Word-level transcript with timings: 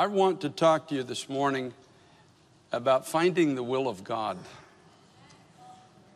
I 0.00 0.06
want 0.06 0.40
to 0.40 0.48
talk 0.48 0.88
to 0.88 0.94
you 0.94 1.02
this 1.02 1.28
morning 1.28 1.74
about 2.72 3.06
finding 3.06 3.54
the 3.54 3.62
will 3.62 3.86
of 3.86 4.02
God. 4.02 4.38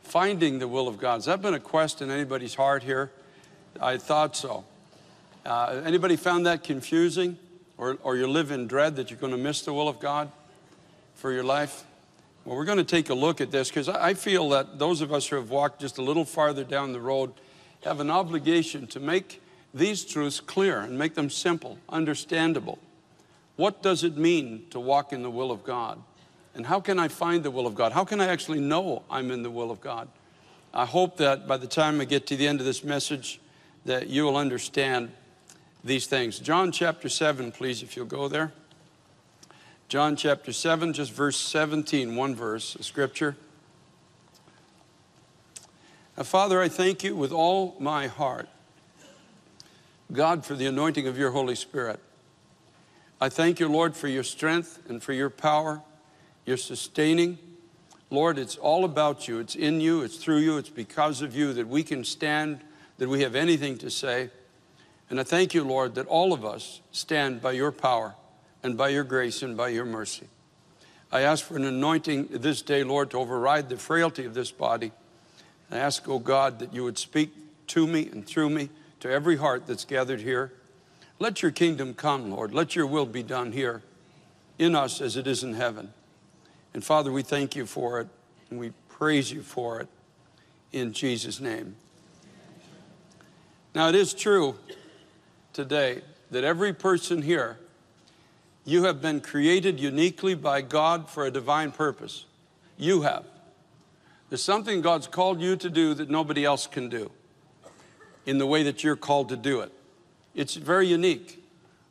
Finding 0.05 0.59
the 0.59 0.67
will 0.67 0.89
of 0.89 0.99
God. 0.99 1.17
Has 1.17 1.27
that 1.27 1.43
been 1.43 1.53
a 1.53 1.61
quest 1.61 2.01
in 2.01 2.11
anybody's 2.11 2.55
heart 2.55 2.83
here? 2.83 3.11
I 3.79 3.99
thought 3.99 4.37
so. 4.37 4.65
Uh, 5.45 5.83
anybody 5.85 6.17
found 6.17 6.47
that 6.47 6.65
confusing? 6.65 7.37
Or, 7.77 7.99
or 8.03 8.17
you 8.17 8.27
live 8.27 8.51
in 8.53 8.69
dread 8.69 8.97
that 8.97 9.11
you're 9.11 9.21
going 9.21 9.33
to 9.33 9.39
miss 9.39 9.61
the 9.61 9.75
will 9.75 9.91
of 9.91 10.01
God 10.01 10.33
for 11.15 11.31
your 11.31 11.45
life? 11.45 11.85
Well, 12.47 12.57
we're 12.57 12.65
going 12.65 12.79
to 12.79 12.85
take 12.85 13.11
a 13.11 13.15
look 13.15 13.43
at 13.43 13.51
this 13.51 13.69
because 13.69 13.91
I 13.91 14.15
feel 14.15 14.49
that 14.49 14.79
those 14.79 15.03
of 15.03 15.13
us 15.13 15.27
who 15.27 15.37
have 15.37 15.51
walked 15.51 15.83
just 15.83 15.99
a 15.99 16.03
little 16.03 16.25
farther 16.25 16.65
down 16.65 16.95
the 16.95 17.01
road 17.01 17.35
have 17.85 18.01
an 18.01 18.11
obligation 18.11 18.87
to 18.87 18.99
make 18.99 19.43
these 19.75 20.07
truths 20.07 20.41
clear 20.41 20.81
and 20.81 20.99
make 20.99 21.15
them 21.15 21.29
simple, 21.29 21.77
understandable. 21.91 22.79
What 23.57 23.83
does 23.83 24.03
it 24.03 24.17
mean 24.17 24.67
to 24.71 24.81
walk 24.81 25.13
in 25.13 25.23
the 25.23 25.31
will 25.31 25.51
of 25.51 25.65
God? 25.65 26.03
And 26.55 26.67
how 26.67 26.81
can 26.81 26.99
I 26.99 27.09
find 27.09 27.43
the 27.43 27.51
will 27.51 27.67
of 27.67 27.75
God? 27.75 27.93
How 27.93 28.05
can 28.05 28.21
I 28.21 28.27
actually 28.27 28.61
know 28.61 29.03
I'm 29.11 29.31
in 29.31 29.43
the 29.43 29.51
will 29.51 29.71
of 29.71 29.81
God? 29.81 30.09
I 30.73 30.87
hope 30.87 31.19
that 31.19 31.47
by 31.47 31.57
the 31.57 31.67
time 31.67 32.01
I 32.01 32.05
get 32.05 32.27
to 32.29 32.37
the 32.37 32.47
end 32.47 32.61
of 32.61 32.67
this 32.67 32.83
message, 32.83 33.41
that 33.85 34.09
you 34.09 34.25
will 34.25 34.37
understand 34.37 35.13
these 35.85 36.07
things. 36.07 36.39
John 36.39 36.73
chapter 36.73 37.09
7, 37.09 37.53
please, 37.53 37.83
if 37.83 37.97
you'll 37.97 38.07
go 38.07 38.29
there. 38.29 38.53
John 39.89 40.17
chapter 40.17 40.53
7, 40.53 40.93
just 40.93 41.13
verse 41.13 41.37
17, 41.37 42.17
one 42.17 42.35
verse 42.35 42.75
of 42.75 42.85
scripture. 42.85 43.37
Now, 46.17 46.23
Father, 46.23 46.61
I 46.61 46.69
thank 46.69 47.05
you 47.05 47.15
with 47.15 47.33
all 47.33 47.77
my 47.79 48.07
heart, 48.07 48.49
God, 50.13 50.45
for 50.45 50.55
the 50.55 50.67
anointing 50.67 51.07
of 51.07 51.19
your 51.19 51.33
Holy 51.33 51.55
Spirit. 51.55 52.01
I 53.21 53.29
thank 53.29 53.61
you, 53.61 53.69
Lord, 53.69 53.97
for 53.97 54.09
your 54.09 54.23
strength 54.23 54.83
and 54.89 55.03
for 55.03 55.13
your 55.13 55.31
power, 55.31 55.83
your 56.45 56.57
sustaining. 56.57 57.39
Lord, 58.11 58.39
it's 58.39 58.57
all 58.57 58.85
about 58.85 59.29
you. 59.29 59.39
It's 59.39 59.55
in 59.55 59.81
you, 59.81 60.03
it's 60.03 60.17
through 60.17 60.39
you, 60.39 60.59
it's 60.59 60.69
because 60.69 61.23
of 61.23 61.35
you 61.35 61.53
that 61.55 61.69
we 61.69 61.83
can 61.83 62.05
stand, 62.05 62.61
that 62.99 63.09
we 63.09 63.23
have 63.23 63.35
anything 63.35 63.79
to 63.79 63.91
say. 63.91 64.31
And 65.11 65.21
I 65.21 65.23
thank 65.23 65.55
you, 65.55 65.65
Lord, 65.65 65.95
that 65.95 66.07
all 66.07 66.33
of 66.33 66.45
us 66.45 66.81
stand 66.93 67.41
by 67.41 67.53
your 67.53 67.73
power 67.73 68.15
and 68.63 68.77
by 68.77 68.89
your 68.89 69.05
grace 69.05 69.43
and 69.43 69.57
by 69.57 69.69
your 69.69 69.85
mercy. 69.85 70.29
I 71.13 71.21
ask 71.21 71.45
for 71.45 71.57
an 71.57 71.65
anointing 71.65 72.29
this 72.31 72.63
day, 72.63 72.83
Lord, 72.83 73.11
to 73.13 73.19
override 73.19 73.69
the 73.69 73.77
frailty 73.77 74.25
of 74.25 74.35
this 74.35 74.51
body. 74.51 74.91
I 75.71 75.77
ask, 75.79 76.09
oh 76.09 76.19
God, 76.19 76.59
that 76.59 76.75
you 76.75 76.83
would 76.85 76.99
speak 76.99 77.33
to 77.69 77.87
me 77.87 78.09
and 78.11 78.27
through 78.27 78.51
me 78.51 78.71
to 79.01 79.11
every 79.11 79.37
heart 79.37 79.67
that's 79.67 79.85
gathered 79.85 80.21
here. 80.21 80.53
Let 81.19 81.43
your 81.43 81.51
kingdom 81.51 81.95
come, 81.95 82.31
Lord. 82.31 82.53
Let 82.53 82.75
your 82.75 82.87
will 82.87 83.07
be 83.07 83.23
done 83.23 83.53
here 83.53 83.83
in 84.59 84.75
us 84.75 85.01
as 85.01 85.17
it 85.17 85.27
is 85.27 85.43
in 85.43 85.55
heaven. 85.55 85.93
And 86.73 86.85
Father, 86.85 87.13
we 87.13 87.23
thank 87.23 87.55
you 87.55 87.67
for 87.67 88.01
it 88.01 88.09
and 88.51 88.59
we 88.59 88.73
praise 88.89 89.31
you 89.33 89.43
for 89.43 89.81
it 89.81 89.89
in 90.73 90.93
Jesus' 90.93 91.41
name. 91.41 91.77
Now, 93.75 93.89
it 93.89 93.95
is 93.95 94.15
true 94.15 94.57
today 95.53 96.03
that 96.31 96.45
every 96.45 96.73
person 96.73 97.23
here, 97.23 97.59
you 98.65 98.85
have 98.85 99.03
been 99.03 99.21
created 99.21 99.79
uniquely 99.79 100.35
by 100.35 100.63
God 100.63 101.11
for 101.11 101.27
a 101.27 101.31
divine 101.31 101.71
purpose. 101.71 102.25
You 102.77 103.03
have. 103.03 103.25
There's 104.31 104.43
something 104.43 104.81
God's 104.81 105.07
called 105.07 105.41
you 105.41 105.55
to 105.57 105.69
do 105.69 105.95
that 105.95 106.09
nobody 106.09 106.45
else 106.45 106.67
can 106.67 106.89
do 106.89 107.11
in 108.27 108.39
the 108.39 108.47
way 108.47 108.63
that 108.63 108.83
you're 108.83 108.97
called 108.97 109.29
to 109.29 109.37
do 109.37 109.61
it. 109.61 109.73
It's 110.35 110.55
very 110.55 110.87
unique. 110.87 111.41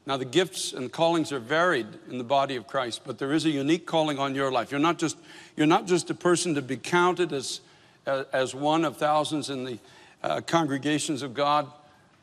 Now, 0.05 0.17
the 0.17 0.25
gifts 0.25 0.73
and 0.73 0.91
callings 0.91 1.31
are 1.31 1.39
varied 1.39 1.87
in 2.09 2.17
the 2.17 2.25
body 2.25 2.57
of 2.57 2.67
Christ, 2.67 3.01
but 3.05 3.17
there 3.17 3.31
is 3.31 3.45
a 3.45 3.49
unique 3.49 3.85
calling 3.85 4.19
on 4.19 4.35
your 4.35 4.51
life. 4.51 4.69
You're 4.69 4.81
not 4.81 4.99
just, 4.99 5.17
you're 5.55 5.67
not 5.67 5.87
just 5.87 6.09
a 6.09 6.13
person 6.13 6.55
to 6.55 6.61
be 6.61 6.75
counted 6.75 7.31
as, 7.31 7.61
as 8.05 8.53
one 8.53 8.83
of 8.83 8.97
thousands 8.97 9.49
in 9.49 9.63
the 9.63 9.79
uh, 10.21 10.41
congregations 10.41 11.21
of 11.21 11.33
God. 11.33 11.71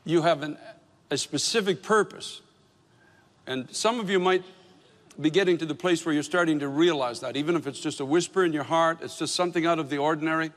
You 0.05 0.21
have 0.21 0.43
an, 0.43 0.57
a 1.09 1.17
specific 1.17 1.81
purpose. 1.81 2.41
And 3.47 3.73
some 3.75 3.99
of 3.99 4.11
you 4.11 4.19
might 4.19 4.43
be 5.19 5.31
getting 5.31 5.57
to 5.57 5.65
the 5.65 5.75
place 5.75 6.05
where 6.05 6.13
you're 6.13 6.21
starting 6.21 6.59
to 6.59 6.67
realize 6.67 7.19
that, 7.21 7.35
even 7.35 7.55
if 7.55 7.65
it's 7.65 7.79
just 7.79 7.99
a 7.99 8.05
whisper 8.05 8.45
in 8.45 8.53
your 8.53 8.63
heart, 8.63 8.99
it's 9.01 9.17
just 9.17 9.33
something 9.33 9.65
out 9.65 9.79
of 9.79 9.89
the 9.89 9.97
ordinary. 9.97 10.51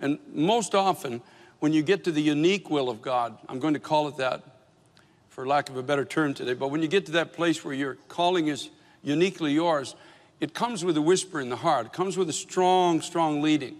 And 0.00 0.18
most 0.34 0.74
often, 0.74 1.22
when 1.60 1.72
you 1.72 1.82
get 1.82 2.04
to 2.04 2.12
the 2.12 2.22
unique 2.22 2.68
will 2.68 2.90
of 2.90 3.00
God, 3.00 3.38
I'm 3.48 3.58
going 3.58 3.74
to 3.74 3.80
call 3.80 4.06
it 4.08 4.18
that 4.18 4.42
for 5.38 5.46
lack 5.46 5.68
of 5.68 5.76
a 5.76 5.82
better 5.84 6.04
term 6.04 6.34
today, 6.34 6.52
but 6.52 6.66
when 6.66 6.82
you 6.82 6.88
get 6.88 7.06
to 7.06 7.12
that 7.12 7.32
place 7.32 7.64
where 7.64 7.72
your 7.72 7.94
calling 8.08 8.48
is 8.48 8.70
uniquely 9.04 9.52
yours, 9.52 9.94
it 10.40 10.52
comes 10.52 10.84
with 10.84 10.96
a 10.96 11.00
whisper 11.00 11.40
in 11.40 11.48
the 11.48 11.54
heart, 11.54 11.86
it 11.86 11.92
comes 11.92 12.16
with 12.16 12.28
a 12.28 12.32
strong, 12.32 13.00
strong 13.00 13.40
leading. 13.40 13.76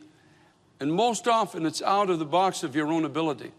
And 0.79 0.93
most 0.93 1.27
often, 1.27 1.67
it's 1.67 1.83
out 1.83 2.11
of 2.11 2.21
the 2.21 2.25
box 2.25 2.63
of 2.63 2.77
your 2.77 2.87
own 2.87 3.05
ability. 3.05 3.51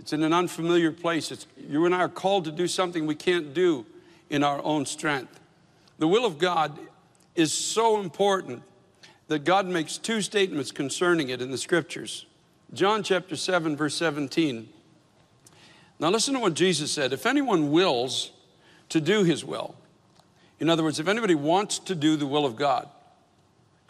It's 0.00 0.14
in 0.14 0.22
an 0.22 0.32
unfamiliar 0.32 0.90
place. 0.90 1.30
It's, 1.30 1.46
you 1.58 1.84
and 1.84 1.94
I 1.94 1.98
are 1.98 2.08
called 2.08 2.46
to 2.46 2.50
do 2.50 2.66
something 2.66 3.04
we 3.04 3.14
can't 3.14 3.52
do 3.52 3.84
in 4.30 4.42
our 4.42 4.64
own 4.64 4.86
strength. 4.86 5.38
The 5.98 6.08
will 6.08 6.24
of 6.24 6.38
God 6.38 6.78
is 7.34 7.52
so 7.52 8.00
important 8.00 8.62
that 9.26 9.44
God 9.44 9.66
makes 9.66 9.98
two 9.98 10.22
statements 10.22 10.72
concerning 10.72 11.28
it 11.28 11.42
in 11.42 11.50
the 11.50 11.58
scriptures. 11.58 12.24
John 12.72 13.02
chapter 13.02 13.36
7, 13.36 13.76
verse 13.76 13.94
17. 13.96 14.70
Now, 16.00 16.10
listen 16.10 16.34
to 16.34 16.40
what 16.40 16.54
Jesus 16.54 16.92
said. 16.92 17.12
If 17.12 17.26
anyone 17.26 17.70
wills 17.70 18.30
to 18.90 19.00
do 19.00 19.24
his 19.24 19.44
will, 19.44 19.74
in 20.60 20.70
other 20.70 20.82
words, 20.82 21.00
if 21.00 21.08
anybody 21.08 21.34
wants 21.34 21.78
to 21.80 21.94
do 21.94 22.16
the 22.16 22.26
will 22.26 22.46
of 22.46 22.56
God, 22.56 22.88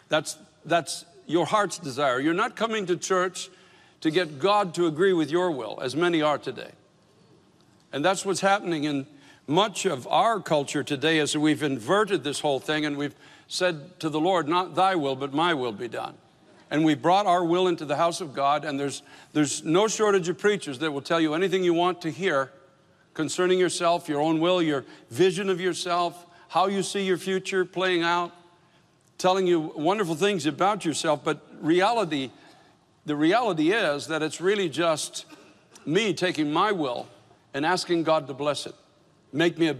that's, 0.07 0.37
that's 0.65 1.05
your 1.27 1.45
heart's 1.45 1.77
desire. 1.77 2.19
You're 2.19 2.33
not 2.33 2.55
coming 2.55 2.85
to 2.87 2.97
church 2.97 3.49
to 4.01 4.11
get 4.11 4.39
God 4.39 4.73
to 4.75 4.87
agree 4.87 5.13
with 5.13 5.29
your 5.29 5.51
will, 5.51 5.79
as 5.81 5.95
many 5.95 6.21
are 6.21 6.37
today. 6.37 6.71
And 7.91 8.03
that's 8.03 8.25
what's 8.25 8.41
happening 8.41 8.85
in 8.85 9.07
much 9.47 9.85
of 9.85 10.07
our 10.07 10.39
culture 10.39 10.83
today 10.83 11.19
as 11.19 11.35
we've 11.35 11.63
inverted 11.63 12.23
this 12.23 12.39
whole 12.39 12.59
thing 12.59 12.85
and 12.85 12.97
we've 12.97 13.15
said 13.47 13.99
to 13.99 14.09
the 14.09 14.19
Lord, 14.19 14.47
Not 14.47 14.75
thy 14.75 14.95
will, 14.95 15.15
but 15.15 15.33
my 15.33 15.53
will 15.53 15.71
be 15.71 15.87
done. 15.87 16.15
And 16.71 16.85
we 16.85 16.93
brought 16.93 17.25
our 17.25 17.43
will 17.43 17.67
into 17.67 17.85
the 17.85 17.95
house 17.95 18.21
of 18.21 18.33
God, 18.33 18.63
and 18.63 18.79
there's, 18.79 19.01
there's 19.33 19.63
no 19.63 19.87
shortage 19.87 20.29
of 20.29 20.37
preachers 20.37 20.79
that 20.79 20.91
will 20.91 21.01
tell 21.01 21.19
you 21.19 21.33
anything 21.33 21.63
you 21.63 21.73
want 21.73 22.01
to 22.01 22.11
hear 22.11 22.51
concerning 23.15 23.57
yourself, 23.57 24.07
your 24.07 24.21
own 24.21 24.39
will, 24.39 24.61
your 24.61 24.85
vision 25.09 25.49
of 25.49 25.59
yourself, 25.59 26.25
how 26.49 26.67
you 26.67 26.83
see 26.83 27.03
your 27.03 27.17
future 27.17 27.65
playing 27.65 28.03
out, 28.03 28.31
telling 29.17 29.47
you 29.47 29.59
wonderful 29.75 30.15
things 30.15 30.45
about 30.45 30.85
yourself. 30.85 31.23
But 31.23 31.45
reality, 31.59 32.31
the 33.05 33.15
reality 33.15 33.71
is 33.71 34.07
that 34.07 34.21
it's 34.21 34.39
really 34.39 34.69
just 34.69 35.25
me 35.85 36.13
taking 36.13 36.51
my 36.51 36.71
will 36.71 37.07
and 37.53 37.65
asking 37.65 38.03
God 38.03 38.27
to 38.27 38.33
bless 38.33 38.65
it. 38.65 38.75
Make 39.33 39.57
me 39.57 39.69
a, 39.69 39.75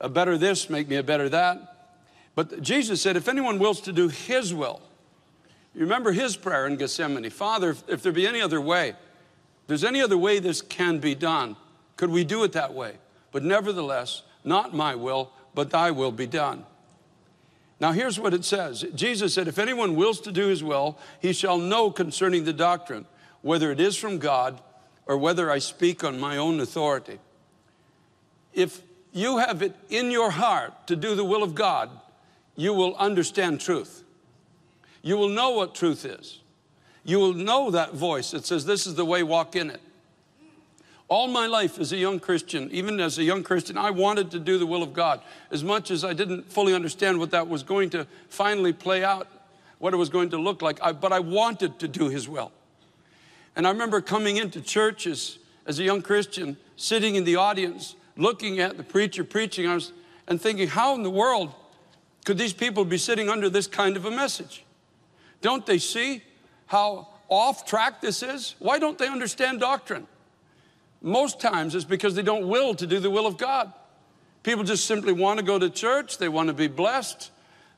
a 0.00 0.08
better 0.08 0.38
this, 0.38 0.70
make 0.70 0.88
me 0.88 0.96
a 0.96 1.02
better 1.02 1.28
that. 1.28 1.98
But 2.34 2.62
Jesus 2.62 3.02
said, 3.02 3.16
if 3.16 3.28
anyone 3.28 3.58
wills 3.58 3.82
to 3.82 3.92
do 3.92 4.08
his 4.08 4.54
will, 4.54 4.80
you 5.74 5.80
remember 5.80 6.12
his 6.12 6.36
prayer 6.36 6.66
in 6.66 6.76
Gethsemane 6.76 7.30
Father, 7.30 7.76
if, 7.88 8.02
there 8.02 8.12
be 8.12 8.26
any 8.26 8.40
other 8.40 8.60
way, 8.60 8.90
if 8.90 8.96
there's 9.66 9.84
any 9.84 10.02
other 10.02 10.18
way 10.18 10.38
this 10.38 10.60
can 10.60 10.98
be 10.98 11.14
done, 11.14 11.56
could 11.96 12.10
we 12.10 12.24
do 12.24 12.44
it 12.44 12.52
that 12.52 12.74
way? 12.74 12.94
But 13.30 13.42
nevertheless, 13.42 14.22
not 14.44 14.74
my 14.74 14.94
will, 14.94 15.32
but 15.54 15.70
thy 15.70 15.90
will 15.90 16.12
be 16.12 16.26
done. 16.26 16.66
Now, 17.80 17.92
here's 17.92 18.20
what 18.20 18.34
it 18.34 18.44
says 18.44 18.84
Jesus 18.94 19.34
said, 19.34 19.48
If 19.48 19.58
anyone 19.58 19.96
wills 19.96 20.20
to 20.20 20.32
do 20.32 20.46
his 20.48 20.62
will, 20.62 20.98
he 21.20 21.32
shall 21.32 21.58
know 21.58 21.90
concerning 21.90 22.44
the 22.44 22.52
doctrine, 22.52 23.06
whether 23.40 23.72
it 23.72 23.80
is 23.80 23.96
from 23.96 24.18
God 24.18 24.60
or 25.06 25.16
whether 25.16 25.50
I 25.50 25.58
speak 25.58 26.04
on 26.04 26.20
my 26.20 26.36
own 26.36 26.60
authority. 26.60 27.18
If 28.52 28.82
you 29.12 29.38
have 29.38 29.62
it 29.62 29.74
in 29.88 30.10
your 30.10 30.30
heart 30.30 30.86
to 30.86 30.96
do 30.96 31.14
the 31.14 31.24
will 31.24 31.42
of 31.42 31.54
God, 31.54 31.90
you 32.54 32.72
will 32.72 32.94
understand 32.96 33.60
truth. 33.60 34.04
You 35.02 35.16
will 35.16 35.28
know 35.28 35.50
what 35.50 35.74
truth 35.74 36.04
is. 36.04 36.38
You 37.04 37.18
will 37.18 37.34
know 37.34 37.70
that 37.72 37.94
voice 37.94 38.30
that 38.30 38.46
says, 38.46 38.64
This 38.64 38.86
is 38.86 38.94
the 38.94 39.04
way, 39.04 39.22
walk 39.22 39.56
in 39.56 39.70
it. 39.70 39.80
All 41.08 41.28
my 41.28 41.46
life 41.46 41.78
as 41.78 41.92
a 41.92 41.96
young 41.96 42.20
Christian, 42.20 42.70
even 42.72 42.98
as 42.98 43.18
a 43.18 43.24
young 43.24 43.42
Christian, 43.42 43.76
I 43.76 43.90
wanted 43.90 44.30
to 44.30 44.38
do 44.38 44.56
the 44.56 44.64
will 44.64 44.82
of 44.82 44.94
God. 44.94 45.20
As 45.50 45.62
much 45.62 45.90
as 45.90 46.04
I 46.04 46.14
didn't 46.14 46.50
fully 46.50 46.72
understand 46.72 47.18
what 47.18 47.32
that 47.32 47.48
was 47.48 47.62
going 47.62 47.90
to 47.90 48.06
finally 48.30 48.72
play 48.72 49.04
out, 49.04 49.28
what 49.78 49.92
it 49.92 49.98
was 49.98 50.08
going 50.08 50.30
to 50.30 50.38
look 50.38 50.62
like, 50.62 50.78
I, 50.80 50.92
but 50.92 51.12
I 51.12 51.18
wanted 51.18 51.78
to 51.80 51.88
do 51.88 52.08
His 52.08 52.28
will. 52.28 52.52
And 53.56 53.66
I 53.66 53.70
remember 53.70 54.00
coming 54.00 54.36
into 54.36 54.60
churches 54.62 55.38
as, 55.66 55.78
a 55.78 55.82
young 55.82 56.00
Christian, 56.00 56.56
sitting 56.76 57.16
in 57.16 57.24
the 57.24 57.36
audience, 57.36 57.96
looking 58.16 58.60
at 58.60 58.76
the 58.76 58.82
preacher 58.82 59.24
preaching, 59.24 59.66
I 59.66 59.74
was, 59.74 59.92
and 60.26 60.40
thinking, 60.40 60.68
how 60.68 60.94
in 60.94 61.02
the 61.02 61.10
world 61.10 61.52
could 62.24 62.38
these 62.38 62.52
people 62.52 62.84
be 62.84 62.96
sitting 62.96 63.28
under 63.28 63.50
this 63.50 63.66
kind 63.66 63.96
of 63.96 64.06
a 64.06 64.10
message? 64.10 64.64
Don't 65.42 65.66
they 65.66 65.78
see 65.78 66.22
how 66.66 67.08
off 67.28 67.66
track 67.66 68.00
this 68.00 68.22
is? 68.22 68.54
Why 68.58 68.78
don't 68.78 68.96
they 68.96 69.08
understand 69.08 69.60
doctrine? 69.60 70.06
Most 71.02 71.40
times 71.40 71.74
it's 71.74 71.84
because 71.84 72.14
they 72.14 72.22
don't 72.22 72.48
will 72.48 72.74
to 72.74 72.86
do 72.86 72.98
the 72.98 73.10
will 73.10 73.26
of 73.26 73.36
God. 73.36 73.72
People 74.42 74.64
just 74.64 74.86
simply 74.86 75.12
want 75.12 75.38
to 75.38 75.44
go 75.44 75.58
to 75.58 75.68
church, 75.68 76.18
they 76.18 76.28
want 76.28 76.48
to 76.48 76.54
be 76.54 76.68
blessed. 76.68 77.30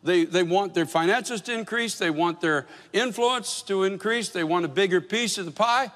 They, 0.03 0.27
they 0.27 0.43
want 0.43 0.75
their 0.75 0.85
finances 0.85 1.41
to 1.43 1.55
increase, 1.55 1.97
they 1.97 2.11
want 2.11 2.43
their 2.43 2.67
influence 2.93 3.63
to 3.63 3.85
increase, 3.85 4.29
they 4.29 4.45
want 4.45 4.67
a 4.67 4.69
bigger 4.69 5.01
piece 5.01 5.39
of 5.39 5.47
the 5.47 5.51
pie. 5.51 5.91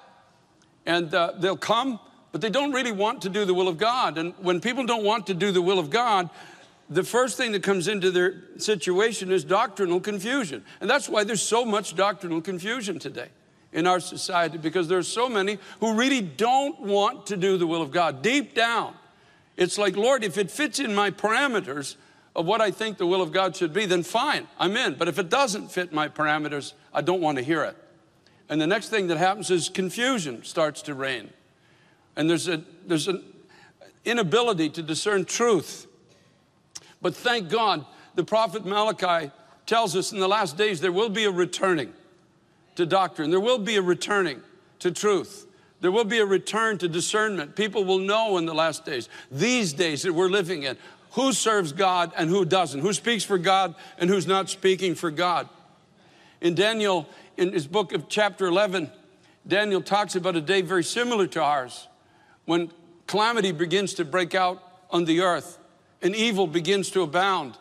And 0.87 1.15
uh, 1.15 1.35
they'll 1.37 1.59
come, 1.59 2.01
but 2.33 2.41
they 2.41 2.49
don't 2.49 2.73
really 2.73 2.93
want 2.93 3.21
to 3.23 3.29
do 3.29 3.45
the 3.45 3.53
will 3.53 3.69
of 3.69 3.77
God. 3.77 4.17
And 4.17 4.33
when 4.39 4.63
people 4.63 4.87
don't 4.87 5.05
want 5.05 5.27
to 5.27 5.35
do 5.35 5.53
the 5.53 5.61
will 5.61 5.79
of 5.79 5.91
God, 5.91 6.31
the 6.91 7.05
first 7.05 7.37
thing 7.37 7.53
that 7.53 7.63
comes 7.63 7.87
into 7.87 8.11
their 8.11 8.37
situation 8.57 9.31
is 9.31 9.45
doctrinal 9.45 10.01
confusion. 10.01 10.65
And 10.81 10.89
that's 10.89 11.09
why 11.09 11.25
there's 11.25 11.43
so 11.43 11.65
much 11.65 11.95
doctrinal 11.95 12.41
confusion 12.41 12.99
today 12.99 13.29
in 13.73 13.87
our 13.87 14.01
society 14.01 14.57
because 14.57 14.89
there 14.89 14.99
are 14.99 15.03
so 15.03 15.29
many 15.29 15.59
who 15.81 15.95
really 15.95 16.23
don't 16.23 16.81
want 16.81 17.27
to 17.27 17.37
do 17.37 17.59
the 17.59 17.67
will 17.67 17.83
of 17.83 17.91
God. 17.91 18.23
Deep 18.23 18.55
down, 18.55 18.95
it's 19.57 19.77
like, 19.77 19.97
Lord, 19.97 20.25
if 20.25 20.39
it 20.39 20.51
fits 20.51 20.79
in 20.79 20.95
my 20.95 21.11
parameters 21.11 21.97
of 22.35 22.47
what 22.47 22.61
I 22.61 22.71
think 22.71 22.97
the 22.97 23.07
will 23.07 23.21
of 23.21 23.33
God 23.33 23.57
should 23.57 23.75
be, 23.75 23.85
then 23.85 24.03
fine, 24.03 24.47
I'm 24.59 24.77
in. 24.77 24.95
But 24.95 25.09
if 25.09 25.19
it 25.19 25.29
doesn't 25.29 25.71
fit 25.71 25.93
my 25.93 26.09
parameters, 26.09 26.73
I 26.95 27.03
don't 27.03 27.21
want 27.21 27.37
to 27.37 27.45
hear 27.45 27.65
it. 27.65 27.77
And 28.49 28.61
the 28.61 28.67
next 28.67 28.89
thing 28.89 29.09
that 29.09 29.19
happens 29.19 29.51
is 29.51 29.69
confusion 29.69 30.43
starts 30.45 30.81
to 30.83 30.95
reign. 30.95 31.31
And 32.17 32.31
there's, 32.31 32.49
a, 32.49 32.63
there's 32.87 33.09
an 33.09 33.23
inability 34.07 34.71
to 34.71 34.83
discern 34.83 35.27
truth 35.27 35.87
but 37.01 37.15
thank 37.15 37.49
God, 37.49 37.85
the 38.15 38.25
prophet 38.25 38.65
Malachi 38.65 39.31
tells 39.67 39.95
us 39.95 40.13
in 40.13 40.19
the 40.19 40.29
last 40.29 40.57
days 40.57 40.81
there 40.81 40.93
will 40.93 41.09
be 41.09 41.25
a 41.25 41.31
returning 41.31 41.93
to 42.77 42.87
doctrine, 42.87 43.31
there 43.31 43.41
will 43.41 43.59
be 43.59 43.77
a 43.77 43.83
returning 43.83 44.41
to 44.81 44.91
truth. 44.91 45.47
There 45.81 45.93
will 45.93 46.05
be 46.05 46.19
a 46.19 46.27
return 46.27 46.79
to 46.79 46.89
discernment. 46.89 47.55
People 47.55 47.85
will 47.85 47.99
know 47.99 48.37
in 48.37 48.47
the 48.47 48.55
last 48.55 48.85
days, 48.85 49.09
these 49.31 49.73
days 49.73 50.03
that 50.03 50.13
we're 50.13 50.29
living 50.29 50.65
in, 50.65 50.77
who 51.13 51.33
serves 51.33 51.73
God 51.73 52.13
and 52.17 52.29
who 52.29 52.45
doesn't, 52.45 52.81
who 52.81 52.93
speaks 52.93 53.25
for 53.25 53.39
God 53.39 53.75
and 53.97 54.11
who's 54.11 54.27
not 54.27 54.51
speaking 54.51 54.95
for 54.95 55.11
God. 55.11 55.49
In 56.41 56.55
Daniel, 56.55 57.09
in 57.37 57.53
his 57.53 57.67
book 57.67 57.93
of 57.93 58.09
chapter 58.09 58.47
11, 58.47 58.91
Daniel 59.47 59.81
talks 59.81 60.17
about 60.17 60.37
a 60.37 60.41
day 60.41 60.61
very 60.61 60.85
similar 60.85 61.27
to 61.29 61.43
ours 61.43 61.89
when 62.45 62.71
calamity 63.07 63.53
begins 63.53 63.95
to 63.95 64.05
break 64.05 64.35
out 64.35 64.63
on 64.91 65.05
the 65.05 65.21
earth 65.21 65.58
and 66.03 66.15
evil 66.15 66.47
begins 66.47 66.91
to 66.91 67.03
abound. 67.03 67.57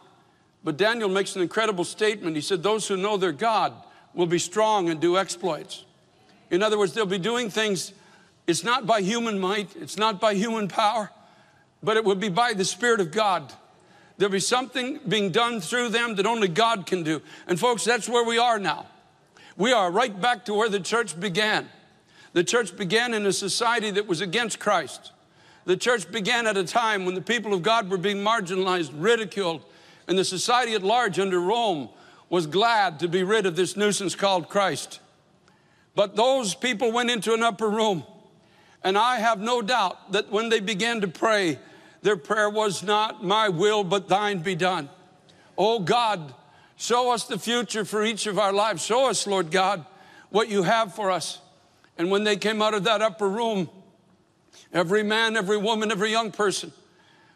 But 0.64 0.78
Daniel 0.78 1.10
makes 1.10 1.36
an 1.36 1.42
incredible 1.42 1.84
statement. 1.84 2.36
He 2.36 2.42
said, 2.42 2.64
Those 2.64 2.88
who 2.88 2.98
know 2.98 3.18
their 3.18 3.32
God 3.32 3.74
will 4.14 4.26
be 4.26 4.40
strong 4.40 4.90
and 4.90 5.00
do 5.00 5.18
exploits. 5.18 5.86
In 6.50 6.64
other 6.64 6.78
words, 6.78 6.94
they'll 6.94 7.06
be 7.06 7.18
doing 7.18 7.50
things, 7.50 7.94
it's 8.48 8.64
not 8.64 8.86
by 8.86 9.02
human 9.02 9.40
might, 9.40 9.76
it's 9.76 9.98
not 9.98 10.22
by 10.22 10.34
human 10.34 10.68
power, 10.68 11.12
but 11.84 11.98
it 11.98 12.06
will 12.06 12.16
be 12.16 12.30
by 12.30 12.54
the 12.54 12.66
Spirit 12.66 13.00
of 13.00 13.12
God. 13.12 13.54
There'll 14.18 14.32
be 14.32 14.40
something 14.40 15.00
being 15.08 15.32
done 15.32 15.62
through 15.62 15.90
them 15.90 16.16
that 16.16 16.26
only 16.26 16.48
God 16.48 16.86
can 16.86 17.04
do. 17.04 17.22
And 17.48 17.60
folks, 17.60 17.84
that's 17.84 18.10
where 18.10 18.24
we 18.24 18.40
are 18.40 18.58
now. 18.58 18.88
We 19.58 19.74
are 19.74 19.92
right 19.92 20.20
back 20.20 20.46
to 20.46 20.54
where 20.54 20.70
the 20.70 20.80
church 20.80 21.20
began. 21.20 21.70
The 22.34 22.44
church 22.44 22.76
began 22.76 23.14
in 23.14 23.26
a 23.26 23.34
society 23.34 23.92
that 23.92 24.08
was 24.08 24.22
against 24.22 24.60
Christ. 24.60 25.12
The 25.68 25.76
church 25.76 26.10
began 26.10 26.48
at 26.48 26.56
a 26.56 26.64
time 26.64 27.04
when 27.04 27.14
the 27.14 27.20
people 27.20 27.54
of 27.54 27.62
God 27.62 27.90
were 27.90 27.98
being 27.98 28.24
marginalized, 28.24 28.92
ridiculed, 28.96 29.66
and 30.08 30.18
the 30.18 30.24
society 30.24 30.76
at 30.76 30.82
large 30.82 31.20
under 31.20 31.42
Rome 31.42 31.90
was 32.30 32.48
glad 32.48 33.02
to 33.02 33.10
be 33.10 33.22
rid 33.22 33.46
of 33.46 33.58
this 33.58 33.76
nuisance 33.76 34.16
called 34.16 34.48
Christ. 34.48 35.02
But 35.94 36.16
those 36.16 36.56
people 36.56 36.94
went 36.94 37.12
into 37.12 37.34
an 37.34 37.44
upper 37.44 37.70
room, 37.70 38.06
and 38.82 38.98
I 38.98 39.20
have 39.20 39.42
no 39.42 39.62
doubt 39.62 40.14
that 40.14 40.32
when 40.32 40.48
they 40.48 40.62
began 40.62 41.02
to 41.02 41.08
pray, 41.10 41.60
their 42.02 42.16
prayer 42.16 42.50
was 42.50 42.82
not, 42.82 43.22
My 43.22 43.50
will, 43.50 43.84
but 43.84 44.08
thine 44.08 44.40
be 44.40 44.56
done. 44.56 44.90
Oh 45.58 45.80
God, 45.80 46.34
show 46.78 47.12
us 47.12 47.26
the 47.26 47.38
future 47.38 47.84
for 47.84 48.06
each 48.06 48.26
of 48.26 48.40
our 48.40 48.54
lives. 48.54 48.86
Show 48.86 49.10
us, 49.10 49.28
Lord 49.28 49.52
God, 49.52 49.86
what 50.30 50.48
you 50.48 50.64
have 50.64 50.96
for 50.96 51.12
us. 51.12 51.42
And 51.98 52.10
when 52.10 52.24
they 52.24 52.38
came 52.38 52.62
out 52.62 52.74
of 52.74 52.86
that 52.86 53.02
upper 53.02 53.28
room, 53.28 53.70
Every 54.74 55.04
man, 55.04 55.38
every 55.38 55.58
woman, 55.58 55.92
every 55.92 56.12
young 56.12 56.32
person 56.32 56.72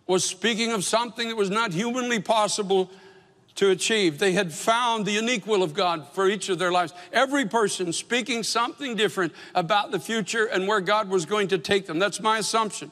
was 0.07 0.23
speaking 0.23 0.71
of 0.71 0.83
something 0.83 1.29
that 1.29 1.37
was 1.37 1.49
not 1.49 1.73
humanly 1.73 2.19
possible 2.19 2.89
to 3.55 3.69
achieve. 3.69 4.17
They 4.17 4.33
had 4.33 4.51
found 4.51 5.05
the 5.05 5.11
unique 5.11 5.45
will 5.45 5.63
of 5.63 5.73
God 5.73 6.07
for 6.13 6.27
each 6.27 6.49
of 6.49 6.59
their 6.59 6.71
lives. 6.71 6.93
Every 7.13 7.45
person 7.45 7.93
speaking 7.93 8.43
something 8.43 8.95
different 8.95 9.33
about 9.55 9.91
the 9.91 9.99
future 9.99 10.45
and 10.45 10.67
where 10.67 10.81
God 10.81 11.09
was 11.09 11.25
going 11.25 11.49
to 11.49 11.57
take 11.57 11.85
them. 11.85 11.99
That's 11.99 12.19
my 12.19 12.39
assumption. 12.39 12.91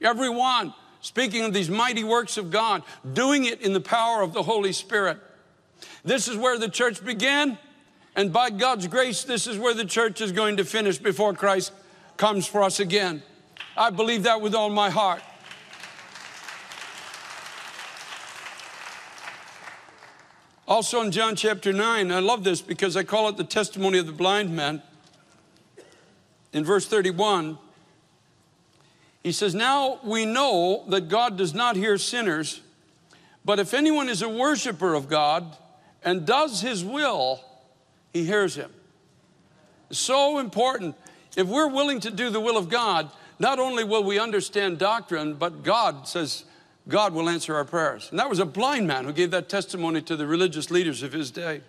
Everyone 0.00 0.74
speaking 1.00 1.44
of 1.44 1.52
these 1.52 1.70
mighty 1.70 2.04
works 2.04 2.36
of 2.36 2.50
God, 2.50 2.82
doing 3.12 3.44
it 3.44 3.60
in 3.60 3.72
the 3.72 3.80
power 3.80 4.22
of 4.22 4.32
the 4.32 4.42
Holy 4.42 4.72
Spirit. 4.72 5.18
This 6.04 6.26
is 6.26 6.36
where 6.36 6.58
the 6.58 6.68
church 6.68 7.04
began, 7.04 7.58
and 8.16 8.32
by 8.32 8.50
God's 8.50 8.86
grace, 8.88 9.22
this 9.22 9.46
is 9.46 9.56
where 9.56 9.74
the 9.74 9.84
church 9.84 10.20
is 10.20 10.32
going 10.32 10.56
to 10.56 10.64
finish 10.64 10.98
before 10.98 11.32
Christ 11.32 11.72
comes 12.16 12.46
for 12.46 12.62
us 12.62 12.80
again. 12.80 13.22
I 13.76 13.90
believe 13.90 14.22
that 14.22 14.40
with 14.40 14.54
all 14.54 14.70
my 14.70 14.88
heart. 14.88 15.22
Also 20.66 21.00
in 21.02 21.12
John 21.12 21.36
chapter 21.36 21.72
9, 21.72 22.10
I 22.10 22.18
love 22.18 22.42
this 22.42 22.60
because 22.60 22.96
I 22.96 23.04
call 23.04 23.28
it 23.28 23.36
the 23.36 23.44
testimony 23.44 23.98
of 23.98 24.06
the 24.06 24.12
blind 24.12 24.54
man. 24.54 24.82
In 26.52 26.64
verse 26.64 26.86
31, 26.86 27.58
he 29.22 29.30
says, 29.30 29.54
Now 29.54 30.00
we 30.02 30.24
know 30.24 30.84
that 30.88 31.08
God 31.08 31.36
does 31.36 31.54
not 31.54 31.76
hear 31.76 31.98
sinners, 31.98 32.62
but 33.44 33.58
if 33.58 33.74
anyone 33.74 34.08
is 34.08 34.22
a 34.22 34.28
worshiper 34.28 34.94
of 34.94 35.08
God 35.08 35.56
and 36.02 36.26
does 36.26 36.62
his 36.62 36.84
will, 36.84 37.44
he 38.12 38.24
hears 38.24 38.56
him. 38.56 38.72
So 39.90 40.38
important. 40.38 40.96
If 41.36 41.46
we're 41.46 41.68
willing 41.68 42.00
to 42.00 42.10
do 42.10 42.30
the 42.30 42.40
will 42.40 42.56
of 42.56 42.68
God, 42.68 43.10
not 43.38 43.58
only 43.58 43.84
will 43.84 44.04
we 44.04 44.18
understand 44.18 44.78
doctrine, 44.78 45.34
but 45.34 45.62
God 45.62 46.08
says 46.08 46.44
God 46.88 47.12
will 47.12 47.28
answer 47.28 47.54
our 47.54 47.64
prayers. 47.64 48.08
And 48.10 48.18
that 48.18 48.30
was 48.30 48.38
a 48.38 48.46
blind 48.46 48.86
man 48.86 49.04
who 49.04 49.12
gave 49.12 49.30
that 49.32 49.48
testimony 49.48 50.00
to 50.02 50.16
the 50.16 50.26
religious 50.26 50.70
leaders 50.70 51.02
of 51.02 51.12
his 51.12 51.30
day. 51.30 51.60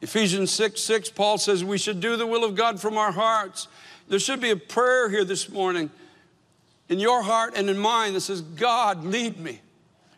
Ephesians 0.00 0.50
6 0.52 0.80
6, 0.80 1.10
Paul 1.10 1.38
says 1.38 1.64
we 1.64 1.78
should 1.78 2.00
do 2.00 2.16
the 2.16 2.26
will 2.26 2.44
of 2.44 2.54
God 2.54 2.80
from 2.80 2.96
our 2.96 3.10
hearts. 3.10 3.66
There 4.06 4.18
should 4.18 4.40
be 4.40 4.50
a 4.50 4.56
prayer 4.56 5.08
here 5.08 5.24
this 5.24 5.48
morning 5.48 5.90
in 6.88 7.00
your 7.00 7.22
heart 7.22 7.54
and 7.56 7.68
in 7.68 7.78
mine 7.78 8.14
that 8.14 8.20
says, 8.20 8.40
God, 8.40 9.04
lead 9.04 9.38
me 9.38 9.60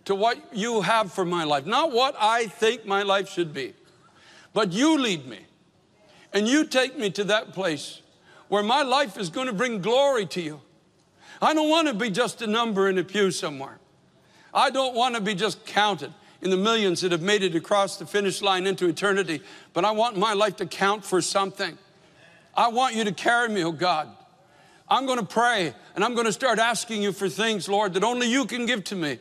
to 0.05 0.15
what 0.15 0.39
you 0.53 0.83
have 0.83 1.13
for 1.13 1.25
my 1.25 1.45
life. 1.45 1.67
Not 1.67 1.93
what 1.93 2.15
I 2.19 2.47
think 2.47 2.85
my 2.85 3.03
life 3.03 3.29
should 3.29 3.55
be, 3.55 3.75
but 4.53 4.73
you 4.73 4.99
lead 4.99 5.27
me. 5.27 5.41
And 6.33 6.47
you 6.47 6.65
take 6.65 6.97
me 6.97 7.11
to 7.11 7.25
that 7.25 7.53
place 7.53 8.03
where 8.51 8.65
my 8.65 8.83
life 8.83 9.17
is 9.17 9.31
going 9.31 9.47
to 9.47 9.53
bring 9.53 9.81
glory 9.81 10.27
to 10.27 10.43
you. 10.43 10.61
I 11.41 11.55
don't 11.55 11.71
want 11.71 11.87
to 11.87 11.95
be 11.95 12.11
just 12.11 12.43
a 12.43 12.49
number 12.49 12.89
in 12.89 12.99
a 12.99 13.05
pew 13.05 13.31
somewhere. 13.31 13.79
I 14.53 14.71
don't 14.71 14.95
want 14.95 15.15
to 15.15 15.21
be 15.21 15.37
just 15.37 15.65
counted 15.65 16.13
in 16.43 16.51
the 16.51 16.57
millions 16.57 17.01
that 17.03 17.13
have 17.13 17.23
made 17.23 17.45
it 17.45 17.55
across 17.55 17.97
the 17.97 18.07
finish 18.07 18.43
line 18.43 18.67
into 18.67 18.89
eternity, 18.89 19.41
but 19.73 19.85
I 19.85 19.93
want 19.93 20.17
my 20.17 20.33
life 20.33 20.57
to 20.57 20.67
count 20.67 21.05
for 21.05 21.23
something. 21.23 21.79
I 22.53 22.69
want 22.69 22.97
you 22.97 23.05
to 23.05 23.13
carry 23.13 23.49
me, 23.49 23.63
oh 23.63 23.71
God. 23.71 24.09
I'm 24.89 25.07
going 25.07 25.21
to 25.21 25.25
pray 25.25 25.73
and 25.95 26.03
I'm 26.03 26.15
going 26.15 26.27
to 26.27 26.33
start 26.33 26.59
asking 26.59 27.03
you 27.03 27.13
for 27.13 27.29
things, 27.29 27.69
Lord, 27.69 27.95
that 27.95 28.03
only 28.03 28.27
you 28.27 28.47
can 28.47 28.67
give 28.67 28.83
to 28.85 28.97
me. 28.97 29.21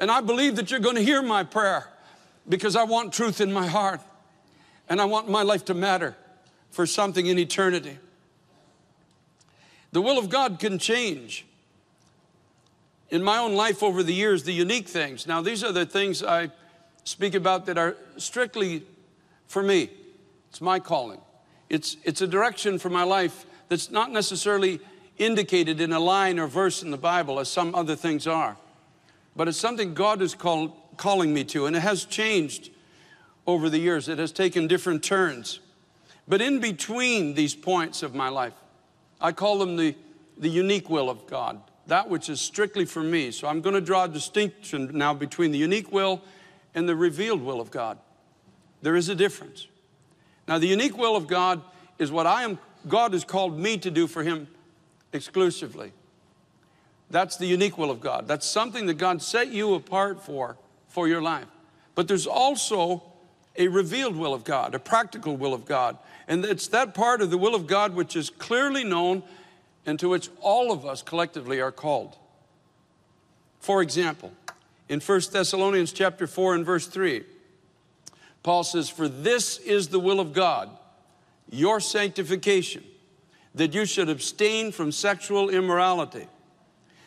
And 0.00 0.10
I 0.10 0.22
believe 0.22 0.56
that 0.56 0.70
you're 0.70 0.80
going 0.80 0.96
to 0.96 1.04
hear 1.04 1.20
my 1.20 1.44
prayer 1.44 1.86
because 2.48 2.76
I 2.76 2.84
want 2.84 3.12
truth 3.12 3.42
in 3.42 3.52
my 3.52 3.66
heart 3.66 4.00
and 4.88 5.02
I 5.02 5.04
want 5.04 5.28
my 5.28 5.42
life 5.42 5.66
to 5.66 5.74
matter 5.74 6.16
for 6.70 6.86
something 6.86 7.26
in 7.26 7.38
eternity. 7.38 7.98
The 9.92 10.02
will 10.02 10.18
of 10.18 10.28
God 10.28 10.58
can 10.58 10.78
change. 10.78 11.46
In 13.10 13.22
my 13.22 13.38
own 13.38 13.54
life 13.54 13.82
over 13.82 14.02
the 14.02 14.12
years, 14.12 14.42
the 14.42 14.52
unique 14.52 14.88
things. 14.88 15.26
Now, 15.26 15.40
these 15.40 15.64
are 15.64 15.72
the 15.72 15.86
things 15.86 16.22
I 16.22 16.50
speak 17.04 17.34
about 17.34 17.66
that 17.66 17.78
are 17.78 17.96
strictly 18.18 18.84
for 19.46 19.62
me. 19.62 19.90
It's 20.50 20.60
my 20.60 20.78
calling. 20.78 21.20
It's, 21.70 21.96
it's 22.04 22.20
a 22.20 22.26
direction 22.26 22.78
for 22.78 22.90
my 22.90 23.02
life 23.02 23.46
that's 23.68 23.90
not 23.90 24.12
necessarily 24.12 24.80
indicated 25.16 25.80
in 25.80 25.92
a 25.92 26.00
line 26.00 26.38
or 26.38 26.46
verse 26.46 26.82
in 26.82 26.90
the 26.90 26.98
Bible 26.98 27.40
as 27.40 27.48
some 27.48 27.74
other 27.74 27.96
things 27.96 28.26
are. 28.26 28.56
But 29.36 29.48
it's 29.48 29.58
something 29.58 29.94
God 29.94 30.20
is 30.22 30.34
call, 30.34 30.68
calling 30.96 31.32
me 31.32 31.44
to, 31.44 31.66
and 31.66 31.76
it 31.76 31.80
has 31.80 32.04
changed 32.04 32.70
over 33.46 33.70
the 33.70 33.78
years. 33.78 34.08
It 34.08 34.18
has 34.18 34.32
taken 34.32 34.68
different 34.68 35.02
turns. 35.02 35.60
But 36.26 36.42
in 36.42 36.60
between 36.60 37.34
these 37.34 37.54
points 37.54 38.02
of 38.02 38.14
my 38.14 38.28
life, 38.28 38.52
I 39.20 39.32
call 39.32 39.58
them 39.58 39.76
the, 39.76 39.94
the 40.36 40.48
unique 40.48 40.88
will 40.88 41.10
of 41.10 41.26
God, 41.26 41.60
that 41.86 42.08
which 42.08 42.28
is 42.28 42.40
strictly 42.40 42.84
for 42.84 43.02
me. 43.02 43.30
So 43.30 43.48
I'm 43.48 43.60
going 43.60 43.74
to 43.74 43.80
draw 43.80 44.04
a 44.04 44.08
distinction 44.08 44.90
now 44.94 45.14
between 45.14 45.50
the 45.50 45.58
unique 45.58 45.92
will 45.92 46.22
and 46.74 46.88
the 46.88 46.96
revealed 46.96 47.42
will 47.42 47.60
of 47.60 47.70
God. 47.70 47.98
There 48.82 48.96
is 48.96 49.08
a 49.08 49.14
difference. 49.14 49.66
Now, 50.46 50.58
the 50.58 50.66
unique 50.66 50.96
will 50.96 51.16
of 51.16 51.26
God 51.26 51.62
is 51.98 52.12
what 52.12 52.26
I 52.26 52.42
am, 52.42 52.58
God 52.86 53.12
has 53.12 53.24
called 53.24 53.58
me 53.58 53.76
to 53.78 53.90
do 53.90 54.06
for 54.06 54.22
Him 54.22 54.48
exclusively. 55.12 55.92
That's 57.10 57.36
the 57.36 57.46
unique 57.46 57.78
will 57.78 57.90
of 57.90 58.00
God. 58.00 58.28
That's 58.28 58.46
something 58.46 58.86
that 58.86 58.94
God 58.94 59.22
set 59.22 59.48
you 59.48 59.74
apart 59.74 60.22
for, 60.22 60.56
for 60.86 61.08
your 61.08 61.22
life. 61.22 61.46
But 61.94 62.06
there's 62.06 62.26
also 62.26 63.02
a 63.58 63.68
revealed 63.68 64.16
will 64.16 64.32
of 64.32 64.44
God, 64.44 64.74
a 64.74 64.78
practical 64.78 65.36
will 65.36 65.52
of 65.52 65.66
God. 65.66 65.98
And 66.28 66.44
it's 66.44 66.68
that 66.68 66.94
part 66.94 67.20
of 67.20 67.30
the 67.30 67.36
will 67.36 67.54
of 67.54 67.66
God 67.66 67.94
which 67.94 68.16
is 68.16 68.30
clearly 68.30 68.84
known 68.84 69.22
and 69.84 69.98
to 69.98 70.08
which 70.08 70.30
all 70.40 70.70
of 70.72 70.86
us 70.86 71.02
collectively 71.02 71.60
are 71.60 71.72
called. 71.72 72.16
For 73.58 73.82
example, 73.82 74.32
in 74.88 75.00
1 75.00 75.20
Thessalonians 75.32 75.92
chapter 75.92 76.26
4 76.26 76.54
and 76.54 76.64
verse 76.64 76.86
3, 76.86 77.24
Paul 78.42 78.64
says, 78.64 78.88
For 78.88 79.08
this 79.08 79.58
is 79.58 79.88
the 79.88 80.00
will 80.00 80.20
of 80.20 80.32
God, 80.32 80.70
your 81.50 81.80
sanctification, 81.80 82.84
that 83.54 83.74
you 83.74 83.84
should 83.84 84.08
abstain 84.08 84.70
from 84.70 84.92
sexual 84.92 85.50
immorality, 85.50 86.28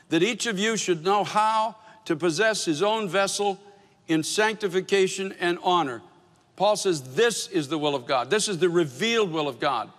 that 0.09 0.21
each 0.21 0.45
of 0.45 0.59
you 0.59 0.75
should 0.75 1.03
know 1.03 1.23
how 1.23 1.77
to 2.05 2.15
possess 2.15 2.65
his 2.65 2.83
own 2.83 3.07
vessel 3.07 3.59
in 4.07 4.23
sanctification 4.23 5.33
and 5.39 5.57
honor. 5.63 6.01
Paul 6.55 6.75
says, 6.75 7.15
This 7.15 7.47
is 7.47 7.67
the 7.67 7.77
will 7.77 7.95
of 7.95 8.05
God. 8.05 8.29
This 8.29 8.47
is 8.47 8.57
the 8.59 8.69
revealed 8.69 9.31
will 9.31 9.47
of 9.47 9.59
God. 9.59 9.89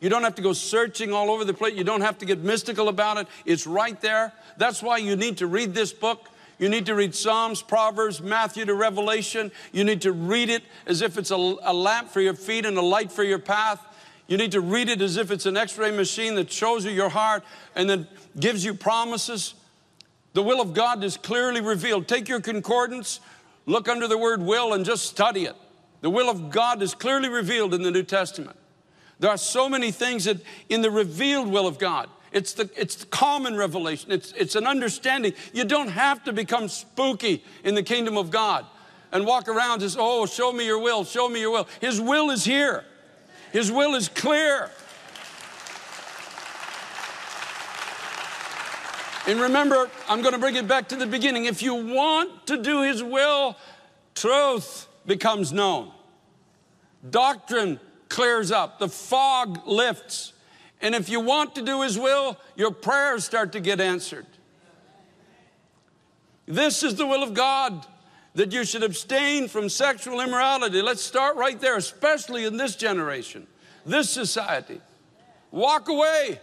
You 0.00 0.08
don't 0.08 0.22
have 0.22 0.34
to 0.36 0.42
go 0.42 0.52
searching 0.52 1.12
all 1.12 1.30
over 1.30 1.44
the 1.44 1.52
place. 1.52 1.74
You 1.74 1.84
don't 1.84 2.00
have 2.00 2.18
to 2.18 2.26
get 2.26 2.38
mystical 2.38 2.88
about 2.88 3.18
it. 3.18 3.26
It's 3.44 3.66
right 3.66 4.00
there. 4.00 4.32
That's 4.56 4.82
why 4.82 4.96
you 4.96 5.14
need 5.14 5.38
to 5.38 5.46
read 5.46 5.74
this 5.74 5.92
book. 5.92 6.28
You 6.58 6.68
need 6.68 6.86
to 6.86 6.94
read 6.94 7.14
Psalms, 7.14 7.62
Proverbs, 7.62 8.20
Matthew 8.20 8.64
to 8.64 8.74
Revelation. 8.74 9.50
You 9.72 9.84
need 9.84 10.02
to 10.02 10.12
read 10.12 10.50
it 10.50 10.62
as 10.86 11.00
if 11.02 11.16
it's 11.16 11.30
a, 11.30 11.34
a 11.36 11.72
lamp 11.72 12.10
for 12.10 12.20
your 12.20 12.34
feet 12.34 12.66
and 12.66 12.76
a 12.76 12.82
light 12.82 13.12
for 13.12 13.24
your 13.24 13.38
path. 13.38 13.80
You 14.26 14.36
need 14.36 14.52
to 14.52 14.60
read 14.60 14.88
it 14.88 15.02
as 15.02 15.16
if 15.16 15.30
it's 15.30 15.46
an 15.46 15.56
x 15.56 15.76
ray 15.76 15.90
machine 15.90 16.34
that 16.36 16.52
shows 16.52 16.84
you 16.84 16.92
your 16.92 17.08
heart 17.08 17.44
and 17.74 17.88
then 17.88 18.06
gives 18.38 18.64
you 18.64 18.74
promises. 18.74 19.54
The 20.34 20.42
will 20.42 20.60
of 20.60 20.72
God 20.72 21.02
is 21.02 21.16
clearly 21.16 21.60
revealed. 21.60 22.06
Take 22.06 22.28
your 22.28 22.40
concordance, 22.40 23.20
look 23.66 23.88
under 23.88 24.06
the 24.06 24.16
word 24.18 24.40
will, 24.40 24.72
and 24.72 24.84
just 24.84 25.06
study 25.06 25.46
it. 25.46 25.56
The 26.00 26.10
will 26.10 26.30
of 26.30 26.50
God 26.50 26.82
is 26.82 26.94
clearly 26.94 27.28
revealed 27.28 27.74
in 27.74 27.82
the 27.82 27.90
New 27.90 28.02
Testament. 28.02 28.56
There 29.18 29.30
are 29.30 29.36
so 29.36 29.68
many 29.68 29.90
things 29.90 30.24
that 30.24 30.38
in 30.68 30.80
the 30.80 30.90
revealed 30.90 31.48
will 31.48 31.66
of 31.66 31.78
God, 31.78 32.08
it's 32.32 32.54
the, 32.54 32.70
it's 32.76 32.94
the 32.94 33.06
common 33.06 33.56
revelation, 33.56 34.12
it's, 34.12 34.32
it's 34.32 34.54
an 34.54 34.66
understanding. 34.66 35.34
You 35.52 35.64
don't 35.64 35.88
have 35.88 36.24
to 36.24 36.32
become 36.32 36.68
spooky 36.68 37.44
in 37.64 37.74
the 37.74 37.82
kingdom 37.82 38.16
of 38.16 38.30
God 38.30 38.64
and 39.12 39.26
walk 39.26 39.48
around 39.48 39.80
just, 39.80 39.96
oh, 39.98 40.26
show 40.26 40.52
me 40.52 40.64
your 40.64 40.78
will, 40.78 41.04
show 41.04 41.28
me 41.28 41.40
your 41.40 41.50
will. 41.50 41.68
His 41.80 42.00
will 42.00 42.30
is 42.30 42.44
here, 42.44 42.84
His 43.52 43.70
will 43.70 43.94
is 43.94 44.08
clear. 44.08 44.70
And 49.26 49.38
remember, 49.38 49.90
I'm 50.08 50.22
going 50.22 50.32
to 50.32 50.40
bring 50.40 50.56
it 50.56 50.66
back 50.66 50.88
to 50.88 50.96
the 50.96 51.06
beginning. 51.06 51.44
If 51.44 51.62
you 51.62 51.74
want 51.74 52.46
to 52.46 52.56
do 52.56 52.82
His 52.82 53.02
will, 53.02 53.54
truth 54.14 54.88
becomes 55.10 55.52
known. 55.52 55.90
Doctrine 57.10 57.80
clears 58.08 58.52
up, 58.52 58.78
the 58.78 58.88
fog 58.88 59.66
lifts. 59.66 60.32
And 60.80 60.94
if 60.94 61.08
you 61.08 61.18
want 61.18 61.56
to 61.56 61.62
do 61.62 61.82
His 61.82 61.98
will, 61.98 62.38
your 62.54 62.70
prayers 62.70 63.24
start 63.24 63.50
to 63.52 63.60
get 63.60 63.80
answered. 63.80 64.26
This 66.46 66.84
is 66.84 66.94
the 66.94 67.08
will 67.08 67.24
of 67.24 67.34
God 67.34 67.84
that 68.36 68.52
you 68.52 68.64
should 68.64 68.84
abstain 68.84 69.48
from 69.48 69.68
sexual 69.68 70.20
immorality. 70.20 70.80
Let's 70.80 71.02
start 71.02 71.34
right 71.34 71.60
there, 71.60 71.76
especially 71.76 72.44
in 72.44 72.56
this 72.56 72.76
generation, 72.76 73.48
this 73.84 74.08
society. 74.08 74.80
Walk 75.50 75.88
away, 75.88 76.40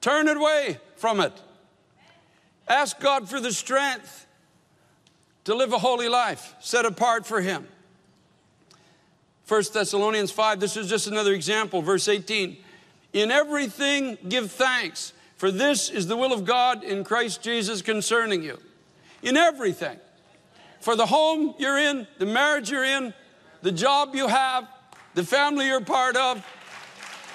turn 0.00 0.28
away 0.28 0.78
from 0.94 1.18
it. 1.18 1.32
Ask 2.68 3.00
God 3.00 3.28
for 3.28 3.40
the 3.40 3.52
strength 3.52 4.25
to 5.46 5.54
live 5.54 5.72
a 5.72 5.78
holy 5.78 6.08
life 6.08 6.56
set 6.58 6.84
apart 6.84 7.24
for 7.24 7.40
Him. 7.40 7.66
1 9.46 9.62
Thessalonians 9.72 10.32
5, 10.32 10.58
this 10.58 10.76
is 10.76 10.88
just 10.88 11.06
another 11.06 11.32
example, 11.32 11.82
verse 11.82 12.08
18. 12.08 12.56
In 13.12 13.30
everything 13.30 14.18
give 14.28 14.50
thanks, 14.50 15.12
for 15.36 15.52
this 15.52 15.88
is 15.88 16.08
the 16.08 16.16
will 16.16 16.32
of 16.32 16.44
God 16.44 16.82
in 16.82 17.04
Christ 17.04 17.42
Jesus 17.42 17.80
concerning 17.80 18.42
you. 18.42 18.58
In 19.22 19.36
everything. 19.36 19.98
For 20.80 20.96
the 20.96 21.06
home 21.06 21.54
you're 21.58 21.78
in, 21.78 22.08
the 22.18 22.26
marriage 22.26 22.68
you're 22.68 22.84
in, 22.84 23.14
the 23.62 23.72
job 23.72 24.16
you 24.16 24.26
have, 24.26 24.68
the 25.14 25.24
family 25.24 25.68
you're 25.68 25.80
part 25.80 26.16
of, 26.16 26.44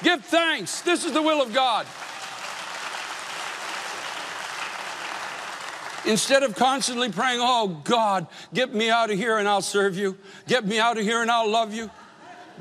give 0.03 0.25
thanks. 0.25 0.81
This 0.81 1.05
is 1.05 1.13
the 1.13 1.21
will 1.21 1.41
of 1.41 1.53
God. 1.53 1.87
Instead 6.05 6.43
of 6.43 6.55
constantly 6.55 7.11
praying, 7.11 7.39
oh 7.41 7.79
God, 7.83 8.27
get 8.53 8.73
me 8.73 8.89
out 8.89 9.11
of 9.11 9.17
here 9.17 9.37
and 9.37 9.47
I'll 9.47 9.61
serve 9.61 9.95
you. 9.95 10.17
Get 10.47 10.65
me 10.65 10.79
out 10.79 10.97
of 10.97 11.03
here 11.03 11.21
and 11.21 11.29
I'll 11.29 11.49
love 11.49 11.73
you. 11.73 11.91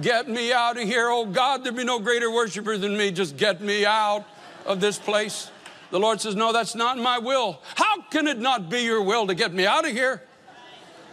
Get 0.02 0.28
me 0.28 0.52
out 0.52 0.76
of 0.76 0.85
here. 0.85 1.09
Oh 1.09 1.26
God, 1.26 1.64
there 1.64 1.73
be 1.73 1.85
no 1.85 1.99
greater 1.99 2.30
worshiper 2.30 2.76
than 2.76 2.97
me. 2.97 3.11
Just 3.11 3.37
get 3.37 3.61
me 3.61 3.85
out 3.85 4.25
of 4.66 4.80
this 4.80 4.99
place. 4.99 5.50
The 5.90 5.99
Lord 5.99 6.20
says, 6.20 6.37
No, 6.37 6.52
that's 6.52 6.75
not 6.75 6.99
my 6.99 7.18
will. 7.18 7.61
How 7.75 8.02
can 8.02 8.28
it 8.28 8.38
not 8.38 8.70
be 8.70 8.82
your 8.82 9.02
will 9.02 9.26
to 9.26 9.35
get 9.35 9.52
me 9.52 9.66
out 9.66 9.87
of 9.87 9.92
here? 9.92 10.23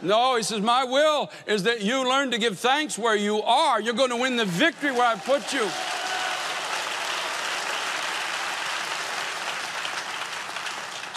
No, 0.01 0.35
He 0.35 0.43
says, 0.43 0.61
My 0.61 0.83
will 0.83 1.31
is 1.47 1.63
that 1.63 1.81
you 1.81 2.07
learn 2.07 2.31
to 2.31 2.37
give 2.37 2.59
thanks 2.59 2.97
where 2.97 3.15
you 3.15 3.41
are. 3.41 3.81
You're 3.81 3.93
going 3.93 4.11
to 4.11 4.17
win 4.17 4.35
the 4.35 4.45
victory 4.45 4.91
where 4.91 5.07
I 5.07 5.15
put 5.15 5.53
you. 5.53 5.67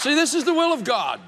See, 0.00 0.14
this 0.14 0.32
is 0.32 0.44
the 0.44 0.54
will 0.54 0.72
of 0.72 0.82
God. 0.82 1.20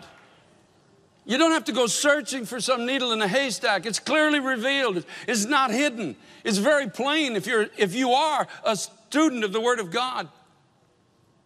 You 1.26 1.36
don't 1.36 1.50
have 1.50 1.66
to 1.66 1.72
go 1.72 1.86
searching 1.86 2.46
for 2.46 2.58
some 2.58 2.86
needle 2.86 3.12
in 3.12 3.20
a 3.20 3.28
haystack. 3.28 3.84
It's 3.84 3.98
clearly 3.98 4.40
revealed. 4.40 5.04
It's 5.28 5.44
not 5.44 5.70
hidden. 5.70 6.16
It's 6.42 6.56
very 6.56 6.88
plain 6.88 7.36
if 7.36 7.46
you're 7.46 7.66
if 7.76 7.94
you 7.94 8.12
are 8.12 8.46
a 8.64 8.74
student 8.74 9.44
of 9.44 9.52
the 9.52 9.60
word 9.60 9.78
of 9.78 9.90
God. 9.90 10.26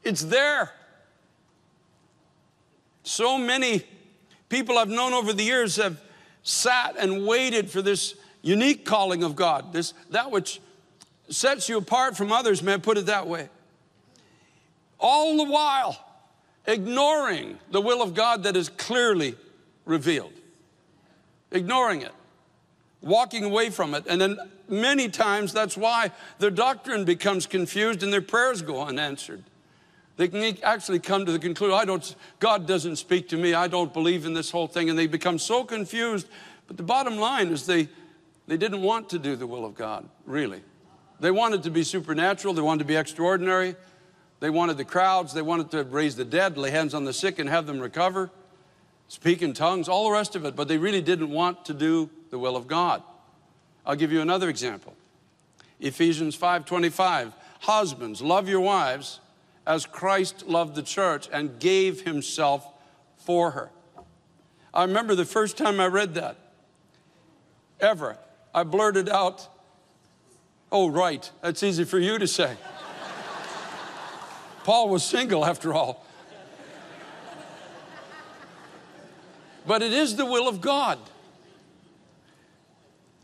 It's 0.04 0.22
there. 0.22 0.70
So 3.02 3.36
many 3.36 3.82
people 4.48 4.78
I've 4.78 4.88
known 4.88 5.12
over 5.12 5.32
the 5.32 5.42
years 5.42 5.74
have 5.76 6.00
sat 6.44 6.94
and 6.96 7.26
waited 7.26 7.68
for 7.68 7.82
this 7.82 8.14
unique 8.40 8.84
calling 8.84 9.24
of 9.24 9.34
God, 9.34 9.72
this 9.72 9.94
that 10.10 10.30
which 10.30 10.60
sets 11.28 11.68
you 11.68 11.76
apart 11.76 12.16
from 12.16 12.30
others, 12.30 12.62
may 12.62 12.74
I 12.74 12.76
put 12.76 12.98
it 12.98 13.06
that 13.06 13.26
way. 13.26 13.48
All 15.00 15.36
the 15.44 15.50
while, 15.50 16.05
ignoring 16.66 17.58
the 17.70 17.80
will 17.80 18.02
of 18.02 18.14
God 18.14 18.42
that 18.44 18.56
is 18.56 18.68
clearly 18.68 19.36
revealed, 19.84 20.32
ignoring 21.50 22.02
it, 22.02 22.12
walking 23.00 23.44
away 23.44 23.70
from 23.70 23.94
it. 23.94 24.04
And 24.08 24.20
then 24.20 24.38
many 24.68 25.08
times 25.08 25.52
that's 25.52 25.76
why 25.76 26.10
their 26.38 26.50
doctrine 26.50 27.04
becomes 27.04 27.46
confused 27.46 28.02
and 28.02 28.12
their 28.12 28.22
prayers 28.22 28.62
go 28.62 28.82
unanswered. 28.82 29.44
They 30.16 30.28
can 30.28 30.56
actually 30.62 30.98
come 30.98 31.26
to 31.26 31.32
the 31.32 31.38
conclusion, 31.38 31.74
I 31.74 31.84
don't, 31.84 32.14
God 32.40 32.66
doesn't 32.66 32.96
speak 32.96 33.28
to 33.28 33.36
me, 33.36 33.52
I 33.52 33.68
don't 33.68 33.92
believe 33.92 34.24
in 34.24 34.32
this 34.32 34.50
whole 34.50 34.66
thing, 34.66 34.88
and 34.88 34.98
they 34.98 35.06
become 35.06 35.38
so 35.38 35.62
confused. 35.62 36.26
But 36.66 36.78
the 36.78 36.82
bottom 36.82 37.18
line 37.18 37.48
is 37.48 37.66
they, 37.66 37.88
they 38.46 38.56
didn't 38.56 38.80
want 38.80 39.10
to 39.10 39.18
do 39.18 39.36
the 39.36 39.46
will 39.46 39.66
of 39.66 39.74
God, 39.74 40.08
really. 40.24 40.62
They 41.20 41.30
wanted 41.30 41.62
to 41.64 41.70
be 41.70 41.82
supernatural, 41.82 42.54
they 42.54 42.62
wanted 42.62 42.80
to 42.80 42.86
be 42.86 42.96
extraordinary, 42.96 43.76
they 44.40 44.50
wanted 44.50 44.76
the 44.76 44.84
crowds, 44.84 45.32
they 45.32 45.42
wanted 45.42 45.70
to 45.70 45.84
raise 45.84 46.16
the 46.16 46.24
dead, 46.24 46.58
lay 46.58 46.70
hands 46.70 46.94
on 46.94 47.04
the 47.04 47.12
sick, 47.12 47.38
and 47.38 47.48
have 47.48 47.66
them 47.66 47.80
recover, 47.80 48.30
speak 49.08 49.42
in 49.42 49.54
tongues, 49.54 49.88
all 49.88 50.04
the 50.04 50.12
rest 50.12 50.36
of 50.36 50.44
it, 50.44 50.54
but 50.54 50.68
they 50.68 50.78
really 50.78 51.02
didn't 51.02 51.30
want 51.30 51.64
to 51.64 51.74
do 51.74 52.10
the 52.30 52.38
will 52.38 52.56
of 52.56 52.66
God. 52.66 53.02
I'll 53.84 53.96
give 53.96 54.12
you 54.12 54.20
another 54.20 54.48
example. 54.48 54.94
Ephesians 55.80 56.34
5:25. 56.36 57.32
Husbands, 57.60 58.20
love 58.20 58.48
your 58.48 58.60
wives 58.60 59.20
as 59.66 59.86
Christ 59.86 60.46
loved 60.46 60.74
the 60.74 60.82
church 60.82 61.28
and 61.32 61.58
gave 61.58 62.02
himself 62.02 62.66
for 63.16 63.52
her. 63.52 63.70
I 64.72 64.82
remember 64.82 65.14
the 65.14 65.24
first 65.24 65.56
time 65.56 65.80
I 65.80 65.86
read 65.86 66.14
that. 66.14 66.36
Ever. 67.80 68.18
I 68.54 68.62
blurted 68.62 69.08
out, 69.08 69.48
"Oh, 70.70 70.88
right. 70.88 71.30
That's 71.42 71.62
easy 71.62 71.84
for 71.84 71.98
you 71.98 72.18
to 72.18 72.26
say." 72.26 72.56
Paul 74.66 74.88
was 74.88 75.04
single 75.04 75.44
after 75.44 75.72
all. 75.72 76.04
But 79.64 79.80
it 79.80 79.92
is 79.92 80.16
the 80.16 80.26
will 80.26 80.48
of 80.48 80.60
God. 80.60 80.98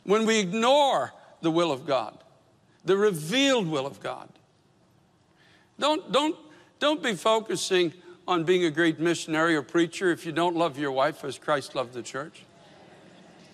When 0.04 0.24
we 0.24 0.38
ignore 0.38 1.12
the 1.40 1.50
will 1.50 1.72
of 1.72 1.84
God, 1.84 2.16
the 2.84 2.96
revealed 2.96 3.66
will 3.66 3.86
of 3.86 3.98
God, 3.98 4.28
don't, 5.80 6.12
don't, 6.12 6.36
don't 6.78 7.02
be 7.02 7.14
focusing 7.14 7.92
on 8.28 8.44
being 8.44 8.64
a 8.64 8.70
great 8.70 9.00
missionary 9.00 9.56
or 9.56 9.62
preacher 9.62 10.12
if 10.12 10.24
you 10.24 10.30
don't 10.30 10.54
love 10.54 10.78
your 10.78 10.92
wife 10.92 11.24
as 11.24 11.38
Christ 11.38 11.74
loved 11.74 11.92
the 11.92 12.04
church. 12.04 12.44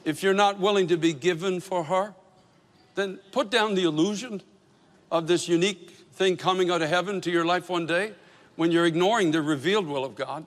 If 0.04 0.23
you're 0.23 0.35
not 0.35 0.61
willing 0.61 0.88
to 0.88 0.99
be 0.99 1.14
given 1.14 1.59
for 1.61 1.85
her, 1.85 2.12
then 2.97 3.18
put 3.33 3.49
down 3.49 3.76
the 3.76 3.85
illusion 3.85 4.42
of 5.11 5.26
this 5.26 5.49
unique 5.49 5.98
thing 6.19 6.37
coming 6.37 6.71
out 6.71 6.83
of 6.83 6.89
heaven 6.89 7.21
to 7.23 7.31
your 7.31 7.45
life 7.45 7.71
one 7.71 7.87
day. 7.87 8.13
when 8.57 8.73
you're 8.73 8.87
ignoring 8.87 9.31
the 9.31 9.41
revealed 9.41 9.87
will 9.87 10.05
of 10.05 10.17
God. 10.17 10.45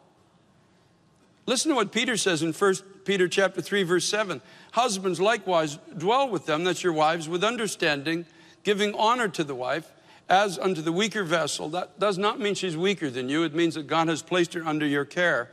Listen 1.46 1.70
to 1.70 1.76
what 1.76 1.94
Peter 1.94 2.18
says 2.18 2.44
in 2.44 2.52
1 2.52 2.76
Peter 3.06 3.30
chapter 3.30 3.62
3 3.62 3.84
verse 3.84 4.04
7. 4.04 4.42
Husbands 4.74 5.22
likewise 5.22 5.80
dwell 5.98 6.30
with 6.30 6.46
them 6.46 6.66
that's 6.66 6.84
your 6.84 6.92
wives 6.92 7.30
with 7.30 7.42
understanding, 7.42 8.26
giving 8.64 8.94
honor 8.96 9.30
to 9.30 9.46
the 9.46 9.56
wife 9.56 9.94
as 10.28 10.60
unto 10.60 10.82
the 10.82 10.92
weaker 10.92 11.24
vessel. 11.24 11.70
That 11.70 12.00
does 12.00 12.18
not 12.18 12.38
mean 12.38 12.54
she's 12.54 12.76
weaker 12.76 13.10
than 13.10 13.30
you. 13.30 13.44
It 13.44 13.56
means 13.56 13.76
that 13.76 13.88
God 13.88 14.10
has 14.10 14.22
placed 14.22 14.54
her 14.56 14.66
under 14.66 14.86
your 14.86 15.06
care. 15.06 15.50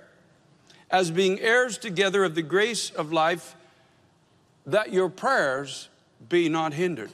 As 0.91 1.13
being 1.13 1.39
heirs 1.39 1.79
together 1.79 2.25
of 2.25 2.35
the 2.35 2.43
grace 2.43 2.91
of 2.91 3.13
life, 3.13 3.55
that 4.67 4.93
your 4.93 5.09
prayers 5.09 5.89
be 6.29 6.49
not 6.49 6.75
hindered. 6.75 7.11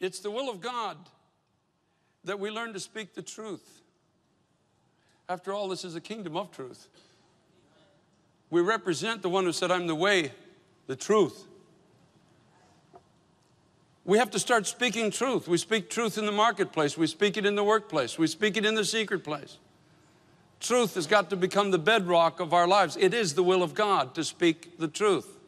It's 0.00 0.20
the 0.20 0.30
will 0.30 0.50
of 0.50 0.60
God 0.60 0.96
that 2.24 2.40
we 2.40 2.50
learn 2.50 2.72
to 2.72 2.80
speak 2.80 3.14
the 3.14 3.22
truth. 3.22 3.82
After 5.28 5.52
all, 5.52 5.68
this 5.68 5.84
is 5.84 5.94
a 5.94 6.00
kingdom 6.00 6.36
of 6.36 6.50
truth. 6.50 6.88
We 8.50 8.62
represent 8.62 9.22
the 9.22 9.28
one 9.28 9.44
who 9.44 9.52
said, 9.52 9.70
I'm 9.70 9.86
the 9.86 9.94
way, 9.94 10.32
the 10.86 10.96
truth. 10.96 11.44
We 14.04 14.18
have 14.18 14.30
to 14.32 14.40
start 14.40 14.66
speaking 14.66 15.10
truth. 15.10 15.46
We 15.46 15.56
speak 15.56 15.88
truth 15.88 16.18
in 16.18 16.26
the 16.26 16.32
marketplace, 16.32 16.98
we 16.98 17.06
speak 17.06 17.36
it 17.36 17.46
in 17.46 17.54
the 17.54 17.62
workplace, 17.62 18.18
we 18.18 18.26
speak 18.26 18.56
it 18.56 18.64
in 18.64 18.74
the 18.74 18.84
secret 18.84 19.22
place. 19.22 19.58
Truth 20.58 20.94
has 20.94 21.06
got 21.06 21.30
to 21.30 21.36
become 21.36 21.70
the 21.70 21.78
bedrock 21.78 22.40
of 22.40 22.52
our 22.52 22.66
lives. 22.66 22.96
It 22.98 23.14
is 23.14 23.34
the 23.34 23.42
will 23.42 23.62
of 23.62 23.74
God 23.74 24.14
to 24.14 24.24
speak 24.24 24.78
the 24.78 24.88
truth. 24.88 25.38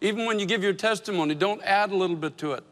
Even 0.00 0.26
when 0.26 0.38
you 0.38 0.46
give 0.46 0.62
your 0.62 0.72
testimony, 0.72 1.34
don't 1.34 1.60
add 1.62 1.90
a 1.90 1.96
little 1.96 2.16
bit 2.16 2.38
to 2.38 2.52
it. 2.52 2.64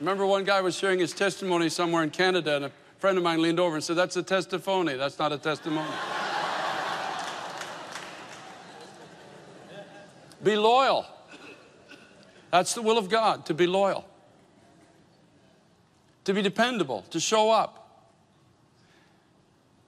Remember 0.00 0.26
one 0.26 0.44
guy 0.44 0.60
was 0.60 0.76
sharing 0.76 0.98
his 0.98 1.12
testimony 1.12 1.70
somewhere 1.70 2.02
in 2.02 2.10
Canada, 2.10 2.56
and 2.56 2.64
a 2.66 2.72
friend 2.98 3.16
of 3.16 3.24
mine 3.24 3.40
leaned 3.40 3.58
over 3.58 3.76
and 3.76 3.84
said, 3.84 3.96
That's 3.96 4.16
a 4.16 4.22
testimony. 4.22 4.92
That's 4.94 5.18
not 5.18 5.32
a 5.32 5.38
testimony. 5.38 5.88
be 10.42 10.56
loyal. 10.56 11.06
That's 12.50 12.74
the 12.74 12.82
will 12.82 12.98
of 12.98 13.08
God, 13.08 13.46
to 13.46 13.54
be 13.54 13.66
loyal, 13.66 14.06
to 16.24 16.34
be 16.34 16.42
dependable, 16.42 17.06
to 17.10 17.18
show 17.18 17.50
up. 17.50 17.82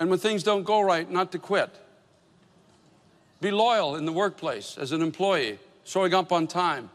And 0.00 0.11
when 0.11 0.19
things 0.19 0.43
don't 0.43 0.65
go 0.65 0.81
right, 0.81 1.09
not 1.11 1.33
to 1.33 1.38
quit. 1.38 1.71
Be 3.41 3.50
loyal 3.50 3.97
in 3.97 4.05
the 4.05 4.12
workplace 4.12 4.77
as 4.79 4.93
an 4.93 5.03
employee, 5.03 5.59
showing 5.85 6.15
up 6.15 6.33
on 6.33 6.47
time 6.47 6.91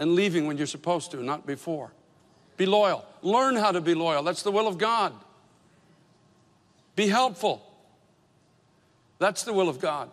and 0.00 0.14
leaving 0.14 0.46
when 0.46 0.56
you're 0.56 0.66
supposed 0.66 1.10
to, 1.12 1.22
not 1.22 1.46
before. 1.46 1.92
Be 2.56 2.64
loyal. 2.64 3.04
Learn 3.22 3.54
how 3.54 3.70
to 3.70 3.82
be 3.82 3.94
loyal. 3.94 4.22
That's 4.22 4.42
the 4.42 4.50
will 4.50 4.66
of 4.66 4.78
God. 4.78 5.12
Be 6.96 7.06
helpful. 7.06 7.62
That's 9.18 9.44
the 9.44 9.52
will 9.52 9.68
of 9.68 9.78
God. 9.78 10.10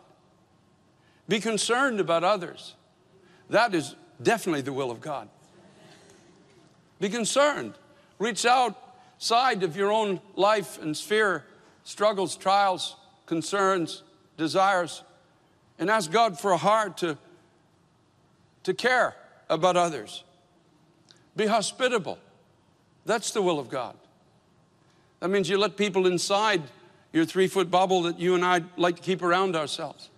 Be 1.30 1.40
concerned 1.40 2.02
about 2.02 2.26
others. 2.26 2.76
That 3.50 3.74
is 3.74 3.96
definitely 4.22 4.62
the 4.62 4.74
will 4.74 4.92
of 4.92 5.00
God. 5.00 5.30
Be 7.00 7.08
concerned. 7.08 7.74
Reach 8.20 8.46
outside 8.46 9.64
of 9.64 9.78
your 9.78 9.92
own 9.92 10.20
life 10.36 10.82
and 10.82 10.98
sphere, 10.98 11.46
struggles, 11.86 12.36
trials, 12.36 12.98
concerns, 13.26 14.04
desires, 14.36 15.04
and 15.80 15.90
ask 15.90 16.12
God 16.12 16.38
for 16.38 16.52
a 16.52 16.58
heart 16.58 16.98
to, 16.98 17.18
to 18.64 18.74
care 18.74 19.16
about 19.50 19.78
others. 19.78 20.24
Be 21.36 21.46
hospitable. 21.46 22.18
That's 23.06 23.32
the 23.32 23.42
will 23.42 23.60
of 23.60 23.70
God. 23.70 23.96
That 25.20 25.30
means 25.30 25.50
you 25.50 25.58
let 25.58 25.78
people 25.78 26.08
inside 26.08 26.64
your 27.14 27.26
three 27.26 27.48
foot 27.48 27.72
bubble 27.72 28.04
that 28.04 28.20
you 28.20 28.36
and 28.36 28.44
I 28.44 28.64
like 28.76 28.98
to 28.98 29.02
keep 29.02 29.22
around 29.22 29.56
ourselves. 29.56 30.10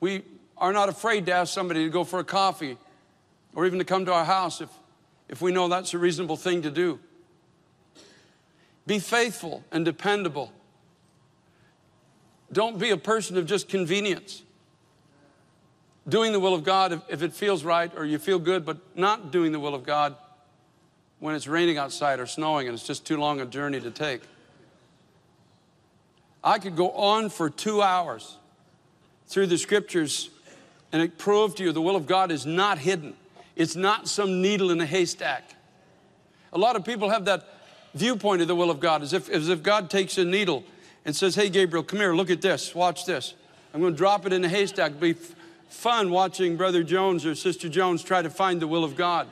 We 0.00 0.22
are 0.58 0.72
not 0.72 0.88
afraid 0.88 1.26
to 1.26 1.32
ask 1.32 1.52
somebody 1.52 1.84
to 1.84 1.90
go 1.90 2.04
for 2.04 2.18
a 2.18 2.24
coffee 2.24 2.76
or 3.54 3.66
even 3.66 3.78
to 3.78 3.84
come 3.84 4.04
to 4.06 4.12
our 4.12 4.24
house 4.24 4.60
if, 4.60 4.68
if 5.28 5.40
we 5.40 5.52
know 5.52 5.68
that's 5.68 5.94
a 5.94 5.98
reasonable 5.98 6.36
thing 6.36 6.62
to 6.62 6.70
do. 6.70 6.98
Be 8.86 8.98
faithful 8.98 9.64
and 9.70 9.84
dependable. 9.84 10.52
Don't 12.52 12.78
be 12.78 12.90
a 12.90 12.96
person 12.96 13.36
of 13.38 13.46
just 13.46 13.68
convenience 13.68 14.42
doing 16.08 16.32
the 16.32 16.40
will 16.40 16.54
of 16.54 16.64
God 16.64 16.92
if, 16.92 17.00
if 17.08 17.22
it 17.22 17.32
feels 17.32 17.64
right 17.64 17.90
or 17.96 18.04
you 18.04 18.18
feel 18.18 18.38
good, 18.38 18.64
but 18.64 18.78
not 18.96 19.30
doing 19.30 19.52
the 19.52 19.60
will 19.60 19.74
of 19.74 19.84
God 19.84 20.16
when 21.18 21.34
it's 21.34 21.46
raining 21.46 21.78
outside 21.78 22.18
or 22.18 22.26
snowing 22.26 22.66
and 22.66 22.74
it's 22.74 22.86
just 22.86 23.06
too 23.06 23.16
long 23.16 23.40
a 23.40 23.46
journey 23.46 23.80
to 23.80 23.90
take. 23.90 24.22
I 26.42 26.58
could 26.58 26.76
go 26.76 26.90
on 26.92 27.28
for 27.28 27.50
two 27.50 27.82
hours 27.82 28.36
through 29.26 29.46
the 29.46 29.58
scriptures 29.58 30.30
and 30.92 31.02
it 31.02 31.18
prove 31.18 31.54
to 31.56 31.64
you 31.64 31.72
the 31.72 31.82
will 31.82 31.96
of 31.96 32.06
God 32.06 32.30
is 32.30 32.46
not 32.46 32.78
hidden. 32.78 33.14
It's 33.54 33.76
not 33.76 34.08
some 34.08 34.40
needle 34.40 34.70
in 34.70 34.80
a 34.80 34.86
haystack. 34.86 35.44
A 36.52 36.58
lot 36.58 36.76
of 36.76 36.84
people 36.84 37.10
have 37.10 37.26
that 37.26 37.46
viewpoint 37.94 38.42
of 38.42 38.48
the 38.48 38.56
will 38.56 38.70
of 38.70 38.80
God 38.80 39.02
as 39.02 39.12
if, 39.12 39.28
as 39.28 39.48
if 39.48 39.62
God 39.62 39.90
takes 39.90 40.16
a 40.18 40.24
needle 40.24 40.64
and 41.04 41.14
says, 41.14 41.34
Hey, 41.34 41.50
Gabriel, 41.50 41.84
come 41.84 41.98
here, 41.98 42.14
look 42.14 42.30
at 42.30 42.40
this, 42.40 42.74
watch 42.74 43.04
this. 43.04 43.34
I'm 43.72 43.80
going 43.80 43.92
to 43.92 43.96
drop 43.96 44.26
it 44.26 44.32
in 44.32 44.44
a 44.44 44.48
haystack. 44.48 44.92
Fun 45.70 46.10
watching 46.10 46.56
Brother 46.56 46.82
Jones 46.82 47.24
or 47.24 47.34
Sister 47.34 47.68
Jones 47.68 48.02
try 48.02 48.20
to 48.20 48.30
find 48.30 48.60
the 48.60 48.66
will 48.66 48.84
of 48.84 48.96
God. 48.96 49.28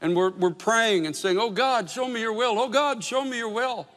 And 0.00 0.14
we're, 0.14 0.30
we're 0.30 0.50
praying 0.50 1.06
and 1.06 1.16
saying, 1.16 1.38
Oh 1.38 1.50
God, 1.50 1.90
show 1.90 2.06
me 2.06 2.20
your 2.20 2.34
will. 2.34 2.58
Oh 2.58 2.68
God, 2.68 3.02
show 3.02 3.24
me 3.24 3.38
your 3.38 3.48
will. 3.48 3.88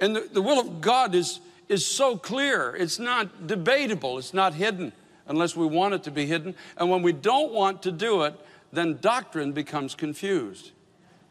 And 0.00 0.16
the, 0.16 0.20
the 0.32 0.40
will 0.40 0.60
of 0.60 0.80
God 0.80 1.14
is, 1.14 1.40
is 1.68 1.84
so 1.84 2.16
clear. 2.16 2.74
It's 2.76 2.98
not 2.98 3.46
debatable. 3.46 4.18
It's 4.18 4.32
not 4.32 4.54
hidden 4.54 4.92
unless 5.26 5.56
we 5.56 5.66
want 5.66 5.94
it 5.94 6.04
to 6.04 6.10
be 6.10 6.26
hidden. 6.26 6.54
And 6.76 6.90
when 6.90 7.02
we 7.02 7.12
don't 7.12 7.52
want 7.52 7.82
to 7.82 7.92
do 7.92 8.22
it, 8.22 8.34
then 8.72 8.98
doctrine 9.00 9.52
becomes 9.52 9.94
confused 9.94 10.70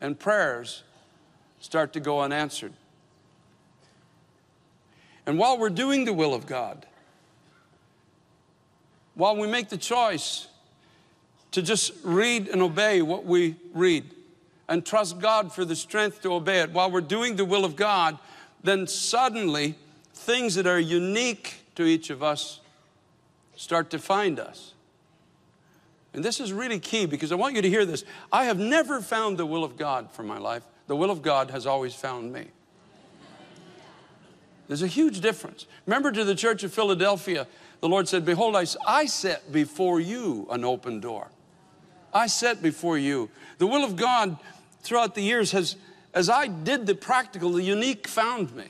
and 0.02 0.20
prayers 0.20 0.84
start 1.60 1.94
to 1.94 2.00
go 2.00 2.20
unanswered. 2.20 2.74
And 5.26 5.38
while 5.38 5.58
we're 5.58 5.70
doing 5.70 6.04
the 6.04 6.14
will 6.14 6.34
of 6.34 6.46
God, 6.46 6.86
while 9.16 9.36
we 9.36 9.48
make 9.48 9.70
the 9.70 9.78
choice 9.78 10.48
to 11.52 11.62
just 11.62 11.92
read 12.04 12.48
and 12.48 12.62
obey 12.62 13.02
what 13.02 13.26
we 13.26 13.56
read 13.74 14.06
and 14.68 14.86
trust 14.86 15.20
God 15.20 15.52
for 15.52 15.66
the 15.66 15.76
strength 15.76 16.22
to 16.22 16.34
obey 16.34 16.62
it, 16.62 16.72
while 16.72 16.90
we're 16.90 17.02
doing 17.02 17.36
the 17.36 17.46
will 17.46 17.66
of 17.66 17.76
God, 17.76 18.18
then 18.64 18.88
suddenly 18.88 19.76
things 20.14 20.56
that 20.56 20.66
are 20.66 20.80
unique 20.80 21.56
to 21.76 21.84
each 21.84 22.10
of 22.10 22.24
us 22.24 22.60
start 23.56 23.90
to 23.92 24.00
find 24.00 24.40
us. 24.40 24.74
And 26.14 26.24
this 26.24 26.40
is 26.40 26.54
really 26.54 26.80
key 26.80 27.06
because 27.06 27.32
I 27.32 27.36
want 27.36 27.56
you 27.56 27.62
to 27.62 27.70
hear 27.70 27.86
this. 27.86 28.04
I 28.32 28.46
have 28.46 28.60
never 28.60 29.02
found 29.02 29.38
the 29.38 29.46
will 29.46 29.64
of 29.64 29.78
God 29.78 30.12
for 30.12 30.24
my 30.24 30.38
life. 30.38 30.64
The 30.88 30.96
will 30.96 31.12
of 31.12 31.22
God 31.22 31.52
has 31.52 31.66
always 31.66 31.94
found 31.94 32.32
me. 32.32 32.48
There's 34.68 34.82
a 34.84 34.88
huge 34.88 35.22
difference. 35.22 35.66
Remember 35.86 36.12
to 36.12 36.24
the 36.24 36.36
church 36.36 36.64
of 36.64 36.74
Philadelphia, 36.74 37.48
the 37.84 37.90
Lord 37.90 38.08
said, 38.08 38.24
Behold, 38.24 38.56
I, 38.88 39.06
set 39.08 39.52
before 39.52 40.00
you 40.00 40.48
an 40.50 40.64
open 40.64 41.02
door. 41.02 41.28
I 42.14 42.28
set 42.28 42.62
before 42.64 42.98
you. 42.98 43.30
The 43.58 43.68
will 43.68 43.84
of 43.84 43.98
God 43.98 44.38
throughout 44.84 45.16
the 45.16 45.22
years 45.22 45.52
has, 45.52 45.76
as 46.14 46.30
I 46.30 46.48
did 46.48 46.88
the 46.88 46.96
practical, 46.96 47.52
the 47.52 47.62
unique 47.62 48.08
found 48.08 48.56
me. 48.56 48.68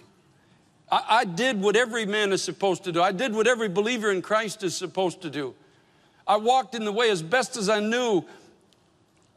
I, 0.91 1.03
I 1.07 1.25
did 1.25 1.61
what 1.61 1.75
every 1.75 2.07
man 2.07 2.31
is 2.31 2.41
supposed 2.41 2.85
to 2.85 2.91
do. 2.91 3.03
I 3.03 3.11
did 3.11 3.35
what 3.35 3.45
every 3.45 3.69
believer 3.69 4.11
in 4.11 4.23
Christ 4.23 4.63
is 4.63 4.75
supposed 4.75 5.21
to 5.21 5.29
do. 5.29 5.53
I 6.25 6.37
walked 6.37 6.73
in 6.73 6.83
the 6.83 6.91
way 6.91 7.11
as 7.11 7.21
best 7.21 7.55
as 7.55 7.69
I 7.69 7.81
knew 7.81 8.25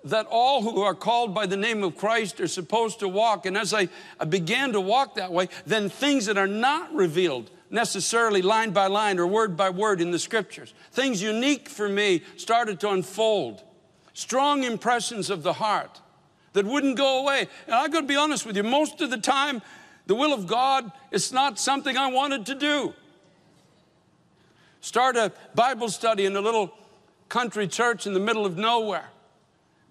that 0.05 0.27
all 0.31 0.63
who 0.63 0.81
are 0.81 0.95
called 0.95 1.35
by 1.35 1.45
the 1.45 1.57
name 1.59 1.85
of 1.85 1.99
Christ 1.99 2.41
are 2.41 2.49
supposed 2.49 3.01
to 3.01 3.09
walk. 3.09 3.45
And 3.45 3.59
as 3.59 3.75
I, 3.75 3.91
I 4.19 4.25
began 4.25 4.73
to 4.73 4.81
walk 4.81 5.17
that 5.17 5.33
way, 5.33 5.51
then 5.67 5.91
things 5.91 6.25
that 6.25 6.39
are 6.39 6.47
not 6.47 6.95
revealed 6.95 7.51
necessarily 7.71 8.43
line 8.43 8.71
by 8.71 8.87
line 8.87 9.19
or 9.19 9.27
word 9.27 9.57
by 9.57 9.71
word 9.71 10.01
in 10.01 10.11
the 10.11 10.19
scriptures. 10.19 10.75
Things 10.93 11.23
unique 11.23 11.69
for 11.69 11.89
me 11.89 12.23
started 12.37 12.81
to 12.81 12.91
unfold. 12.91 13.63
Strong 14.13 14.65
impressions 14.65 15.31
of 15.31 15.43
the 15.43 15.55
heart 15.55 16.01
that 16.53 16.65
wouldn't 16.65 16.97
go 16.97 17.21
away. 17.21 17.49
And 17.67 17.75
I 17.75 17.89
got 17.89 18.01
to 18.01 18.07
be 18.07 18.17
honest 18.17 18.47
with 18.47 18.57
you, 18.57 18.63
most 18.63 19.01
of 19.01 19.11
the 19.11 19.19
time, 19.19 19.61
the 20.07 20.15
will 20.15 20.33
of 20.33 20.47
God 20.47 20.91
is 21.11 21.33
not 21.33 21.59
something 21.59 21.97
I 21.97 22.11
wanted 22.11 22.47
to 22.47 22.55
do. 22.55 22.95
Start 24.81 25.17
a 25.17 25.33
Bible 25.55 25.89
study 25.89 26.27
in 26.27 26.37
a 26.37 26.41
little 26.41 26.73
country 27.29 27.67
church 27.67 28.07
in 28.07 28.15
the 28.15 28.21
middle 28.21 28.47
of 28.47 28.57
nowhere. 28.57 29.11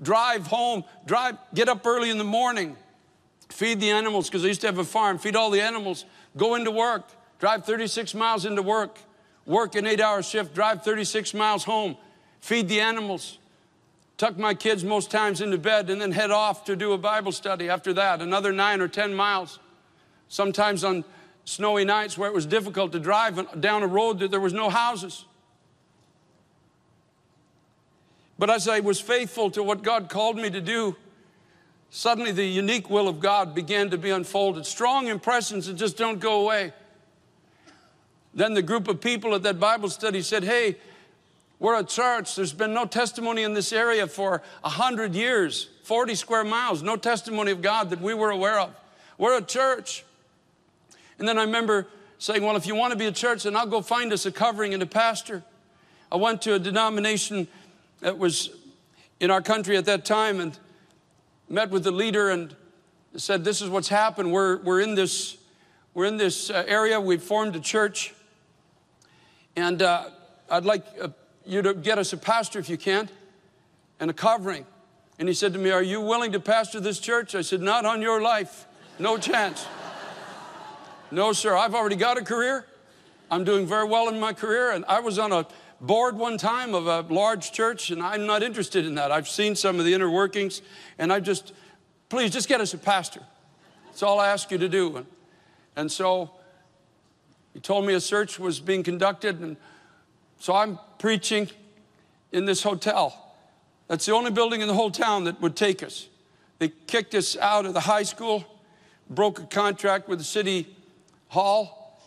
Drive 0.01 0.47
home, 0.47 0.83
drive, 1.05 1.37
get 1.53 1.69
up 1.69 1.85
early 1.85 2.09
in 2.09 2.17
the 2.17 2.23
morning, 2.23 2.75
feed 3.49 3.79
the 3.79 3.91
animals, 3.91 4.29
because 4.29 4.43
I 4.43 4.47
used 4.47 4.61
to 4.61 4.67
have 4.67 4.77
a 4.77 4.83
farm, 4.83 5.17
feed 5.17 5.35
all 5.35 5.49
the 5.49 5.61
animals, 5.61 6.05
go 6.37 6.55
into 6.55 6.71
work, 6.71 7.07
drive 7.39 7.65
36 7.65 8.13
miles 8.13 8.45
into 8.45 8.61
work, 8.61 8.97
work 9.45 9.75
an 9.75 9.85
eight 9.85 10.01
hour 10.01 10.23
shift, 10.23 10.53
drive 10.53 10.83
36 10.83 11.33
miles 11.33 11.63
home, 11.63 11.97
feed 12.39 12.67
the 12.67 12.79
animals, 12.79 13.39
tuck 14.17 14.37
my 14.37 14.53
kids 14.53 14.83
most 14.83 15.11
times 15.11 15.41
into 15.41 15.57
bed, 15.57 15.89
and 15.89 16.01
then 16.01 16.11
head 16.11 16.31
off 16.31 16.65
to 16.65 16.75
do 16.75 16.93
a 16.93 16.97
Bible 16.97 17.31
study 17.31 17.69
after 17.69 17.93
that, 17.93 18.21
another 18.21 18.51
nine 18.51 18.81
or 18.81 18.87
10 18.87 19.13
miles. 19.13 19.59
Sometimes 20.27 20.83
on 20.83 21.03
snowy 21.43 21.85
nights 21.85 22.17
where 22.17 22.29
it 22.29 22.33
was 22.33 22.45
difficult 22.45 22.91
to 22.91 22.99
drive 22.99 23.61
down 23.61 23.83
a 23.83 23.87
road 23.87 24.19
that 24.19 24.31
there 24.31 24.39
was 24.39 24.53
no 24.53 24.69
houses. 24.69 25.25
But 28.37 28.49
as 28.49 28.67
I 28.67 28.81
was 28.81 28.99
faithful 28.99 29.49
to 29.51 29.63
what 29.63 29.81
God 29.81 30.09
called 30.09 30.37
me 30.37 30.49
to 30.49 30.59
do, 30.59 30.95
suddenly 31.89 32.31
the 32.31 32.45
unique 32.45 32.89
will 32.89 33.07
of 33.07 33.19
God 33.19 33.55
began 33.55 33.89
to 33.91 33.97
be 33.97 34.09
unfolded. 34.09 34.65
Strong 34.65 35.07
impressions 35.07 35.67
that 35.67 35.75
just 35.75 35.95
don't 35.95 36.19
go 36.19 36.41
away. 36.41 36.73
Then 38.35 38.53
the 38.53 38.61
group 38.61 38.87
of 38.89 38.99
people 38.99 39.33
at 39.33 39.43
that 39.43 39.59
Bible 39.59 39.89
study 39.89 40.21
said, 40.21 40.43
Hey, 40.43 40.75
we're 41.57 41.79
a 41.79 41.83
church. 41.83 42.35
There's 42.35 42.53
been 42.53 42.73
no 42.73 42.85
testimony 42.85 43.43
in 43.43 43.53
this 43.53 43.71
area 43.71 44.07
for 44.07 44.43
100 44.61 45.15
years, 45.15 45.69
40 45.83 46.15
square 46.15 46.43
miles, 46.43 46.83
no 46.83 46.97
testimony 46.97 47.51
of 47.51 47.61
God 47.61 47.89
that 47.91 48.01
we 48.01 48.13
were 48.13 48.29
aware 48.29 48.59
of. 48.59 48.75
We're 49.17 49.37
a 49.37 49.41
church. 49.41 50.03
And 51.17 51.27
then 51.27 51.37
I 51.37 51.43
remember 51.43 51.87
saying, 52.17 52.43
Well, 52.43 52.57
if 52.57 52.67
you 52.67 52.75
want 52.75 52.91
to 52.91 52.99
be 52.99 53.05
a 53.05 53.11
church, 53.11 53.43
then 53.43 53.55
I'll 53.55 53.65
go 53.65 53.81
find 53.81 54.11
us 54.11 54.25
a 54.25 54.31
covering 54.31 54.73
and 54.73 54.83
a 54.83 54.87
pastor. 54.87 55.43
I 56.11 56.17
went 56.17 56.41
to 56.43 56.55
a 56.55 56.59
denomination 56.59 57.47
that 58.01 58.17
was 58.17 58.49
in 59.19 59.31
our 59.31 59.41
country 59.41 59.77
at 59.77 59.85
that 59.85 60.03
time 60.03 60.41
and 60.41 60.57
met 61.49 61.69
with 61.69 61.83
the 61.83 61.91
leader 61.91 62.29
and 62.29 62.53
said, 63.15 63.45
This 63.45 63.61
is 63.61 63.69
what's 63.69 63.87
happened. 63.87 64.33
We're, 64.33 64.57
we're 64.57 64.81
in 64.81 64.95
this, 64.95 65.37
we're 65.93 66.05
in 66.05 66.17
this 66.17 66.49
uh, 66.49 66.65
area. 66.67 66.99
We've 66.99 67.23
formed 67.23 67.55
a 67.55 67.61
church. 67.61 68.13
And 69.55 69.81
uh, 69.81 70.09
I'd 70.49 70.65
like 70.65 70.85
uh, 71.01 71.09
you 71.45 71.61
to 71.61 71.73
get 71.73 71.97
us 71.97 72.13
a 72.13 72.17
pastor 72.17 72.59
if 72.59 72.69
you 72.69 72.77
can 72.77 73.09
and 73.99 74.09
a 74.09 74.13
covering. 74.13 74.65
And 75.17 75.27
he 75.27 75.33
said 75.33 75.53
to 75.53 75.59
me, 75.59 75.71
Are 75.71 75.83
you 75.83 76.01
willing 76.01 76.31
to 76.33 76.39
pastor 76.39 76.79
this 76.79 76.99
church? 76.99 77.35
I 77.35 77.41
said, 77.41 77.61
Not 77.61 77.85
on 77.85 78.01
your 78.01 78.21
life. 78.21 78.65
No 78.99 79.17
chance. 79.17 79.65
no, 81.11 81.33
sir. 81.33 81.55
I've 81.55 81.75
already 81.75 81.95
got 81.95 82.17
a 82.17 82.23
career. 82.23 82.65
I'm 83.31 83.43
doing 83.43 83.65
very 83.65 83.87
well 83.87 84.09
in 84.09 84.19
my 84.19 84.33
career. 84.33 84.71
And 84.71 84.85
I 84.87 84.99
was 84.99 85.17
on 85.17 85.31
a 85.31 85.47
board 85.81 86.17
one 86.17 86.37
time 86.37 86.73
of 86.73 86.87
a 86.87 87.01
large 87.13 87.51
church, 87.51 87.91
and 87.91 88.01
I'm 88.01 88.25
not 88.25 88.43
interested 88.43 88.85
in 88.85 88.95
that. 88.95 89.11
I've 89.11 89.27
seen 89.27 89.55
some 89.55 89.79
of 89.79 89.85
the 89.85 89.93
inner 89.93 90.09
workings, 90.09 90.61
and 90.97 91.11
I 91.11 91.19
just, 91.19 91.53
please, 92.09 92.31
just 92.31 92.47
get 92.47 92.61
us 92.61 92.73
a 92.73 92.77
pastor. 92.77 93.21
That's 93.87 94.03
all 94.03 94.19
I 94.19 94.27
ask 94.29 94.51
you 94.51 94.57
to 94.57 94.69
do. 94.69 94.97
And, 94.97 95.05
and 95.75 95.91
so 95.91 96.31
he 97.55 97.61
told 97.61 97.85
me 97.85 97.93
a 97.93 98.01
search 98.01 98.37
was 98.37 98.59
being 98.59 98.83
conducted, 98.83 99.39
and 99.39 99.55
so 100.41 100.53
I'm 100.53 100.77
preaching 100.99 101.49
in 102.33 102.43
this 102.43 102.61
hotel. 102.61 103.33
That's 103.87 104.05
the 104.05 104.11
only 104.11 104.29
building 104.29 104.59
in 104.59 104.67
the 104.67 104.73
whole 104.73 104.91
town 104.91 105.23
that 105.23 105.39
would 105.39 105.55
take 105.55 105.81
us. 105.81 106.09
They 106.59 106.67
kicked 106.67 107.15
us 107.15 107.37
out 107.37 107.65
of 107.65 107.73
the 107.73 107.79
high 107.79 108.03
school, 108.03 108.43
broke 109.09 109.39
a 109.39 109.45
contract 109.45 110.09
with 110.09 110.19
the 110.19 110.25
city 110.25 110.75
hall. 111.29 111.97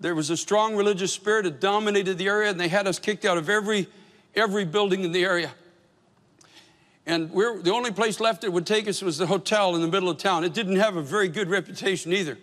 There 0.00 0.16
was 0.16 0.30
a 0.30 0.36
strong 0.36 0.74
religious 0.74 1.12
spirit 1.12 1.44
that 1.44 1.60
dominated 1.60 2.18
the 2.18 2.26
area, 2.26 2.50
and 2.50 2.58
they 2.58 2.66
had 2.66 2.88
us 2.88 2.98
kicked 2.98 3.24
out 3.24 3.38
of 3.38 3.48
every, 3.48 3.86
every 4.34 4.64
building 4.64 5.04
in 5.04 5.12
the 5.12 5.22
area. 5.22 5.52
And 7.06 7.30
we're, 7.30 7.62
the 7.62 7.72
only 7.72 7.92
place 7.92 8.18
left 8.18 8.40
that 8.40 8.50
would 8.50 8.66
take 8.66 8.88
us 8.88 9.00
was 9.00 9.16
the 9.16 9.28
hotel 9.28 9.76
in 9.76 9.80
the 9.80 9.86
middle 9.86 10.08
of 10.10 10.18
town. 10.18 10.42
It 10.42 10.54
didn't 10.54 10.76
have 10.76 10.96
a 10.96 11.02
very 11.02 11.28
good 11.28 11.48
reputation 11.48 12.12
either. 12.12 12.36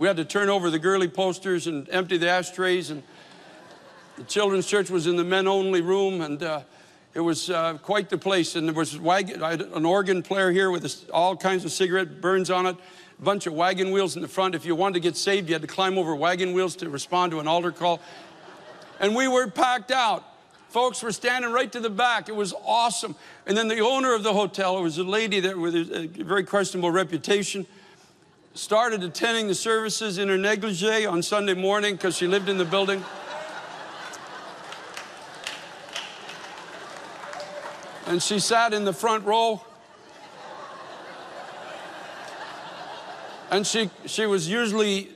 We 0.00 0.06
had 0.06 0.16
to 0.16 0.24
turn 0.24 0.48
over 0.48 0.70
the 0.70 0.78
girly 0.78 1.08
posters 1.08 1.66
and 1.66 1.86
empty 1.90 2.16
the 2.16 2.30
ashtrays. 2.30 2.88
And 2.88 3.02
the 4.16 4.24
children's 4.24 4.66
church 4.66 4.88
was 4.88 5.06
in 5.06 5.16
the 5.16 5.24
men 5.24 5.46
only 5.46 5.82
room. 5.82 6.22
And 6.22 6.42
uh, 6.42 6.62
it 7.12 7.20
was 7.20 7.50
uh, 7.50 7.76
quite 7.82 8.08
the 8.08 8.16
place. 8.16 8.56
And 8.56 8.66
there 8.66 8.74
was 8.74 8.98
wagon, 8.98 9.42
an 9.42 9.84
organ 9.84 10.22
player 10.22 10.52
here 10.52 10.70
with 10.70 11.10
all 11.12 11.36
kinds 11.36 11.66
of 11.66 11.70
cigarette 11.70 12.22
burns 12.22 12.50
on 12.50 12.64
it, 12.64 12.76
a 13.18 13.22
bunch 13.22 13.46
of 13.46 13.52
wagon 13.52 13.90
wheels 13.90 14.16
in 14.16 14.22
the 14.22 14.28
front. 14.28 14.54
If 14.54 14.64
you 14.64 14.74
wanted 14.74 14.94
to 14.94 15.00
get 15.00 15.18
saved, 15.18 15.50
you 15.50 15.54
had 15.54 15.60
to 15.60 15.68
climb 15.68 15.98
over 15.98 16.16
wagon 16.16 16.54
wheels 16.54 16.76
to 16.76 16.88
respond 16.88 17.32
to 17.32 17.40
an 17.40 17.46
altar 17.46 17.70
call. 17.70 18.00
And 19.00 19.14
we 19.14 19.28
were 19.28 19.48
packed 19.48 19.90
out. 19.90 20.24
Folks 20.70 21.02
were 21.02 21.12
standing 21.12 21.52
right 21.52 21.70
to 21.72 21.80
the 21.80 21.90
back. 21.90 22.30
It 22.30 22.36
was 22.36 22.54
awesome. 22.64 23.16
And 23.46 23.54
then 23.54 23.68
the 23.68 23.80
owner 23.80 24.14
of 24.14 24.22
the 24.22 24.32
hotel, 24.32 24.82
was 24.82 24.96
a 24.96 25.04
lady 25.04 25.40
that 25.40 25.58
with 25.58 25.74
a 25.74 26.06
very 26.24 26.44
questionable 26.44 26.90
reputation, 26.90 27.66
started 28.54 29.02
attending 29.02 29.46
the 29.46 29.54
services 29.54 30.18
in 30.18 30.28
her 30.28 30.36
negligee 30.36 31.06
on 31.06 31.22
Sunday 31.22 31.54
morning 31.54 31.94
because 31.94 32.16
she 32.16 32.26
lived 32.26 32.48
in 32.48 32.58
the 32.58 32.64
building. 32.64 33.04
And 38.06 38.20
she 38.20 38.40
sat 38.40 38.74
in 38.74 38.84
the 38.84 38.92
front 38.92 39.24
row. 39.24 39.62
And 43.52 43.66
she, 43.66 43.90
she 44.06 44.26
was 44.26 44.48
usually 44.48 45.10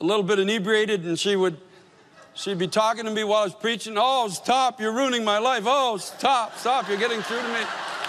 a 0.00 0.04
little 0.04 0.22
bit 0.22 0.38
inebriated, 0.38 1.04
and 1.04 1.18
she 1.18 1.36
would 1.36 1.56
she'd 2.34 2.58
be 2.58 2.66
talking 2.66 3.04
to 3.04 3.10
me 3.10 3.24
while 3.24 3.42
I 3.42 3.44
was 3.44 3.54
preaching. 3.54 3.94
Oh, 3.96 4.28
stop, 4.28 4.80
you're 4.80 4.92
ruining 4.92 5.24
my 5.24 5.38
life. 5.38 5.64
Oh, 5.66 5.96
stop, 5.96 6.56
stop, 6.58 6.88
you're 6.88 6.98
getting 6.98 7.20
through 7.22 7.40
to 7.40 7.48
me. 7.48 7.60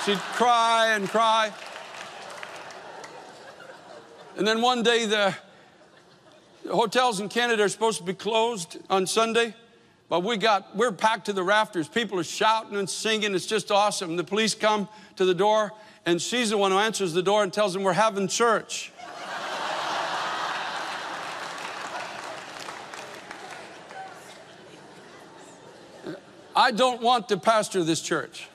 She'd 0.06 0.18
cry 0.18 0.94
and 0.96 1.10
cry. 1.10 1.52
And 4.36 4.48
then 4.48 4.62
one 4.62 4.82
day, 4.82 5.06
the 5.06 5.36
hotels 6.70 7.20
in 7.20 7.30
Canada 7.30 7.64
are 7.64 7.70
supposed 7.70 8.00
to 8.00 8.04
be 8.04 8.14
closed 8.14 8.78
on 8.90 9.06
Sunday. 9.06 9.54
But 10.10 10.24
we 10.24 10.38
got, 10.38 10.76
we're 10.76 10.92
packed 10.92 11.26
to 11.26 11.34
the 11.34 11.44
rafters. 11.44 11.88
People 11.88 12.20
are 12.20 12.24
shouting 12.24 12.78
and 12.78 12.90
singing. 12.90 13.36
It's 13.36 13.46
just 13.46 13.72
awesome. 13.72 14.16
The 14.16 14.24
police 14.24 14.56
come 14.56 14.90
to 15.18 15.26
the 15.26 15.36
door, 15.36 15.72
and 16.06 16.22
she's 16.22 16.50
the 16.50 16.58
one 16.58 16.72
who 16.72 16.78
answers 16.78 17.14
the 17.14 17.24
door 17.24 17.44
and 17.44 17.54
tells 17.54 17.74
them 17.74 17.84
we're 17.84 17.94
having 17.94 18.28
church. 18.28 18.92
I 26.56 26.72
don't 26.72 27.02
want 27.02 27.30
to 27.30 27.38
pastor 27.38 27.84
this 27.84 28.02
church. 28.02 28.48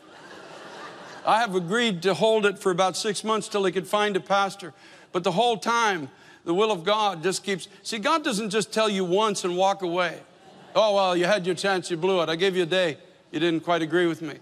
I 1.27 1.41
have 1.41 1.55
agreed 1.57 2.03
to 2.03 2.15
hold 2.15 2.47
it 2.47 2.59
for 2.59 2.71
about 2.71 2.97
six 2.97 3.25
months 3.25 3.49
till 3.49 3.63
they 3.63 3.73
could 3.73 3.89
find 3.89 4.17
a 4.17 4.21
pastor. 4.21 4.73
But 5.13 5.25
the 5.25 5.33
whole 5.33 5.57
time, 5.57 6.09
the 6.45 6.55
will 6.55 6.71
of 6.71 6.85
God 6.85 7.23
just 7.23 7.45
keeps. 7.45 7.69
See, 7.83 7.99
God 7.99 8.25
doesn't 8.25 8.51
just 8.51 8.73
tell 8.73 8.89
you 8.89 9.05
once 9.05 9.45
and 9.45 9.57
walk 9.57 9.83
away. 9.83 10.21
Oh, 10.75 10.95
well, 10.95 11.17
you 11.17 11.25
had 11.25 11.47
your 11.47 11.55
chance, 11.55 11.91
you 11.91 11.97
blew 11.97 12.23
it. 12.23 12.29
I 12.29 12.37
gave 12.37 12.57
you 12.57 12.63
a 12.63 12.67
day. 12.67 12.99
You 13.31 13.41
didn't 13.41 13.65
quite 13.65 13.83
agree 13.83 14.07
with 14.07 14.23
me. 14.23 14.35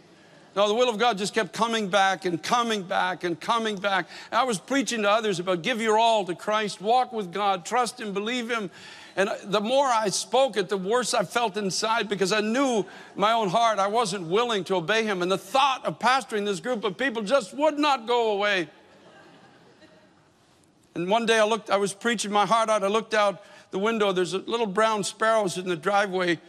No, 0.55 0.67
the 0.69 0.75
will 0.75 0.89
of 0.89 0.99
God 0.99 1.19
just 1.19 1.35
kept 1.35 1.53
coming 1.53 1.89
back 1.89 2.25
and 2.25 2.43
coming 2.43 2.83
back 2.83 3.25
and 3.25 3.39
coming 3.39 3.77
back. 3.77 4.09
I 4.33 4.45
was 4.45 4.59
preaching 4.59 5.03
to 5.03 5.11
others 5.11 5.39
about 5.39 5.61
give 5.61 5.83
your 5.83 5.99
all 5.99 6.25
to 6.25 6.35
Christ, 6.35 6.81
walk 6.81 7.13
with 7.13 7.31
God, 7.31 7.67
trust 7.67 8.01
Him, 8.01 8.15
believe 8.15 8.51
Him. 8.51 8.71
And 9.17 9.31
the 9.45 9.61
more 9.61 9.87
I 9.87 10.09
spoke 10.09 10.57
it, 10.57 10.71
the 10.71 10.79
worse 10.79 11.13
I 11.13 11.25
felt 11.25 11.59
inside 11.59 12.09
because 12.09 12.33
I 12.33 12.41
knew 12.41 12.87
my 13.17 13.33
own 13.33 13.51
heart 13.51 13.79
I 13.79 13.87
wasn't 13.87 14.29
willing 14.29 14.65
to 14.65 14.77
obey 14.77 15.05
Him. 15.05 15.21
And 15.21 15.31
the 15.31 15.39
thought 15.39 15.85
of 15.85 15.99
pastoring 15.99 16.47
this 16.47 16.61
group 16.61 16.85
of 16.85 16.97
people 16.97 17.23
just 17.23 17.53
would 17.55 17.79
not 17.79 18.07
go 18.07 18.33
away. 18.33 18.69
And 20.97 21.11
one 21.11 21.27
day 21.27 21.39
I 21.39 21.45
looked, 21.45 21.69
I 21.69 21.77
was 21.77 21.93
preaching 21.93 22.33
my 22.33 22.47
heart 22.47 22.71
out. 22.71 22.83
I 22.83 22.87
looked 22.87 23.13
out 23.13 23.45
the 23.71 23.79
window. 23.79 24.13
There's 24.13 24.33
a 24.33 24.39
little 24.39 24.67
brown 24.67 25.05
sparrows 25.05 25.59
in 25.59 25.69
the 25.69 25.77
driveway 25.77 26.41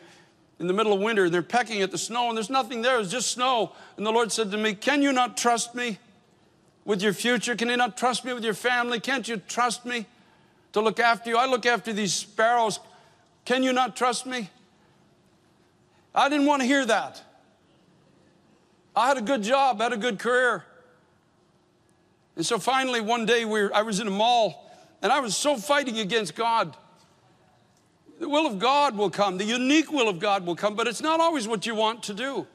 in 0.57 0.67
the 0.67 0.73
middle 0.73 0.93
of 0.93 1.01
winter. 1.01 1.25
and 1.25 1.33
They're 1.33 1.41
pecking 1.41 1.81
at 1.81 1.91
the 1.91 1.97
snow, 1.97 2.29
and 2.29 2.37
there's 2.37 2.49
nothing 2.49 2.81
there. 2.81 2.97
It's 2.97 3.11
just 3.11 3.31
snow. 3.31 3.73
And 3.97 4.05
the 4.05 4.11
Lord 4.11 4.31
said 4.31 4.49
to 4.51 4.57
me, 4.57 4.73
Can 4.73 5.01
you 5.01 5.11
not 5.11 5.35
trust 5.35 5.75
me 5.75 5.99
with 6.85 7.01
your 7.01 7.11
future? 7.11 7.57
Can 7.57 7.67
you 7.67 7.75
not 7.75 7.97
trust 7.97 8.23
me 8.23 8.31
with 8.31 8.45
your 8.45 8.53
family? 8.53 9.01
Can't 9.01 9.27
you 9.27 9.35
trust 9.35 9.85
me 9.85 10.05
to 10.71 10.79
look 10.79 11.01
after 11.01 11.29
you? 11.29 11.35
I 11.35 11.45
look 11.45 11.65
after 11.65 11.91
these 11.91 12.13
sparrows. 12.13 12.79
Can 13.43 13.63
you 13.63 13.73
not 13.73 13.97
trust 13.97 14.25
me? 14.25 14.49
I 16.15 16.29
didn't 16.29 16.45
want 16.45 16.61
to 16.61 16.65
hear 16.65 16.85
that. 16.85 17.21
I 18.95 19.09
had 19.09 19.17
a 19.17 19.21
good 19.21 19.43
job, 19.43 19.81
I 19.81 19.83
had 19.83 19.93
a 19.93 19.97
good 19.97 20.19
career. 20.19 20.63
And 22.37 22.45
so 22.45 22.59
finally, 22.59 23.01
one 23.01 23.25
day 23.25 23.45
we 23.45 23.63
were, 23.63 23.75
I 23.75 23.81
was 23.81 23.99
in 23.99 24.07
a 24.07 24.11
mall 24.11 24.71
and 25.01 25.11
I 25.11 25.19
was 25.19 25.35
so 25.35 25.57
fighting 25.57 25.97
against 25.97 26.35
God. 26.35 26.77
The 28.19 28.29
will 28.29 28.45
of 28.45 28.59
God 28.59 28.95
will 28.95 29.09
come, 29.09 29.37
the 29.37 29.43
unique 29.43 29.91
will 29.91 30.07
of 30.07 30.19
God 30.19 30.45
will 30.45 30.55
come, 30.55 30.75
but 30.75 30.87
it's 30.87 31.01
not 31.01 31.19
always 31.19 31.47
what 31.47 31.65
you 31.65 31.73
want 31.73 32.03
to 32.03 32.13
do. 32.13 32.47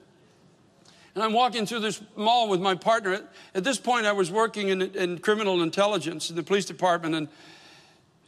And 1.15 1.23
I'm 1.23 1.33
walking 1.33 1.67
through 1.67 1.81
this 1.81 2.01
mall 2.17 2.49
with 2.49 2.61
my 2.61 2.75
partner. 2.75 3.23
At 3.55 3.65
this 3.65 3.79
point, 3.79 4.07
I 4.07 4.13
was 4.13 4.31
working 4.31 4.69
in, 4.69 4.83
in 4.83 5.19
criminal 5.19 5.63
intelligence 5.63 6.31
in 6.31 6.37
the 6.37 6.43
police 6.43 6.65
department, 6.65 7.15
and 7.15 7.29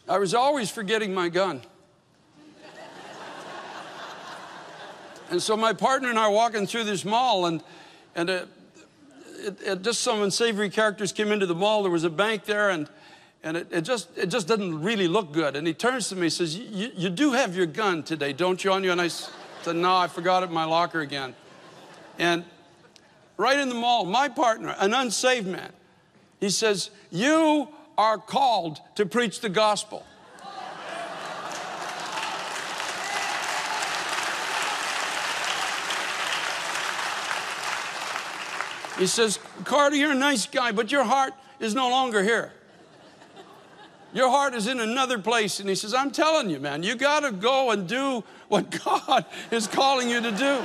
I 0.09 0.19
was 0.19 0.35
always 0.35 0.71
forgetting 0.71 1.15
my 1.15 1.29
gun. 1.29 1.63
and 5.31 5.41
so 5.41 5.57
my 5.57 5.73
partner 5.73 6.11
and 6.11 6.19
I 6.19 6.25
are 6.25 6.31
walking 6.31 6.67
through 6.67 6.85
this 6.85 7.05
mall, 7.05 7.47
and, 7.47 7.63
and 8.15 8.29
uh, 8.29 8.45
it, 9.45 9.63
it, 9.63 9.83
just 9.83 10.01
some 10.01 10.23
unsavory 10.23 10.71
characters 10.71 11.13
came 11.13 11.31
into 11.33 11.47
the 11.47 11.55
mall. 11.55 11.83
There 11.83 11.93
was 11.93 12.05
a 12.05 12.11
bank 12.11 12.45
there, 12.45 12.71
and, 12.71 12.89
and 13.43 13.57
it, 13.57 13.69
it, 13.71 13.81
just, 13.83 14.17
it 14.17 14.27
just 14.27 14.49
doesn't 14.49 14.83
really 14.83 15.09
look 15.09 15.33
good. 15.33 15.57
And 15.57 15.67
he 15.67 15.75
turns 15.75 16.09
to 16.09 16.17
me 16.17 16.23
and 16.23 16.33
says, 16.33 16.57
You 16.57 17.11
do 17.11 17.33
have 17.33 17.57
your 17.57 17.67
gun 17.67 18.03
today, 18.03 18.33
don't 18.33 18.63
you, 18.65 18.73
on 18.73 18.85
you? 18.85 18.93
And 18.93 19.01
I 19.01 19.09
said, 19.09 19.77
No, 19.77 19.97
I 19.97 20.09
forgot 20.09 20.43
it 20.43 20.47
in 20.47 20.53
my 20.53 20.65
locker 20.65 21.01
again. 21.01 21.35
And 22.19 22.45
right 23.37 23.59
in 23.59 23.69
the 23.69 23.75
mall, 23.75 24.05
my 24.05 24.29
partner, 24.29 24.75
an 24.79 24.95
unsaved 24.95 25.47
man, 25.47 25.73
he 26.41 26.51
says, 26.51 26.91
You 27.11 27.69
are 27.97 28.19
called 28.19 28.81
to 28.97 29.07
preach 29.07 29.41
the 29.41 29.49
gospel. 29.49 30.05
He 38.99 39.07
says, 39.07 39.39
Carter, 39.65 39.97
you're 39.97 40.13
a 40.13 40.17
nice 40.17 40.47
guy, 40.47 40.73
but 40.73 40.93
your 40.93 41.05
heart 41.05 41.33
is 41.59 41.75
no 41.75 41.89
longer 41.91 42.23
here. 42.23 42.53
Your 44.13 44.31
heart 44.31 44.55
is 44.55 44.69
in 44.69 44.79
another 44.79 45.19
place. 45.19 45.59
And 45.59 45.69
he 45.69 45.75
says, 45.75 45.93
I'm 45.93 46.13
telling 46.13 46.49
you, 46.49 46.61
man, 46.61 46.85
you 46.85 46.95
got 46.95 47.21
to 47.21 47.33
go 47.33 47.73
and 47.73 47.89
do 47.89 48.23
what 48.49 48.71
God 48.85 49.27
is 49.51 49.67
calling 49.67 50.09
you 50.09 50.21
to 50.21 50.31
do. 50.31 50.65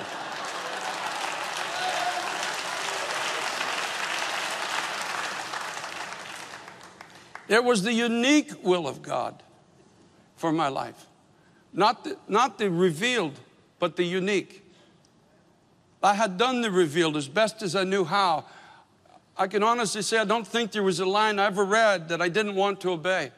It 7.49 7.63
was 7.63 7.81
the 7.81 7.93
unique 7.93 8.63
will 8.63 8.87
of 8.87 9.01
God 9.01 9.41
for 10.35 10.51
my 10.51 10.67
life. 10.67 11.07
Not 11.73 12.03
the, 12.03 12.17
not 12.27 12.59
the 12.59 12.69
revealed, 12.69 13.39
but 13.79 13.95
the 13.95 14.03
unique. 14.03 14.68
I 16.01 16.13
had 16.13 16.37
done 16.37 16.61
the 16.61 16.71
revealed 16.71 17.17
as 17.17 17.27
best 17.27 17.61
as 17.61 17.75
I 17.75 17.83
knew 17.83 18.05
how. 18.05 18.45
I 19.37 19.47
can 19.47 19.63
honestly 19.63 20.01
say 20.01 20.17
I 20.17 20.25
don't 20.25 20.47
think 20.47 20.71
there 20.71 20.83
was 20.83 20.99
a 20.99 21.05
line 21.05 21.39
I 21.39 21.45
ever 21.45 21.63
read 21.63 22.09
that 22.09 22.21
I 22.21 22.29
didn't 22.29 22.55
want 22.55 22.81
to 22.81 22.91
obey. 22.91 23.31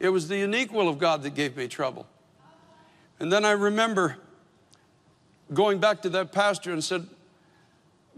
It 0.00 0.08
was 0.08 0.28
the 0.28 0.36
unique 0.36 0.72
will 0.72 0.88
of 0.88 0.98
God 0.98 1.22
that 1.22 1.34
gave 1.34 1.56
me 1.56 1.68
trouble. 1.68 2.06
And 3.20 3.32
then 3.32 3.44
I 3.44 3.52
remember 3.52 4.16
going 5.52 5.78
back 5.78 6.02
to 6.02 6.08
that 6.10 6.32
pastor 6.32 6.72
and 6.72 6.82
said, 6.82 7.06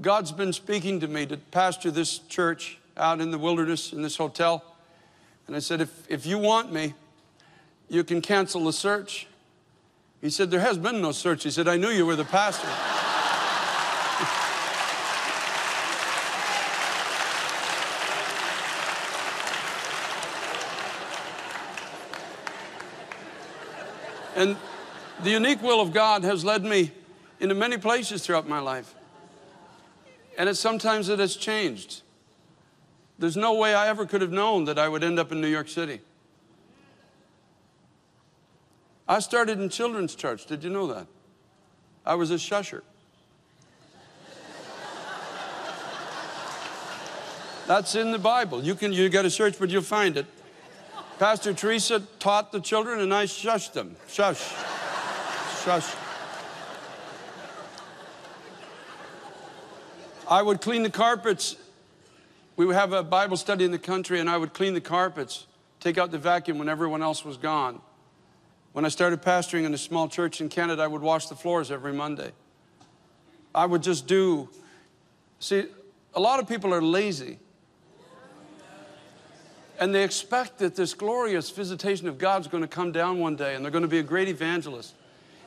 God's 0.00 0.32
been 0.32 0.52
speaking 0.52 1.00
to 1.00 1.08
me 1.08 1.26
to 1.26 1.36
pastor 1.36 1.90
this 1.90 2.18
church 2.18 2.78
out 2.96 3.20
in 3.20 3.30
the 3.30 3.38
wilderness 3.38 3.92
in 3.92 4.02
this 4.02 4.16
hotel. 4.16 4.64
And 5.46 5.54
I 5.54 5.58
said, 5.58 5.80
if, 5.80 6.10
if 6.10 6.26
you 6.26 6.38
want 6.38 6.72
me, 6.72 6.94
you 7.88 8.04
can 8.04 8.20
cancel 8.20 8.64
the 8.64 8.72
search. 8.72 9.26
He 10.20 10.30
said, 10.30 10.50
There 10.50 10.60
has 10.60 10.76
been 10.78 11.00
no 11.00 11.12
search. 11.12 11.44
He 11.44 11.50
said, 11.50 11.68
I 11.68 11.76
knew 11.76 11.90
you 11.90 12.04
were 12.04 12.16
the 12.16 12.24
pastor. 12.24 12.68
And 24.36 24.56
the 25.24 25.30
unique 25.30 25.62
will 25.62 25.80
of 25.80 25.92
God 25.92 26.22
has 26.22 26.44
led 26.44 26.62
me 26.62 26.92
into 27.40 27.54
many 27.54 27.78
places 27.78 28.24
throughout 28.24 28.46
my 28.46 28.60
life. 28.60 28.94
And 30.38 30.48
it 30.48 30.56
sometimes 30.56 31.08
it 31.08 31.18
has 31.18 31.34
changed. 31.36 32.02
There's 33.18 33.36
no 33.36 33.54
way 33.54 33.74
I 33.74 33.88
ever 33.88 34.04
could 34.04 34.20
have 34.20 34.30
known 34.30 34.66
that 34.66 34.78
I 34.78 34.88
would 34.88 35.02
end 35.02 35.18
up 35.18 35.32
in 35.32 35.40
New 35.40 35.48
York 35.48 35.68
City. 35.68 36.00
I 39.08 39.20
started 39.20 39.58
in 39.58 39.70
children's 39.70 40.14
church. 40.14 40.44
Did 40.44 40.62
you 40.62 40.70
know 40.70 40.86
that? 40.88 41.06
I 42.04 42.14
was 42.14 42.30
a 42.30 42.34
shusher. 42.34 42.82
That's 47.66 47.94
in 47.94 48.12
the 48.12 48.18
Bible. 48.18 48.62
You 48.62 48.74
can 48.74 48.92
you 48.92 49.08
got 49.08 49.22
to 49.22 49.30
search, 49.30 49.58
but 49.58 49.70
you'll 49.70 49.82
find 49.82 50.16
it. 50.16 50.26
Pastor 51.18 51.54
Teresa 51.54 52.00
taught 52.18 52.52
the 52.52 52.60
children, 52.60 53.00
and 53.00 53.12
I 53.12 53.24
shushed 53.24 53.72
them. 53.72 53.96
Shush. 54.06 54.52
Shush. 55.64 55.94
I 60.28 60.42
would 60.42 60.60
clean 60.60 60.82
the 60.82 60.90
carpets. 60.90 61.56
We 62.56 62.66
would 62.66 62.76
have 62.76 62.92
a 62.92 63.02
Bible 63.02 63.38
study 63.38 63.64
in 63.64 63.70
the 63.70 63.78
country, 63.78 64.20
and 64.20 64.28
I 64.28 64.36
would 64.36 64.52
clean 64.52 64.74
the 64.74 64.80
carpets, 64.80 65.46
take 65.80 65.96
out 65.96 66.10
the 66.10 66.18
vacuum 66.18 66.58
when 66.58 66.68
everyone 66.68 67.02
else 67.02 67.24
was 67.24 67.38
gone. 67.38 67.80
When 68.72 68.84
I 68.84 68.88
started 68.88 69.22
pastoring 69.22 69.64
in 69.64 69.72
a 69.72 69.78
small 69.78 70.08
church 70.08 70.42
in 70.42 70.50
Canada, 70.50 70.82
I 70.82 70.86
would 70.86 71.00
wash 71.00 71.28
the 71.28 71.34
floors 71.34 71.70
every 71.70 71.94
Monday. 71.94 72.32
I 73.54 73.64
would 73.64 73.82
just 73.82 74.06
do. 74.06 74.50
See, 75.40 75.64
a 76.12 76.20
lot 76.20 76.40
of 76.40 76.48
people 76.48 76.74
are 76.74 76.82
lazy. 76.82 77.38
And 79.78 79.94
they 79.94 80.04
expect 80.04 80.58
that 80.58 80.74
this 80.74 80.94
glorious 80.94 81.50
visitation 81.50 82.08
of 82.08 82.18
God's 82.18 82.48
going 82.48 82.62
to 82.62 82.68
come 82.68 82.92
down 82.92 83.18
one 83.18 83.36
day 83.36 83.54
and 83.54 83.64
they're 83.64 83.72
going 83.72 83.82
to 83.82 83.88
be 83.88 83.98
a 83.98 84.02
great 84.02 84.28
evangelist. 84.28 84.94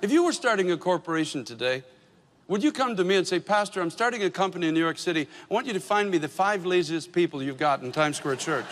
If 0.01 0.11
you 0.11 0.23
were 0.23 0.33
starting 0.33 0.71
a 0.71 0.77
corporation 0.77 1.43
today, 1.43 1.83
would 2.47 2.63
you 2.63 2.71
come 2.71 2.95
to 2.95 3.03
me 3.03 3.15
and 3.15 3.27
say, 3.27 3.39
Pastor, 3.39 3.81
I'm 3.81 3.89
starting 3.89 4.23
a 4.23 4.29
company 4.29 4.67
in 4.67 4.73
New 4.73 4.79
York 4.79 4.97
City. 4.97 5.27
I 5.49 5.53
want 5.53 5.67
you 5.67 5.73
to 5.73 5.79
find 5.79 6.09
me 6.09 6.17
the 6.17 6.27
five 6.27 6.65
laziest 6.65 7.11
people 7.11 7.43
you've 7.43 7.59
got 7.59 7.83
in 7.83 7.91
Times 7.91 8.17
Square 8.17 8.37
Church? 8.37 8.65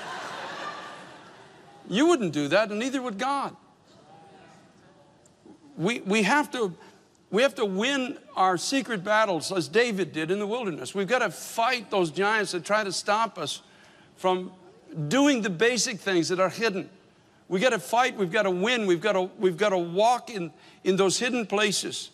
you 1.89 2.07
wouldn't 2.07 2.33
do 2.33 2.47
that, 2.47 2.69
and 2.71 2.79
neither 2.79 3.01
would 3.01 3.19
God. 3.19 3.55
We, 5.77 5.99
we, 6.01 6.23
have 6.23 6.49
to, 6.53 6.73
we 7.29 7.43
have 7.43 7.53
to 7.55 7.65
win 7.65 8.17
our 8.35 8.57
secret 8.57 9.03
battles 9.03 9.51
as 9.51 9.67
David 9.67 10.11
did 10.11 10.31
in 10.31 10.39
the 10.39 10.47
wilderness. 10.47 10.95
We've 10.95 11.07
got 11.07 11.19
to 11.19 11.29
fight 11.29 11.91
those 11.91 12.09
giants 12.09 12.53
that 12.53 12.65
try 12.65 12.83
to 12.83 12.91
stop 12.91 13.37
us 13.37 13.61
from 14.15 14.51
doing 15.07 15.41
the 15.41 15.49
basic 15.49 15.99
things 15.99 16.29
that 16.29 16.39
are 16.39 16.49
hidden. 16.49 16.89
We 17.47 17.59
got 17.59 17.69
to 17.69 17.79
fight, 17.79 18.17
we've 18.17 18.31
got 18.31 18.43
to 18.43 18.51
win, 18.51 18.87
we've 18.87 19.01
got 19.01 19.13
to, 19.13 19.29
we've 19.39 19.57
got 19.57 19.69
to 19.69 19.77
walk 19.77 20.29
in, 20.29 20.51
in 20.83 20.97
those 20.97 21.17
hidden 21.17 21.45
places 21.45 22.09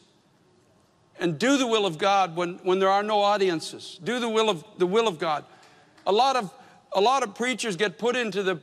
and 1.19 1.39
do 1.39 1.57
the 1.57 1.67
will 1.67 1.85
of 1.85 1.97
God 1.97 2.35
when, 2.35 2.55
when 2.63 2.79
there 2.79 2.89
are 2.89 3.03
no 3.03 3.21
audiences. 3.21 3.99
Do 4.03 4.19
the 4.19 4.29
will 4.29 4.49
of 4.49 4.63
the 4.77 4.87
will 4.87 5.07
of 5.07 5.19
God. 5.19 5.45
A 6.05 6.11
lot 6.11 6.35
of 6.35 6.53
a 6.95 7.01
lot 7.01 7.23
of 7.23 7.35
preachers 7.35 7.75
get 7.75 7.97
put 7.97 8.15
into 8.15 8.43
the 8.43 8.59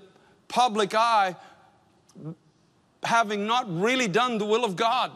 public 0.48 0.94
eye 0.94 1.36
having 3.02 3.46
not 3.46 3.66
really 3.80 4.08
done 4.08 4.38
the 4.38 4.44
will 4.44 4.64
of 4.64 4.76
God. 4.76 5.10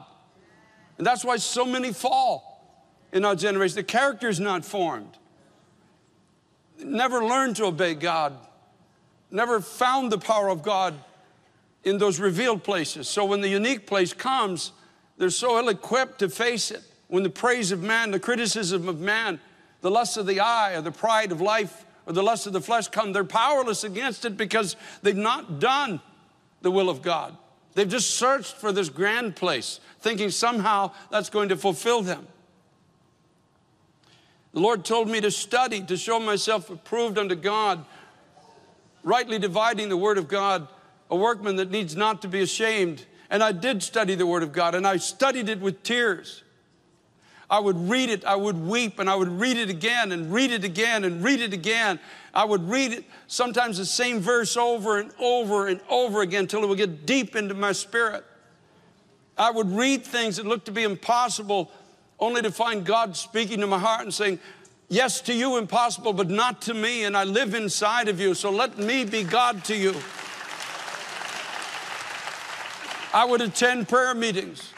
And 0.98 1.06
that's 1.06 1.24
why 1.24 1.36
so 1.36 1.64
many 1.64 1.92
fall 1.92 2.80
in 3.12 3.24
our 3.24 3.34
generation. 3.34 3.76
The 3.76 3.84
character 3.84 4.28
is 4.28 4.40
not 4.40 4.64
formed. 4.64 5.18
Never 6.82 7.24
learned 7.24 7.56
to 7.56 7.66
obey 7.66 7.94
God 7.94 8.36
never 9.34 9.60
found 9.60 10.10
the 10.10 10.18
power 10.18 10.48
of 10.48 10.62
God 10.62 10.94
in 11.82 11.98
those 11.98 12.18
revealed 12.18 12.62
places. 12.64 13.08
So 13.08 13.24
when 13.24 13.40
the 13.40 13.48
unique 13.48 13.86
place 13.86 14.12
comes, 14.12 14.72
they're 15.18 15.30
so 15.30 15.58
ill 15.58 15.68
equipped 15.68 16.20
to 16.20 16.28
face 16.28 16.70
it. 16.70 16.82
When 17.08 17.22
the 17.22 17.30
praise 17.30 17.70
of 17.70 17.82
man, 17.82 18.10
the 18.10 18.20
criticism 18.20 18.88
of 18.88 19.00
man, 19.00 19.40
the 19.82 19.90
lust 19.90 20.16
of 20.16 20.26
the 20.26 20.40
eye, 20.40 20.74
or 20.74 20.80
the 20.80 20.90
pride 20.90 21.30
of 21.32 21.40
life, 21.40 21.84
or 22.06 22.12
the 22.12 22.22
lust 22.22 22.46
of 22.46 22.52
the 22.52 22.60
flesh 22.60 22.88
come, 22.88 23.12
they're 23.12 23.24
powerless 23.24 23.84
against 23.84 24.24
it 24.24 24.36
because 24.36 24.76
they've 25.02 25.16
not 25.16 25.60
done 25.60 26.00
the 26.62 26.70
will 26.70 26.88
of 26.88 27.02
God. 27.02 27.36
They've 27.74 27.88
just 27.88 28.12
searched 28.12 28.54
for 28.54 28.72
this 28.72 28.88
grand 28.88 29.36
place, 29.36 29.80
thinking 30.00 30.30
somehow 30.30 30.92
that's 31.10 31.28
going 31.28 31.48
to 31.50 31.56
fulfill 31.56 32.02
them. 32.02 32.26
The 34.52 34.60
Lord 34.60 34.84
told 34.84 35.08
me 35.08 35.20
to 35.20 35.30
study, 35.32 35.82
to 35.82 35.96
show 35.96 36.20
myself 36.20 36.70
approved 36.70 37.18
unto 37.18 37.34
God, 37.34 37.84
rightly 39.04 39.38
dividing 39.38 39.88
the 39.88 39.96
Word 39.96 40.18
of 40.18 40.26
God, 40.26 40.66
a 41.10 41.16
workman 41.16 41.56
that 41.56 41.70
needs 41.70 41.94
not 41.94 42.22
to 42.22 42.28
be 42.28 42.40
ashamed. 42.40 43.06
And 43.30 43.42
I 43.42 43.52
did 43.52 43.82
study 43.82 44.14
the 44.16 44.26
Word 44.26 44.42
of 44.42 44.52
God, 44.52 44.74
and 44.74 44.86
I 44.86 44.96
studied 44.96 45.48
it 45.48 45.60
with 45.60 45.82
tears. 45.82 46.42
I 47.48 47.60
would 47.60 47.88
read 47.88 48.08
it, 48.08 48.24
I 48.24 48.36
would 48.36 48.56
weep, 48.56 48.98
and 48.98 49.08
I 49.08 49.14
would 49.14 49.28
read 49.28 49.58
it 49.58 49.68
again 49.68 50.12
and 50.12 50.32
read 50.32 50.50
it 50.50 50.64
again 50.64 51.04
and 51.04 51.22
read 51.22 51.40
it 51.40 51.52
again. 51.52 52.00
I 52.32 52.44
would 52.44 52.68
read 52.68 52.92
it, 52.92 53.04
sometimes 53.26 53.76
the 53.78 53.84
same 53.84 54.20
verse 54.20 54.56
over 54.56 54.98
and 54.98 55.12
over 55.20 55.68
and 55.68 55.80
over 55.88 56.22
again 56.22 56.40
until 56.40 56.64
it 56.64 56.68
would 56.68 56.78
get 56.78 57.06
deep 57.06 57.36
into 57.36 57.54
my 57.54 57.72
spirit. 57.72 58.24
I 59.36 59.50
would 59.50 59.70
read 59.70 60.04
things 60.04 60.36
that 60.36 60.46
looked 60.46 60.66
to 60.66 60.72
be 60.72 60.84
impossible, 60.84 61.70
only 62.18 62.40
to 62.42 62.50
find 62.50 62.84
God 62.84 63.16
speaking 63.16 63.60
to 63.60 63.66
my 63.66 63.78
heart 63.78 64.02
and 64.02 64.14
saying, 64.14 64.38
Yes, 64.94 65.20
to 65.22 65.34
you 65.34 65.56
impossible, 65.56 66.12
but 66.12 66.30
not 66.30 66.62
to 66.62 66.72
me, 66.72 67.02
and 67.02 67.16
I 67.16 67.24
live 67.24 67.52
inside 67.52 68.06
of 68.06 68.20
you, 68.20 68.32
so 68.32 68.48
let 68.48 68.78
me 68.78 69.04
be 69.04 69.24
God 69.24 69.64
to 69.64 69.76
you. 69.76 69.92
I 73.12 73.24
would 73.24 73.40
attend 73.40 73.88
prayer 73.88 74.14
meetings. 74.14 74.72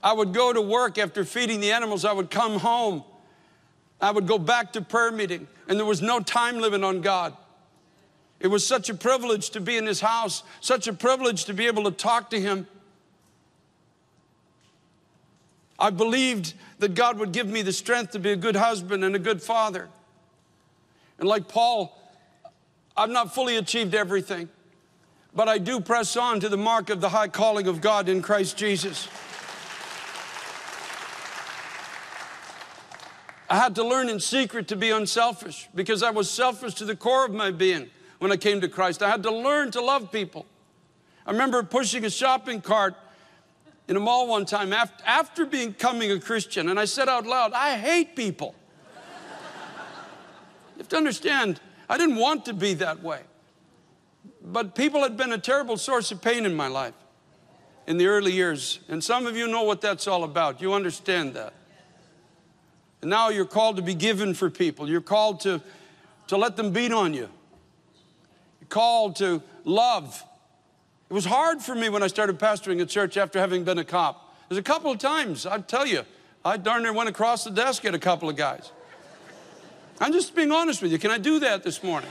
I 0.00 0.12
would 0.12 0.32
go 0.32 0.52
to 0.52 0.60
work 0.60 0.96
after 0.96 1.24
feeding 1.24 1.58
the 1.58 1.72
animals. 1.72 2.04
I 2.04 2.12
would 2.12 2.30
come 2.30 2.60
home. 2.60 3.02
I 4.00 4.12
would 4.12 4.28
go 4.28 4.38
back 4.38 4.74
to 4.74 4.80
prayer 4.80 5.10
meeting, 5.10 5.48
and 5.66 5.76
there 5.76 5.84
was 5.84 6.00
no 6.00 6.20
time 6.20 6.60
limit 6.60 6.84
on 6.84 7.00
God. 7.00 7.36
It 8.38 8.46
was 8.46 8.64
such 8.64 8.88
a 8.88 8.94
privilege 8.94 9.50
to 9.50 9.60
be 9.60 9.76
in 9.76 9.86
His 9.86 10.00
house, 10.00 10.44
such 10.60 10.86
a 10.86 10.92
privilege 10.92 11.46
to 11.46 11.52
be 11.52 11.66
able 11.66 11.82
to 11.82 11.90
talk 11.90 12.30
to 12.30 12.40
Him. 12.40 12.68
I 15.80 15.90
believed 15.90 16.54
that 16.82 16.94
God 16.94 17.16
would 17.20 17.30
give 17.30 17.46
me 17.46 17.62
the 17.62 17.72
strength 17.72 18.10
to 18.10 18.18
be 18.18 18.32
a 18.32 18.36
good 18.36 18.56
husband 18.56 19.04
and 19.04 19.14
a 19.14 19.18
good 19.20 19.40
father. 19.40 19.88
And 21.20 21.28
like 21.28 21.46
Paul, 21.46 21.96
I've 22.96 23.08
not 23.08 23.32
fully 23.32 23.56
achieved 23.56 23.94
everything, 23.94 24.48
but 25.32 25.48
I 25.48 25.58
do 25.58 25.80
press 25.80 26.16
on 26.16 26.40
to 26.40 26.48
the 26.48 26.56
mark 26.56 26.90
of 26.90 27.00
the 27.00 27.08
high 27.08 27.28
calling 27.28 27.68
of 27.68 27.80
God 27.80 28.08
in 28.08 28.20
Christ 28.20 28.56
Jesus. 28.56 29.06
I 33.48 33.56
had 33.56 33.76
to 33.76 33.84
learn 33.84 34.08
in 34.08 34.18
secret 34.18 34.66
to 34.68 34.76
be 34.76 34.90
unselfish 34.90 35.68
because 35.76 36.02
I 36.02 36.10
was 36.10 36.28
selfish 36.28 36.74
to 36.74 36.84
the 36.84 36.96
core 36.96 37.24
of 37.24 37.32
my 37.32 37.52
being 37.52 37.90
when 38.18 38.32
I 38.32 38.36
came 38.36 38.60
to 38.60 38.68
Christ. 38.68 39.04
I 39.04 39.08
had 39.08 39.22
to 39.22 39.30
learn 39.30 39.70
to 39.70 39.80
love 39.80 40.10
people. 40.10 40.46
I 41.24 41.30
remember 41.30 41.62
pushing 41.62 42.04
a 42.04 42.10
shopping 42.10 42.60
cart 42.60 42.96
in 43.88 43.96
a 43.96 44.00
mall 44.00 44.28
one 44.28 44.44
time 44.44 44.72
after, 44.72 45.02
after 45.06 45.46
becoming 45.46 46.10
a 46.12 46.20
Christian, 46.20 46.68
and 46.68 46.78
I 46.78 46.84
said 46.84 47.08
out 47.08 47.26
loud, 47.26 47.52
I 47.52 47.76
hate 47.76 48.16
people. 48.16 48.54
you 50.74 50.78
have 50.78 50.88
to 50.88 50.96
understand, 50.96 51.60
I 51.88 51.98
didn't 51.98 52.16
want 52.16 52.44
to 52.46 52.54
be 52.54 52.74
that 52.74 53.02
way. 53.02 53.20
But 54.44 54.74
people 54.74 55.02
had 55.02 55.16
been 55.16 55.32
a 55.32 55.38
terrible 55.38 55.76
source 55.76 56.10
of 56.10 56.20
pain 56.20 56.46
in 56.46 56.54
my 56.54 56.68
life 56.68 56.94
in 57.86 57.96
the 57.96 58.06
early 58.06 58.32
years. 58.32 58.80
And 58.88 59.02
some 59.02 59.26
of 59.26 59.36
you 59.36 59.46
know 59.46 59.62
what 59.62 59.80
that's 59.80 60.06
all 60.06 60.24
about. 60.24 60.60
You 60.60 60.72
understand 60.72 61.34
that. 61.34 61.52
And 63.00 63.10
now 63.10 63.28
you're 63.30 63.44
called 63.44 63.76
to 63.76 63.82
be 63.82 63.94
given 63.94 64.34
for 64.34 64.48
people. 64.48 64.88
You're 64.88 65.00
called 65.00 65.40
to, 65.40 65.60
to 66.28 66.36
let 66.36 66.56
them 66.56 66.72
beat 66.72 66.92
on 66.92 67.14
you. 67.14 67.28
You're 68.60 68.68
called 68.68 69.16
to 69.16 69.42
love. 69.64 70.22
It 71.12 71.14
was 71.14 71.26
hard 71.26 71.60
for 71.60 71.74
me 71.74 71.90
when 71.90 72.02
I 72.02 72.06
started 72.06 72.38
pastoring 72.38 72.80
a 72.80 72.86
church 72.86 73.18
after 73.18 73.38
having 73.38 73.64
been 73.64 73.76
a 73.76 73.84
cop. 73.84 74.34
There's 74.48 74.58
a 74.58 74.62
couple 74.62 74.90
of 74.90 74.96
times, 74.96 75.44
I 75.44 75.58
tell 75.58 75.86
you, 75.86 76.06
I 76.42 76.56
darn 76.56 76.84
near 76.84 76.94
went 76.94 77.10
across 77.10 77.44
the 77.44 77.50
desk 77.50 77.84
at 77.84 77.94
a 77.94 77.98
couple 77.98 78.30
of 78.30 78.36
guys. 78.36 78.72
I'm 80.00 80.10
just 80.14 80.34
being 80.34 80.50
honest 80.50 80.80
with 80.80 80.90
you. 80.90 80.98
Can 80.98 81.10
I 81.10 81.18
do 81.18 81.38
that 81.40 81.64
this 81.64 81.82
morning? 81.82 82.08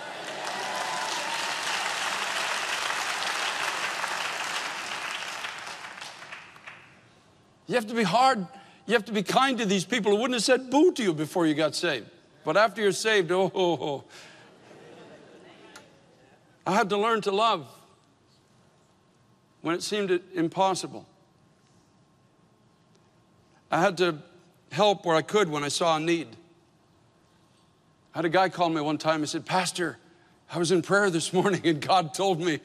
You 7.65 7.73
have 7.73 7.87
to 7.87 7.95
be 7.95 8.03
hard 8.03 8.45
you 8.85 8.93
have 8.93 9.05
to 9.05 9.13
be 9.13 9.23
kind 9.23 9.57
to 9.57 9.65
these 9.65 9.83
people 9.83 10.11
who 10.11 10.17
wouldn't 10.17 10.35
have 10.35 10.43
said 10.43 10.69
boo 10.69 10.91
to 10.91 11.01
you 11.01 11.13
before 11.15 11.47
you 11.47 11.55
got 11.55 11.73
saved. 11.73 12.05
But 12.45 12.55
after 12.55 12.83
you're 12.83 12.91
saved, 12.91 13.31
oh, 13.31 13.51
oh, 13.55 13.73
oh. 13.81 14.03
I 16.67 16.75
had 16.75 16.89
to 16.89 16.97
learn 16.97 17.21
to 17.21 17.31
love 17.31 17.67
when 19.61 19.75
it 19.75 19.83
seemed 19.83 20.19
impossible. 20.33 21.05
I 23.69 23.79
had 23.79 23.97
to 23.97 24.17
help 24.71 25.05
where 25.05 25.15
I 25.15 25.21
could 25.21 25.49
when 25.49 25.63
I 25.63 25.69
saw 25.69 25.97
a 25.97 25.99
need. 25.99 26.27
I 28.13 28.17
had 28.17 28.25
a 28.25 28.29
guy 28.29 28.49
call 28.49 28.69
me 28.69 28.81
one 28.81 28.97
time 28.97 29.21
and 29.21 29.29
said, 29.29 29.45
Pastor, 29.45 29.97
I 30.51 30.57
was 30.57 30.71
in 30.71 30.81
prayer 30.81 31.09
this 31.09 31.31
morning 31.33 31.61
and 31.65 31.79
God 31.79 32.13
told 32.13 32.41
me 32.41 32.59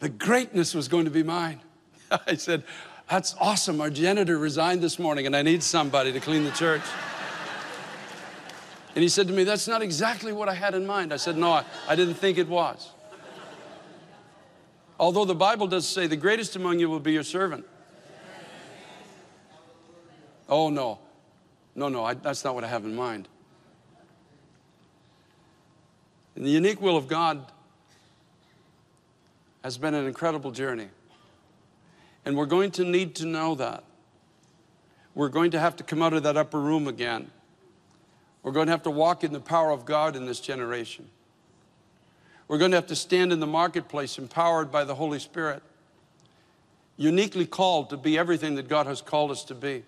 the 0.00 0.08
greatness 0.08 0.74
was 0.74 0.88
going 0.88 1.04
to 1.04 1.10
be 1.10 1.22
mine. 1.22 1.60
I 2.26 2.36
said, 2.36 2.64
that's 3.08 3.34
awesome. 3.40 3.80
Our 3.80 3.90
janitor 3.90 4.38
resigned 4.38 4.82
this 4.82 4.98
morning 4.98 5.26
and 5.26 5.34
I 5.36 5.42
need 5.42 5.62
somebody 5.62 6.12
to 6.12 6.20
clean 6.20 6.44
the 6.44 6.50
church. 6.50 6.82
And 8.94 9.02
he 9.02 9.08
said 9.08 9.28
to 9.28 9.32
me, 9.32 9.44
That's 9.44 9.68
not 9.68 9.80
exactly 9.80 10.32
what 10.32 10.48
I 10.48 10.54
had 10.54 10.74
in 10.74 10.84
mind. 10.84 11.12
I 11.12 11.18
said, 11.18 11.36
No, 11.36 11.52
I, 11.52 11.64
I 11.86 11.94
didn't 11.94 12.14
think 12.14 12.36
it 12.36 12.48
was. 12.48 12.90
Although 14.98 15.24
the 15.24 15.34
Bible 15.34 15.66
does 15.66 15.86
say, 15.86 16.06
The 16.06 16.16
greatest 16.16 16.56
among 16.56 16.80
you 16.80 16.88
will 16.90 17.00
be 17.00 17.12
your 17.12 17.22
servant. 17.22 17.64
Oh, 20.48 20.70
no. 20.70 20.98
No, 21.74 21.88
no, 21.88 22.04
I, 22.04 22.14
that's 22.14 22.42
not 22.44 22.54
what 22.54 22.64
I 22.64 22.68
have 22.68 22.84
in 22.84 22.96
mind. 22.96 23.28
And 26.34 26.44
the 26.44 26.50
unique 26.50 26.80
will 26.80 26.96
of 26.96 27.06
God 27.06 27.52
has 29.62 29.76
been 29.76 29.94
an 29.94 30.06
incredible 30.06 30.50
journey. 30.50 30.88
And 32.24 32.36
we're 32.36 32.46
going 32.46 32.70
to 32.72 32.84
need 32.84 33.14
to 33.16 33.26
know 33.26 33.54
that. 33.56 33.84
We're 35.14 35.28
going 35.28 35.50
to 35.52 35.60
have 35.60 35.76
to 35.76 35.84
come 35.84 36.02
out 36.02 36.12
of 36.12 36.22
that 36.22 36.36
upper 36.36 36.60
room 36.60 36.86
again. 36.86 37.30
We're 38.42 38.52
going 38.52 38.66
to 38.66 38.72
have 38.72 38.84
to 38.84 38.90
walk 38.90 39.24
in 39.24 39.32
the 39.32 39.40
power 39.40 39.70
of 39.70 39.84
God 39.84 40.16
in 40.16 40.26
this 40.26 40.40
generation. 40.40 41.08
We're 42.48 42.58
going 42.58 42.70
to 42.70 42.78
have 42.78 42.86
to 42.86 42.96
stand 42.96 43.32
in 43.32 43.40
the 43.40 43.46
marketplace 43.46 44.18
empowered 44.18 44.72
by 44.72 44.84
the 44.84 44.94
Holy 44.94 45.18
Spirit, 45.18 45.62
uniquely 46.96 47.46
called 47.46 47.90
to 47.90 47.98
be 47.98 48.18
everything 48.18 48.54
that 48.54 48.68
God 48.68 48.86
has 48.86 49.02
called 49.02 49.30
us 49.30 49.44
to 49.44 49.54
be. 49.54 49.84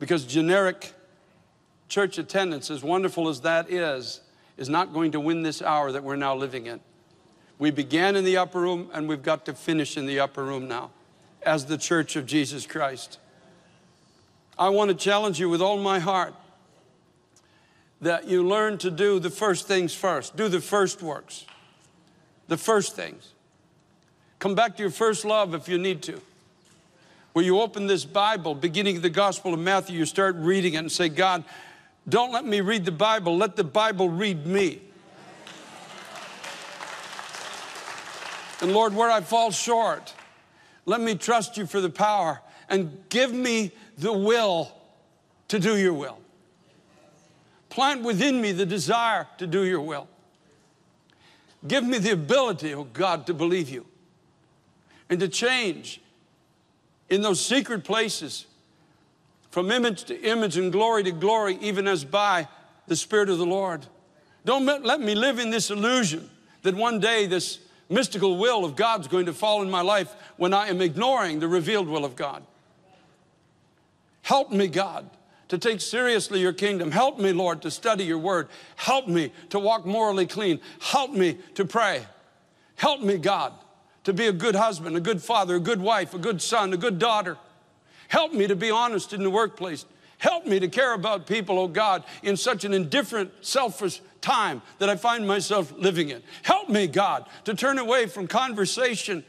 Because 0.00 0.24
generic 0.24 0.92
church 1.88 2.18
attendance, 2.18 2.68
as 2.68 2.82
wonderful 2.82 3.28
as 3.28 3.42
that 3.42 3.70
is, 3.70 4.20
is 4.56 4.68
not 4.68 4.92
going 4.92 5.12
to 5.12 5.20
win 5.20 5.42
this 5.42 5.62
hour 5.62 5.92
that 5.92 6.02
we're 6.02 6.16
now 6.16 6.34
living 6.34 6.66
in. 6.66 6.80
We 7.58 7.70
began 7.70 8.16
in 8.16 8.24
the 8.24 8.36
upper 8.36 8.60
room 8.60 8.90
and 8.92 9.08
we've 9.08 9.22
got 9.22 9.46
to 9.46 9.54
finish 9.54 9.96
in 9.96 10.06
the 10.06 10.18
upper 10.18 10.44
room 10.44 10.66
now 10.66 10.90
as 11.42 11.66
the 11.66 11.78
church 11.78 12.16
of 12.16 12.26
Jesus 12.26 12.66
Christ. 12.66 13.18
I 14.58 14.68
want 14.70 14.90
to 14.90 14.96
challenge 14.96 15.38
you 15.38 15.48
with 15.48 15.62
all 15.62 15.78
my 15.78 16.00
heart 16.00 16.34
that 18.04 18.28
you 18.28 18.46
learn 18.46 18.78
to 18.78 18.90
do 18.90 19.18
the 19.18 19.30
first 19.30 19.66
things 19.66 19.94
first. 19.94 20.36
Do 20.36 20.48
the 20.48 20.60
first 20.60 21.02
works, 21.02 21.46
the 22.48 22.56
first 22.56 22.94
things. 22.94 23.32
Come 24.38 24.54
back 24.54 24.76
to 24.76 24.82
your 24.82 24.90
first 24.90 25.24
love 25.24 25.54
if 25.54 25.68
you 25.68 25.78
need 25.78 26.02
to. 26.02 26.20
Where 27.32 27.44
you 27.44 27.60
open 27.60 27.86
this 27.86 28.04
Bible, 28.04 28.54
beginning 28.54 28.96
of 28.96 29.02
the 29.02 29.10
Gospel 29.10 29.54
of 29.54 29.60
Matthew, 29.60 29.98
you 29.98 30.06
start 30.06 30.36
reading 30.36 30.74
it 30.74 30.78
and 30.78 30.92
say, 30.92 31.08
God, 31.08 31.44
don't 32.08 32.30
let 32.30 32.44
me 32.44 32.60
read 32.60 32.84
the 32.84 32.92
Bible, 32.92 33.36
let 33.36 33.56
the 33.56 33.64
Bible 33.64 34.10
read 34.10 34.46
me. 34.46 34.80
And 38.60 38.72
Lord, 38.72 38.94
where 38.94 39.10
I 39.10 39.22
fall 39.22 39.50
short, 39.50 40.14
let 40.84 41.00
me 41.00 41.14
trust 41.14 41.56
you 41.56 41.66
for 41.66 41.80
the 41.80 41.90
power 41.90 42.40
and 42.68 43.02
give 43.08 43.32
me 43.32 43.72
the 43.96 44.12
will 44.12 44.72
to 45.48 45.58
do 45.58 45.76
your 45.76 45.94
will. 45.94 46.18
Plant 47.74 48.04
within 48.04 48.40
me 48.40 48.52
the 48.52 48.64
desire 48.64 49.26
to 49.38 49.48
do 49.48 49.64
your 49.64 49.80
will. 49.80 50.06
Give 51.66 51.82
me 51.82 51.98
the 51.98 52.12
ability, 52.12 52.72
oh 52.72 52.84
God, 52.84 53.26
to 53.26 53.34
believe 53.34 53.68
you 53.68 53.84
and 55.10 55.18
to 55.18 55.26
change 55.26 56.00
in 57.08 57.20
those 57.20 57.44
secret 57.44 57.82
places 57.82 58.46
from 59.50 59.72
image 59.72 60.04
to 60.04 60.20
image 60.22 60.56
and 60.56 60.70
glory 60.70 61.02
to 61.02 61.10
glory, 61.10 61.58
even 61.60 61.88
as 61.88 62.04
by 62.04 62.46
the 62.86 62.94
Spirit 62.94 63.28
of 63.28 63.38
the 63.38 63.46
Lord. 63.46 63.84
Don't 64.44 64.64
let 64.64 65.00
me 65.00 65.16
live 65.16 65.40
in 65.40 65.50
this 65.50 65.68
illusion 65.72 66.30
that 66.62 66.76
one 66.76 67.00
day 67.00 67.26
this 67.26 67.58
mystical 67.88 68.36
will 68.38 68.64
of 68.64 68.76
God's 68.76 69.08
going 69.08 69.26
to 69.26 69.32
fall 69.32 69.62
in 69.62 69.70
my 69.70 69.80
life 69.80 70.14
when 70.36 70.54
I 70.54 70.68
am 70.68 70.80
ignoring 70.80 71.40
the 71.40 71.48
revealed 71.48 71.88
will 71.88 72.04
of 72.04 72.14
God. 72.14 72.44
Help 74.22 74.52
me, 74.52 74.68
God, 74.68 75.10
to 75.58 75.68
take 75.68 75.80
seriously 75.80 76.40
your 76.40 76.52
kingdom. 76.52 76.90
Help 76.90 77.18
me, 77.18 77.32
Lord, 77.32 77.62
to 77.62 77.70
study 77.70 78.04
your 78.04 78.18
word. 78.18 78.48
Help 78.76 79.06
me 79.08 79.32
to 79.50 79.58
walk 79.58 79.86
morally 79.86 80.26
clean. 80.26 80.60
Help 80.80 81.12
me 81.12 81.38
to 81.54 81.64
pray. 81.64 82.04
Help 82.76 83.00
me, 83.00 83.18
God, 83.18 83.52
to 84.04 84.12
be 84.12 84.26
a 84.26 84.32
good 84.32 84.54
husband, 84.54 84.96
a 84.96 85.00
good 85.00 85.22
father, 85.22 85.56
a 85.56 85.60
good 85.60 85.80
wife, 85.80 86.14
a 86.14 86.18
good 86.18 86.42
son, 86.42 86.72
a 86.72 86.76
good 86.76 86.98
daughter. 86.98 87.38
Help 88.08 88.32
me 88.32 88.46
to 88.46 88.56
be 88.56 88.70
honest 88.70 89.12
in 89.12 89.22
the 89.22 89.30
workplace. 89.30 89.86
Help 90.18 90.46
me 90.46 90.58
to 90.58 90.68
care 90.68 90.94
about 90.94 91.26
people, 91.26 91.58
oh 91.58 91.68
God, 91.68 92.04
in 92.22 92.36
such 92.36 92.64
an 92.64 92.72
indifferent, 92.72 93.30
selfish 93.40 94.00
time 94.20 94.62
that 94.78 94.88
I 94.88 94.96
find 94.96 95.26
myself 95.26 95.72
living 95.76 96.08
in. 96.08 96.22
Help 96.42 96.68
me, 96.68 96.86
God, 96.86 97.26
to 97.44 97.54
turn 97.54 97.78
away 97.78 98.06
from 98.06 98.26
conversation, 98.26 99.24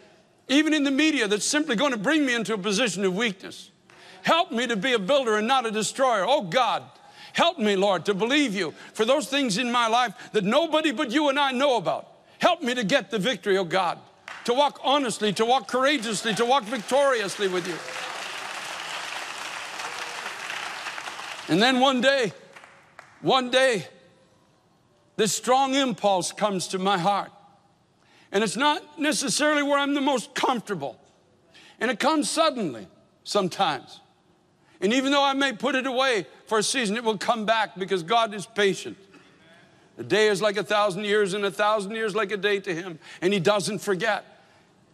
even 0.47 0.73
in 0.73 0.83
the 0.83 0.91
media, 0.91 1.27
that's 1.27 1.45
simply 1.45 1.75
going 1.75 1.91
to 1.91 1.97
bring 1.97 2.25
me 2.25 2.33
into 2.33 2.53
a 2.53 2.57
position 2.57 3.03
of 3.03 3.15
weakness. 3.15 3.71
Help 4.25 4.51
me 4.51 4.65
to 4.65 4.75
be 4.75 4.93
a 4.93 4.97
builder 4.97 5.35
and 5.37 5.47
not 5.47 5.67
a 5.67 5.71
destroyer. 5.71 6.25
Oh 6.27 6.41
God, 6.41 6.81
help 7.33 7.59
me, 7.59 7.75
Lord, 7.75 8.05
to 8.05 8.15
believe 8.15 8.55
you 8.55 8.73
for 8.95 9.05
those 9.05 9.27
things 9.29 9.59
in 9.59 9.71
my 9.71 9.87
life 9.87 10.15
that 10.31 10.43
nobody 10.43 10.91
but 10.91 11.11
you 11.11 11.29
and 11.29 11.39
I 11.39 11.51
know 11.51 11.77
about. 11.77 12.07
Help 12.39 12.63
me 12.63 12.73
to 12.73 12.83
get 12.83 13.11
the 13.11 13.19
victory, 13.19 13.55
oh 13.59 13.63
God, 13.63 13.99
to 14.45 14.53
walk 14.55 14.79
honestly, 14.83 15.31
to 15.33 15.45
walk 15.45 15.67
courageously, 15.67 16.33
to 16.33 16.43
walk 16.43 16.63
victoriously 16.63 17.47
with 17.47 17.67
you. 17.67 17.77
And 21.53 21.61
then 21.61 21.79
one 21.79 22.01
day, 22.01 22.33
one 23.21 23.51
day, 23.51 23.85
this 25.17 25.35
strong 25.35 25.75
impulse 25.75 26.31
comes 26.31 26.69
to 26.69 26.79
my 26.79 26.97
heart. 26.97 27.31
And 28.31 28.43
it's 28.43 28.57
not 28.57 28.99
necessarily 28.99 29.61
where 29.61 29.77
I'm 29.77 29.93
the 29.93 30.01
most 30.01 30.33
comfortable. 30.33 30.99
And 31.79 31.91
it 31.91 31.99
comes 31.99 32.27
suddenly 32.27 32.87
sometimes. 33.23 33.99
And 34.81 34.93
even 34.93 35.11
though 35.11 35.23
I 35.23 35.33
may 35.33 35.53
put 35.53 35.75
it 35.75 35.85
away 35.85 36.27
for 36.47 36.59
a 36.59 36.63
season, 36.63 36.97
it 36.97 37.03
will 37.03 37.17
come 37.17 37.45
back 37.45 37.77
because 37.77 38.03
God 38.03 38.33
is 38.33 38.45
patient. 38.45 38.97
A 39.97 40.03
day 40.03 40.27
is 40.27 40.41
like 40.41 40.57
a 40.57 40.63
thousand 40.63 41.05
years, 41.05 41.33
and 41.33 41.45
a 41.45 41.51
thousand 41.51 41.91
years 41.91 42.15
like 42.15 42.31
a 42.31 42.37
day 42.37 42.59
to 42.59 42.75
Him. 42.75 42.99
And 43.21 43.31
He 43.31 43.39
doesn't 43.39 43.79
forget. 43.79 44.25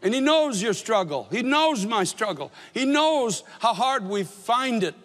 And 0.04 0.14
He 0.14 0.20
knows 0.20 0.62
your 0.62 0.74
struggle. 0.74 1.28
He 1.32 1.42
knows 1.42 1.86
my 1.86 2.04
struggle. 2.04 2.52
He 2.74 2.86
knows 2.86 3.44
how 3.60 3.74
hard 3.74 4.08
we 4.08 4.24
find 4.24 4.84
it 4.84 4.96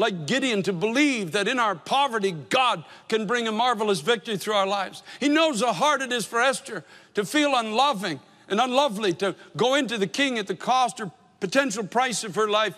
like 0.00 0.26
Gideon, 0.26 0.62
to 0.62 0.72
believe 0.72 1.32
that 1.32 1.46
in 1.46 1.58
our 1.58 1.74
poverty, 1.74 2.32
God 2.32 2.84
can 3.08 3.26
bring 3.26 3.46
a 3.46 3.52
marvelous 3.52 4.00
victory 4.00 4.38
through 4.38 4.54
our 4.54 4.66
lives. 4.66 5.02
He 5.20 5.28
knows 5.28 5.60
how 5.60 5.74
hard 5.74 6.00
it 6.00 6.10
is 6.10 6.24
for 6.24 6.40
Esther 6.40 6.84
to 7.14 7.24
feel 7.24 7.54
unloving 7.54 8.18
and 8.48 8.60
unlovely, 8.60 9.12
to 9.14 9.36
go 9.56 9.74
into 9.74 9.98
the 9.98 10.06
king 10.06 10.38
at 10.38 10.46
the 10.46 10.54
cost 10.54 11.00
or 11.00 11.12
potential 11.38 11.84
price 11.84 12.24
of 12.24 12.34
her 12.34 12.48
life 12.48 12.74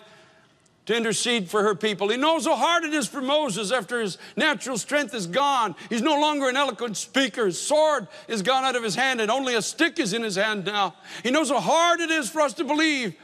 to 0.85 0.95
intercede 0.95 1.49
for 1.49 1.63
her 1.63 1.75
people. 1.75 2.09
He 2.09 2.17
knows 2.17 2.45
how 2.45 2.55
hard 2.55 2.83
it 2.83 2.93
is 2.93 3.07
for 3.07 3.21
Moses 3.21 3.71
after 3.71 4.01
his 4.01 4.17
natural 4.35 4.77
strength 4.77 5.13
is 5.13 5.27
gone. 5.27 5.75
He's 5.89 6.01
no 6.01 6.19
longer 6.19 6.49
an 6.49 6.57
eloquent 6.57 6.97
speaker. 6.97 7.45
His 7.45 7.59
sword 7.59 8.07
is 8.27 8.41
gone 8.41 8.65
out 8.65 8.75
of 8.75 8.83
his 8.83 8.95
hand 8.95 9.21
and 9.21 9.31
only 9.31 9.55
a 9.55 9.61
stick 9.61 9.99
is 9.99 10.13
in 10.13 10.23
his 10.23 10.35
hand 10.35 10.65
now. 10.65 10.95
He 11.23 11.31
knows 11.31 11.49
how 11.49 11.59
hard 11.59 12.01
it 12.01 12.11
is 12.11 12.29
for 12.29 12.41
us 12.41 12.53
to 12.55 12.63
believe 12.63 13.15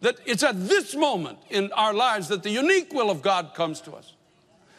that 0.00 0.18
it's 0.26 0.42
at 0.42 0.68
this 0.68 0.94
moment 0.94 1.38
in 1.48 1.72
our 1.72 1.94
lives 1.94 2.28
that 2.28 2.42
the 2.42 2.50
unique 2.50 2.92
will 2.92 3.10
of 3.10 3.22
God 3.22 3.54
comes 3.54 3.80
to 3.82 3.92
us. 3.92 4.12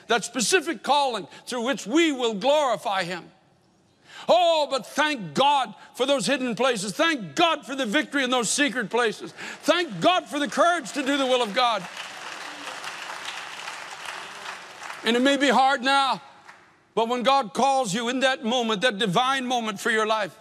That 0.07 0.23
specific 0.23 0.83
calling 0.83 1.27
through 1.47 1.63
which 1.65 1.87
we 1.87 2.11
will 2.11 2.35
glorify 2.35 3.03
Him. 3.03 3.25
Oh, 4.29 4.67
but 4.69 4.85
thank 4.85 5.33
God 5.33 5.73
for 5.95 6.05
those 6.05 6.25
hidden 6.25 6.55
places. 6.55 6.93
Thank 6.93 7.35
God 7.35 7.65
for 7.65 7.75
the 7.75 7.85
victory 7.85 8.23
in 8.23 8.29
those 8.29 8.49
secret 8.49 8.89
places. 8.89 9.33
Thank 9.61 10.01
God 10.01 10.25
for 10.27 10.39
the 10.39 10.47
courage 10.47 10.91
to 10.93 11.03
do 11.03 11.17
the 11.17 11.25
will 11.25 11.41
of 11.41 11.53
God. 11.53 11.85
And 15.07 15.15
it 15.15 15.21
may 15.21 15.37
be 15.37 15.47
hard 15.47 15.83
now, 15.83 16.21
but 16.93 17.07
when 17.07 17.23
God 17.23 17.53
calls 17.53 17.93
you 17.93 18.09
in 18.09 18.19
that 18.19 18.43
moment, 18.43 18.81
that 18.81 18.97
divine 18.97 19.47
moment 19.47 19.79
for 19.79 19.89
your 19.89 20.05
life, 20.05 20.37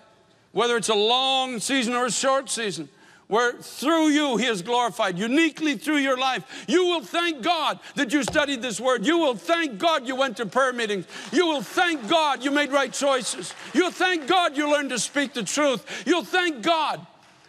whether 0.50 0.76
it's 0.76 0.88
a 0.88 0.94
long 0.94 1.60
season 1.60 1.94
or 1.94 2.06
a 2.06 2.10
short 2.10 2.50
season, 2.50 2.88
where 3.28 3.52
through 3.52 4.08
you 4.08 4.38
he 4.38 4.46
is 4.46 4.62
glorified, 4.62 5.20
uniquely 5.20 5.76
through 5.76 5.98
your 5.98 6.18
life. 6.18 6.64
You 6.66 6.84
will 6.86 7.00
thank 7.00 7.42
God 7.42 7.78
that 7.94 8.12
you 8.12 8.24
studied 8.24 8.60
this 8.60 8.80
word. 8.80 9.06
You 9.06 9.18
will 9.18 9.36
thank 9.36 9.78
God 9.78 10.08
you 10.08 10.16
went 10.16 10.36
to 10.38 10.46
prayer 10.46 10.72
meetings. 10.72 11.06
You 11.30 11.46
will 11.46 11.62
thank 11.62 12.08
God 12.08 12.42
you 12.42 12.50
made 12.50 12.72
right 12.72 12.92
choices. 12.92 13.54
You'll 13.72 13.92
thank 13.92 14.26
God 14.26 14.56
you 14.56 14.68
learned 14.68 14.90
to 14.90 14.98
speak 14.98 15.32
the 15.32 15.44
truth. 15.44 16.02
You'll 16.04 16.24
thank 16.24 16.62
God 16.62 17.06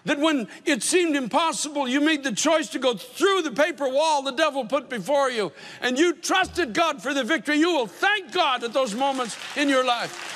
that 0.08 0.20
when 0.20 0.48
it 0.66 0.84
seemed 0.84 1.16
impossible, 1.16 1.88
you 1.88 2.02
made 2.02 2.24
the 2.24 2.32
choice 2.32 2.68
to 2.70 2.80
go 2.80 2.96
through 2.96 3.42
the 3.42 3.52
paper 3.52 3.88
wall 3.88 4.22
the 4.22 4.32
devil 4.32 4.66
put 4.66 4.90
before 4.90 5.30
you, 5.30 5.52
and 5.82 6.00
you 6.00 6.14
trusted 6.14 6.74
God 6.74 7.04
for 7.04 7.14
the 7.14 7.24
victory. 7.24 7.58
You 7.58 7.72
will 7.72 7.88
thank 7.88 8.32
God 8.32 8.64
at 8.64 8.74
those 8.74 8.96
moments 8.96 9.38
in 9.56 9.70
your 9.70 9.84
life. 9.84 10.34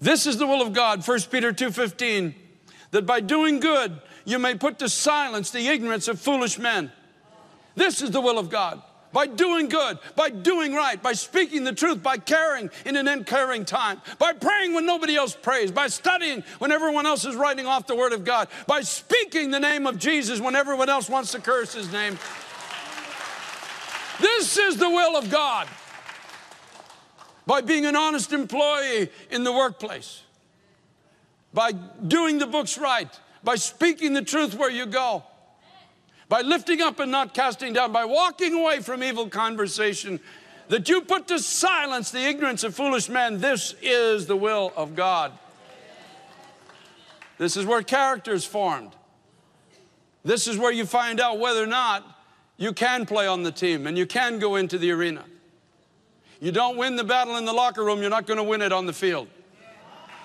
This 0.00 0.26
is 0.26 0.36
the 0.36 0.46
will 0.46 0.60
of 0.60 0.72
God, 0.72 1.02
1 1.02 1.30
Peter 1.30 1.52
2:15, 1.52 2.34
that 2.90 3.06
by 3.06 3.20
doing 3.20 3.58
good 3.60 4.02
you 4.24 4.38
may 4.38 4.54
put 4.54 4.78
to 4.80 4.88
silence 4.88 5.50
the 5.50 5.68
ignorance 5.68 6.08
of 6.08 6.20
foolish 6.20 6.58
men. 6.58 6.92
This 7.74 8.02
is 8.02 8.10
the 8.10 8.20
will 8.20 8.38
of 8.38 8.50
God. 8.50 8.82
By 9.14 9.28
doing 9.28 9.68
good, 9.68 10.00
by 10.16 10.30
doing 10.30 10.74
right, 10.74 11.00
by 11.00 11.12
speaking 11.12 11.62
the 11.62 11.72
truth, 11.72 12.02
by 12.02 12.18
caring 12.18 12.68
in 12.84 12.96
an 12.96 13.06
uncaring 13.06 13.64
time, 13.64 14.02
by 14.18 14.32
praying 14.32 14.74
when 14.74 14.86
nobody 14.86 15.14
else 15.14 15.36
prays, 15.40 15.70
by 15.70 15.86
studying 15.86 16.42
when 16.58 16.72
everyone 16.72 17.06
else 17.06 17.24
is 17.24 17.36
writing 17.36 17.64
off 17.64 17.86
the 17.86 17.94
Word 17.94 18.12
of 18.12 18.24
God, 18.24 18.48
by 18.66 18.80
speaking 18.80 19.52
the 19.52 19.60
name 19.60 19.86
of 19.86 20.00
Jesus 20.00 20.40
when 20.40 20.56
everyone 20.56 20.88
else 20.88 21.08
wants 21.08 21.30
to 21.30 21.40
curse 21.40 21.72
His 21.72 21.92
name. 21.92 22.18
This 24.20 24.58
is 24.58 24.78
the 24.78 24.90
will 24.90 25.16
of 25.16 25.30
God 25.30 25.68
by 27.46 27.60
being 27.60 27.86
an 27.86 27.94
honest 27.94 28.32
employee 28.32 29.10
in 29.30 29.44
the 29.44 29.52
workplace, 29.52 30.22
by 31.52 31.70
doing 31.70 32.38
the 32.38 32.48
books 32.48 32.76
right, 32.76 33.16
by 33.44 33.54
speaking 33.54 34.12
the 34.12 34.22
truth 34.22 34.54
where 34.54 34.72
you 34.72 34.86
go, 34.86 35.22
by 36.28 36.40
lifting 36.40 36.80
up 36.80 37.00
and 37.00 37.10
not 37.10 37.34
casting 37.34 37.72
down, 37.72 37.92
by 37.92 38.04
walking 38.04 38.54
away 38.54 38.80
from 38.80 39.02
evil 39.02 39.28
conversation, 39.28 40.20
that 40.68 40.88
you 40.88 41.02
put 41.02 41.28
to 41.28 41.38
silence 41.38 42.10
the 42.10 42.26
ignorance 42.26 42.64
of 42.64 42.74
foolish 42.74 43.08
men. 43.08 43.38
This 43.38 43.74
is 43.82 44.26
the 44.26 44.36
will 44.36 44.72
of 44.76 44.94
God. 44.94 45.32
This 47.36 47.56
is 47.56 47.66
where 47.66 47.82
character 47.82 48.32
is 48.32 48.44
formed. 48.44 48.92
This 50.24 50.46
is 50.46 50.56
where 50.56 50.72
you 50.72 50.86
find 50.86 51.20
out 51.20 51.38
whether 51.38 51.62
or 51.62 51.66
not 51.66 52.04
you 52.56 52.72
can 52.72 53.04
play 53.04 53.26
on 53.26 53.42
the 53.42 53.52
team 53.52 53.86
and 53.86 53.98
you 53.98 54.06
can 54.06 54.38
go 54.38 54.56
into 54.56 54.78
the 54.78 54.90
arena. 54.90 55.24
You 56.40 56.52
don't 56.52 56.76
win 56.76 56.96
the 56.96 57.04
battle 57.04 57.36
in 57.36 57.44
the 57.44 57.52
locker 57.52 57.84
room, 57.84 58.00
you're 58.00 58.10
not 58.10 58.26
going 58.26 58.38
to 58.38 58.44
win 58.44 58.62
it 58.62 58.72
on 58.72 58.86
the 58.86 58.92
field. 58.92 59.28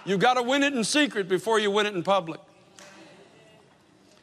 You've 0.05 0.19
got 0.19 0.35
to 0.35 0.43
win 0.43 0.63
it 0.63 0.73
in 0.73 0.83
secret 0.83 1.27
before 1.27 1.59
you 1.59 1.69
win 1.69 1.85
it 1.85 1.93
in 1.93 2.03
public. 2.03 2.39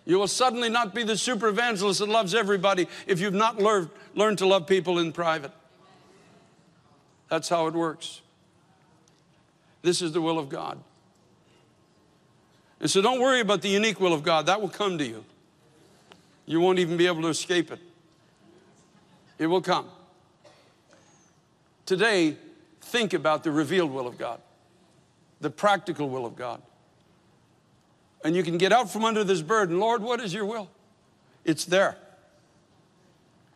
You 0.07 0.19
will 0.19 0.29
suddenly 0.29 0.69
not 0.69 0.95
be 0.95 1.03
the 1.03 1.19
super 1.19 1.49
evangelist 1.49 1.99
that 1.99 2.09
loves 2.09 2.35
everybody 2.35 2.87
if 3.09 3.21
you've 3.21 3.35
not 3.35 3.59
learned, 3.59 3.91
learned 4.15 4.39
to 4.39 4.47
love 4.47 4.67
people 4.67 5.01
in 5.01 5.13
private. 5.13 5.51
That's 7.29 7.49
how 7.49 7.67
it 7.67 7.75
works. 7.75 8.23
This 9.83 10.01
is 10.01 10.13
the 10.13 10.23
will 10.23 10.39
of 10.39 10.49
God. 10.49 10.79
And 12.81 12.89
so 12.89 13.03
don't 13.03 13.21
worry 13.21 13.41
about 13.41 13.63
the 13.63 13.69
unique 13.69 14.01
will 14.01 14.13
of 14.13 14.23
God. 14.23 14.47
That 14.47 14.61
will 14.61 14.69
come 14.69 14.97
to 14.99 15.05
you. 15.05 15.25
You 16.47 16.61
won't 16.61 16.79
even 16.79 16.97
be 16.97 17.07
able 17.07 17.23
to 17.23 17.29
escape 17.29 17.73
it. 17.73 17.81
It 19.39 19.49
will 19.49 19.61
come. 19.61 19.89
Today, 21.85 22.37
think 22.81 23.13
about 23.13 23.43
the 23.43 23.51
revealed 23.51 23.91
will 23.91 24.07
of 24.07 24.19
God, 24.19 24.41
the 25.41 25.51
practical 25.51 26.09
will 26.09 26.27
of 26.27 26.37
God. 26.37 26.63
And 28.27 28.35
you 28.35 28.43
can 28.43 28.59
get 28.59 28.73
out 28.73 28.91
from 28.91 29.05
under 29.05 29.23
this 29.23 29.41
burden. 29.41 29.79
Lord, 29.79 30.03
what 30.03 30.21
is 30.21 30.35
your 30.35 30.45
will? 30.45 30.69
It's 31.45 31.65
there. 31.65 31.97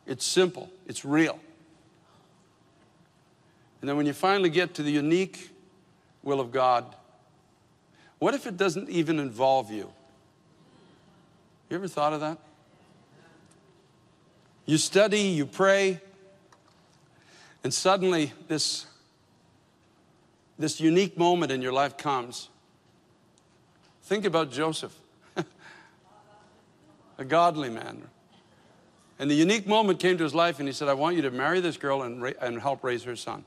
It's 0.06 0.24
simple, 0.24 0.70
it's 0.86 1.04
real. 1.04 1.40
And 3.80 3.88
then 3.88 3.96
when 3.96 4.06
you 4.06 4.12
finally 4.12 4.48
get 4.48 4.74
to 4.74 4.84
the 4.84 4.92
unique 4.92 5.50
will 6.22 6.38
of 6.38 6.52
God, 6.52 6.94
what 8.20 8.32
if 8.32 8.46
it 8.46 8.56
doesn't 8.56 8.88
even 8.88 9.18
involve 9.18 9.72
you? 9.72 9.92
You 11.68 11.76
ever 11.76 11.88
thought 11.88 12.12
of 12.12 12.20
that? 12.20 12.38
You 14.66 14.78
study, 14.78 15.22
you 15.22 15.46
pray, 15.46 16.00
and 17.64 17.74
suddenly, 17.74 18.32
this, 18.46 18.86
this 20.60 20.80
unique 20.80 21.18
moment 21.18 21.50
in 21.50 21.60
your 21.60 21.72
life 21.72 21.96
comes. 21.96 22.49
Think 24.11 24.24
about 24.24 24.50
Joseph, 24.50 24.92
a 27.16 27.24
godly 27.24 27.70
man. 27.70 28.02
And 29.20 29.30
the 29.30 29.36
unique 29.36 29.68
moment 29.68 30.00
came 30.00 30.18
to 30.18 30.24
his 30.24 30.34
life, 30.34 30.58
and 30.58 30.66
he 30.66 30.72
said, 30.72 30.88
I 30.88 30.94
want 30.94 31.14
you 31.14 31.22
to 31.22 31.30
marry 31.30 31.61
this 31.61 31.76
girl 31.76 32.02
and, 32.02 32.20
ra- 32.20 32.32
and 32.40 32.61
help 32.61 32.82
raise 32.82 33.04
her 33.04 33.14
son. 33.14 33.44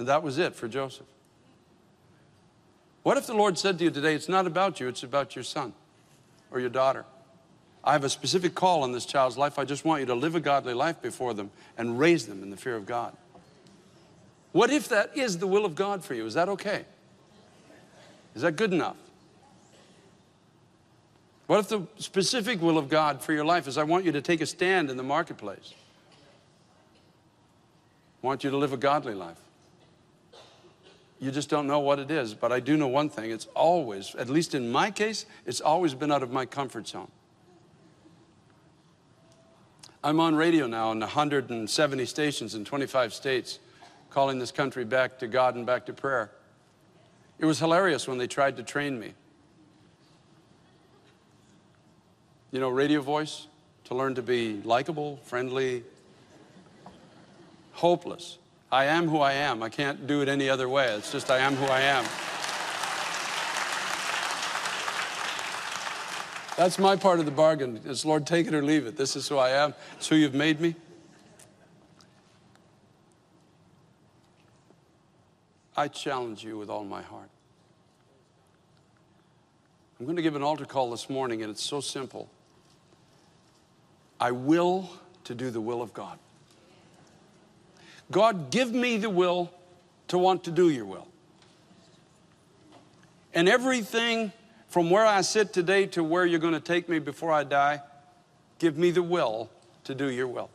And 0.00 0.08
that 0.08 0.24
was 0.24 0.36
it 0.36 0.56
for 0.56 0.66
Joseph. 0.66 1.06
What 3.04 3.18
if 3.18 3.28
the 3.28 3.34
Lord 3.34 3.56
said 3.56 3.78
to 3.78 3.84
you 3.84 3.90
today, 3.92 4.16
It's 4.16 4.28
not 4.28 4.48
about 4.48 4.80
you, 4.80 4.88
it's 4.88 5.04
about 5.04 5.36
your 5.36 5.44
son 5.44 5.72
or 6.50 6.58
your 6.58 6.70
daughter? 6.70 7.04
I 7.84 7.92
have 7.92 8.02
a 8.02 8.10
specific 8.10 8.56
call 8.56 8.82
on 8.82 8.90
this 8.90 9.06
child's 9.06 9.38
life. 9.38 9.60
I 9.60 9.64
just 9.64 9.84
want 9.84 10.00
you 10.00 10.06
to 10.06 10.14
live 10.16 10.34
a 10.34 10.40
godly 10.40 10.74
life 10.74 11.00
before 11.00 11.34
them 11.34 11.52
and 11.78 12.00
raise 12.00 12.26
them 12.26 12.42
in 12.42 12.50
the 12.50 12.56
fear 12.56 12.74
of 12.74 12.84
God. 12.84 13.16
What 14.50 14.70
if 14.70 14.88
that 14.88 15.16
is 15.16 15.38
the 15.38 15.46
will 15.46 15.64
of 15.64 15.76
God 15.76 16.04
for 16.04 16.14
you? 16.14 16.26
Is 16.26 16.34
that 16.34 16.48
okay? 16.48 16.84
Is 18.34 18.42
that 18.42 18.56
good 18.56 18.72
enough? 18.72 18.96
What 21.46 21.60
if 21.60 21.68
the 21.68 21.86
specific 21.98 22.62
will 22.62 22.78
of 22.78 22.88
God 22.88 23.22
for 23.22 23.32
your 23.32 23.44
life 23.44 23.68
is 23.68 23.76
I 23.76 23.82
want 23.82 24.04
you 24.04 24.12
to 24.12 24.22
take 24.22 24.40
a 24.40 24.46
stand 24.46 24.90
in 24.90 24.96
the 24.96 25.02
marketplace? 25.02 25.74
I 28.22 28.26
want 28.26 28.44
you 28.44 28.50
to 28.50 28.56
live 28.56 28.72
a 28.72 28.76
godly 28.76 29.14
life. 29.14 29.38
You 31.20 31.30
just 31.30 31.48
don't 31.48 31.66
know 31.66 31.80
what 31.80 31.98
it 31.98 32.10
is, 32.10 32.34
but 32.34 32.52
I 32.52 32.60
do 32.60 32.76
know 32.76 32.88
one 32.88 33.08
thing. 33.08 33.30
It's 33.30 33.46
always, 33.54 34.14
at 34.14 34.28
least 34.28 34.54
in 34.54 34.72
my 34.72 34.90
case, 34.90 35.26
it's 35.46 35.60
always 35.60 35.94
been 35.94 36.10
out 36.10 36.22
of 36.22 36.32
my 36.32 36.46
comfort 36.46 36.88
zone. 36.88 37.10
I'm 40.02 40.18
on 40.18 40.34
radio 40.34 40.66
now 40.66 40.90
in 40.90 40.98
170 40.98 42.06
stations 42.06 42.56
in 42.56 42.64
25 42.64 43.14
states, 43.14 43.60
calling 44.10 44.40
this 44.40 44.50
country 44.50 44.84
back 44.84 45.18
to 45.20 45.28
God 45.28 45.54
and 45.54 45.64
back 45.64 45.86
to 45.86 45.92
prayer. 45.92 46.32
It 47.38 47.44
was 47.44 47.58
hilarious 47.58 48.06
when 48.06 48.18
they 48.18 48.26
tried 48.26 48.56
to 48.58 48.62
train 48.62 48.98
me. 48.98 49.14
You 52.50 52.60
know, 52.60 52.68
radio 52.68 53.00
voice, 53.00 53.46
to 53.84 53.94
learn 53.94 54.14
to 54.14 54.22
be 54.22 54.60
likable, 54.62 55.18
friendly, 55.24 55.82
hopeless. 57.72 58.38
I 58.70 58.86
am 58.86 59.08
who 59.08 59.18
I 59.18 59.32
am. 59.32 59.62
I 59.62 59.68
can't 59.68 60.06
do 60.06 60.22
it 60.22 60.28
any 60.28 60.48
other 60.48 60.68
way. 60.68 60.86
It's 60.94 61.12
just 61.12 61.30
I 61.30 61.38
am 61.38 61.56
who 61.56 61.66
I 61.66 61.80
am. 61.80 62.04
That's 66.56 66.78
my 66.78 66.96
part 66.96 67.18
of 67.18 67.24
the 67.24 67.32
bargain. 67.32 67.80
It's 67.84 68.04
Lord, 68.04 68.26
take 68.26 68.46
it 68.46 68.54
or 68.54 68.62
leave 68.62 68.86
it. 68.86 68.96
This 68.96 69.16
is 69.16 69.26
who 69.28 69.36
I 69.36 69.50
am. 69.50 69.74
It's 69.96 70.08
who 70.08 70.16
you've 70.16 70.34
made 70.34 70.60
me. 70.60 70.74
I 75.76 75.88
challenge 75.88 76.44
you 76.44 76.58
with 76.58 76.68
all 76.68 76.84
my 76.84 77.02
heart. 77.02 77.28
I'm 79.98 80.06
going 80.06 80.16
to 80.16 80.22
give 80.22 80.36
an 80.36 80.42
altar 80.42 80.64
call 80.64 80.90
this 80.90 81.08
morning, 81.08 81.42
and 81.42 81.50
it's 81.50 81.62
so 81.62 81.80
simple. 81.80 82.28
I 84.20 84.32
will 84.32 84.90
to 85.24 85.34
do 85.34 85.50
the 85.50 85.60
will 85.60 85.80
of 85.80 85.94
God. 85.94 86.18
God, 88.10 88.50
give 88.50 88.72
me 88.72 88.98
the 88.98 89.08
will 89.08 89.50
to 90.08 90.18
want 90.18 90.44
to 90.44 90.50
do 90.50 90.68
your 90.68 90.84
will. 90.84 91.08
And 93.32 93.48
everything 93.48 94.32
from 94.68 94.90
where 94.90 95.06
I 95.06 95.22
sit 95.22 95.52
today 95.52 95.86
to 95.88 96.04
where 96.04 96.26
you're 96.26 96.38
going 96.38 96.52
to 96.52 96.60
take 96.60 96.88
me 96.88 96.98
before 96.98 97.32
I 97.32 97.44
die, 97.44 97.80
give 98.58 98.76
me 98.76 98.90
the 98.90 99.02
will 99.02 99.50
to 99.84 99.94
do 99.94 100.10
your 100.10 100.26
will. 100.26 100.50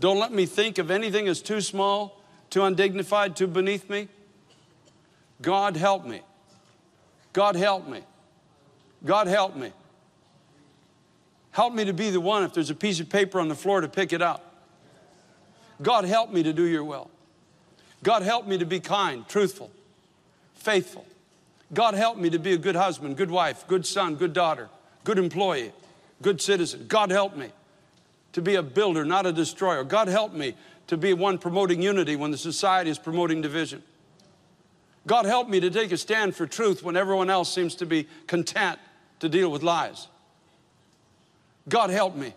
Don't 0.00 0.18
let 0.18 0.32
me 0.32 0.46
think 0.46 0.78
of 0.78 0.90
anything 0.90 1.28
as 1.28 1.40
too 1.40 1.60
small, 1.60 2.20
too 2.50 2.62
undignified, 2.64 3.36
too 3.36 3.46
beneath 3.46 3.88
me. 3.88 4.08
God 5.42 5.76
help 5.76 6.04
me. 6.06 6.22
God 7.32 7.56
help 7.56 7.88
me. 7.88 8.02
God 9.04 9.26
help 9.26 9.56
me. 9.56 9.72
Help 11.50 11.72
me 11.72 11.84
to 11.84 11.92
be 11.92 12.10
the 12.10 12.20
one, 12.20 12.42
if 12.42 12.52
there's 12.54 12.70
a 12.70 12.74
piece 12.74 12.98
of 13.00 13.08
paper 13.08 13.38
on 13.38 13.48
the 13.48 13.54
floor, 13.54 13.80
to 13.80 13.88
pick 13.88 14.12
it 14.12 14.22
up. 14.22 14.54
God, 15.82 16.04
help 16.04 16.32
me 16.32 16.42
to 16.42 16.52
do 16.52 16.64
your 16.64 16.84
will. 16.84 17.10
God, 18.02 18.22
help 18.22 18.46
me 18.46 18.58
to 18.58 18.66
be 18.66 18.80
kind, 18.80 19.26
truthful, 19.28 19.70
faithful. 20.54 21.06
God, 21.72 21.94
help 21.94 22.18
me 22.18 22.30
to 22.30 22.38
be 22.38 22.52
a 22.52 22.58
good 22.58 22.76
husband, 22.76 23.16
good 23.16 23.30
wife, 23.30 23.66
good 23.66 23.86
son, 23.86 24.16
good 24.16 24.32
daughter, 24.32 24.68
good 25.04 25.18
employee, 25.18 25.72
good 26.22 26.40
citizen. 26.40 26.86
God, 26.86 27.10
help 27.10 27.36
me 27.36 27.48
to 28.32 28.42
be 28.42 28.56
a 28.56 28.62
builder, 28.62 29.04
not 29.04 29.26
a 29.26 29.32
destroyer. 29.32 29.84
God, 29.84 30.08
help 30.08 30.32
me 30.32 30.54
to 30.88 30.96
be 30.96 31.14
one 31.14 31.38
promoting 31.38 31.80
unity 31.80 32.16
when 32.16 32.30
the 32.30 32.38
society 32.38 32.90
is 32.90 32.98
promoting 32.98 33.40
division. 33.40 33.82
God, 35.06 35.26
help 35.26 35.48
me 35.48 35.60
to 35.60 35.70
take 35.70 35.92
a 35.92 35.96
stand 35.96 36.34
for 36.34 36.46
truth 36.46 36.82
when 36.82 36.96
everyone 36.96 37.28
else 37.28 37.52
seems 37.52 37.74
to 37.76 37.86
be 37.86 38.08
content 38.26 38.78
to 39.20 39.28
deal 39.28 39.50
with 39.50 39.62
lies. 39.62 40.08
God, 41.68 41.90
help 41.90 42.14
me. 42.16 42.34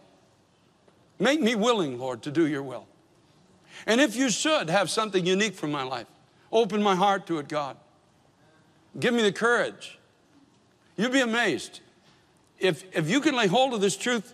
Make 1.19 1.41
me 1.41 1.55
willing, 1.55 1.97
Lord, 1.97 2.21
to 2.23 2.31
do 2.31 2.45
your 2.45 2.63
will. 2.63 2.87
And 3.85 4.01
if 4.01 4.15
you 4.15 4.29
should 4.29 4.69
have 4.69 4.89
something 4.89 5.25
unique 5.25 5.53
for 5.53 5.67
my 5.67 5.83
life, 5.83 6.07
open 6.51 6.81
my 6.81 6.95
heart 6.95 7.27
to 7.27 7.39
it, 7.39 7.47
God. 7.47 7.77
Give 8.99 9.13
me 9.13 9.21
the 9.21 9.31
courage. 9.31 9.99
You'd 10.95 11.11
be 11.11 11.21
amazed. 11.21 11.81
If, 12.59 12.83
if 12.95 13.09
you 13.09 13.21
can 13.21 13.35
lay 13.35 13.47
hold 13.47 13.73
of 13.73 13.81
this 13.81 13.95
truth 13.95 14.33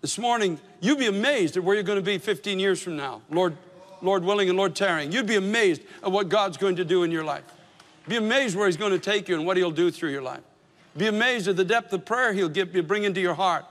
this 0.00 0.18
morning, 0.18 0.58
you'd 0.80 0.98
be 0.98 1.06
amazed 1.06 1.56
at 1.56 1.64
where 1.64 1.74
you're 1.74 1.84
going 1.84 1.98
to 1.98 2.02
be 2.02 2.18
15 2.18 2.58
years 2.58 2.80
from 2.80 2.96
now, 2.96 3.22
Lord, 3.30 3.56
Lord 4.02 4.24
willing 4.24 4.48
and 4.48 4.56
Lord 4.56 4.74
tarrying. 4.74 5.12
You'd 5.12 5.26
be 5.26 5.36
amazed 5.36 5.82
at 6.02 6.10
what 6.10 6.28
God's 6.28 6.56
going 6.56 6.76
to 6.76 6.84
do 6.84 7.02
in 7.02 7.10
your 7.10 7.24
life. 7.24 7.44
Be 8.08 8.16
amazed 8.16 8.56
where 8.56 8.66
He's 8.66 8.76
going 8.76 8.92
to 8.92 8.98
take 8.98 9.28
you 9.28 9.34
and 9.34 9.46
what 9.46 9.56
He'll 9.56 9.70
do 9.70 9.90
through 9.90 10.10
your 10.10 10.22
life. 10.22 10.42
Be 10.96 11.06
amazed 11.06 11.48
at 11.48 11.56
the 11.56 11.64
depth 11.64 11.92
of 11.92 12.04
prayer 12.04 12.32
He'll 12.32 12.48
give 12.48 12.74
you, 12.74 12.82
bring 12.82 13.04
into 13.04 13.20
your 13.20 13.34
heart, 13.34 13.64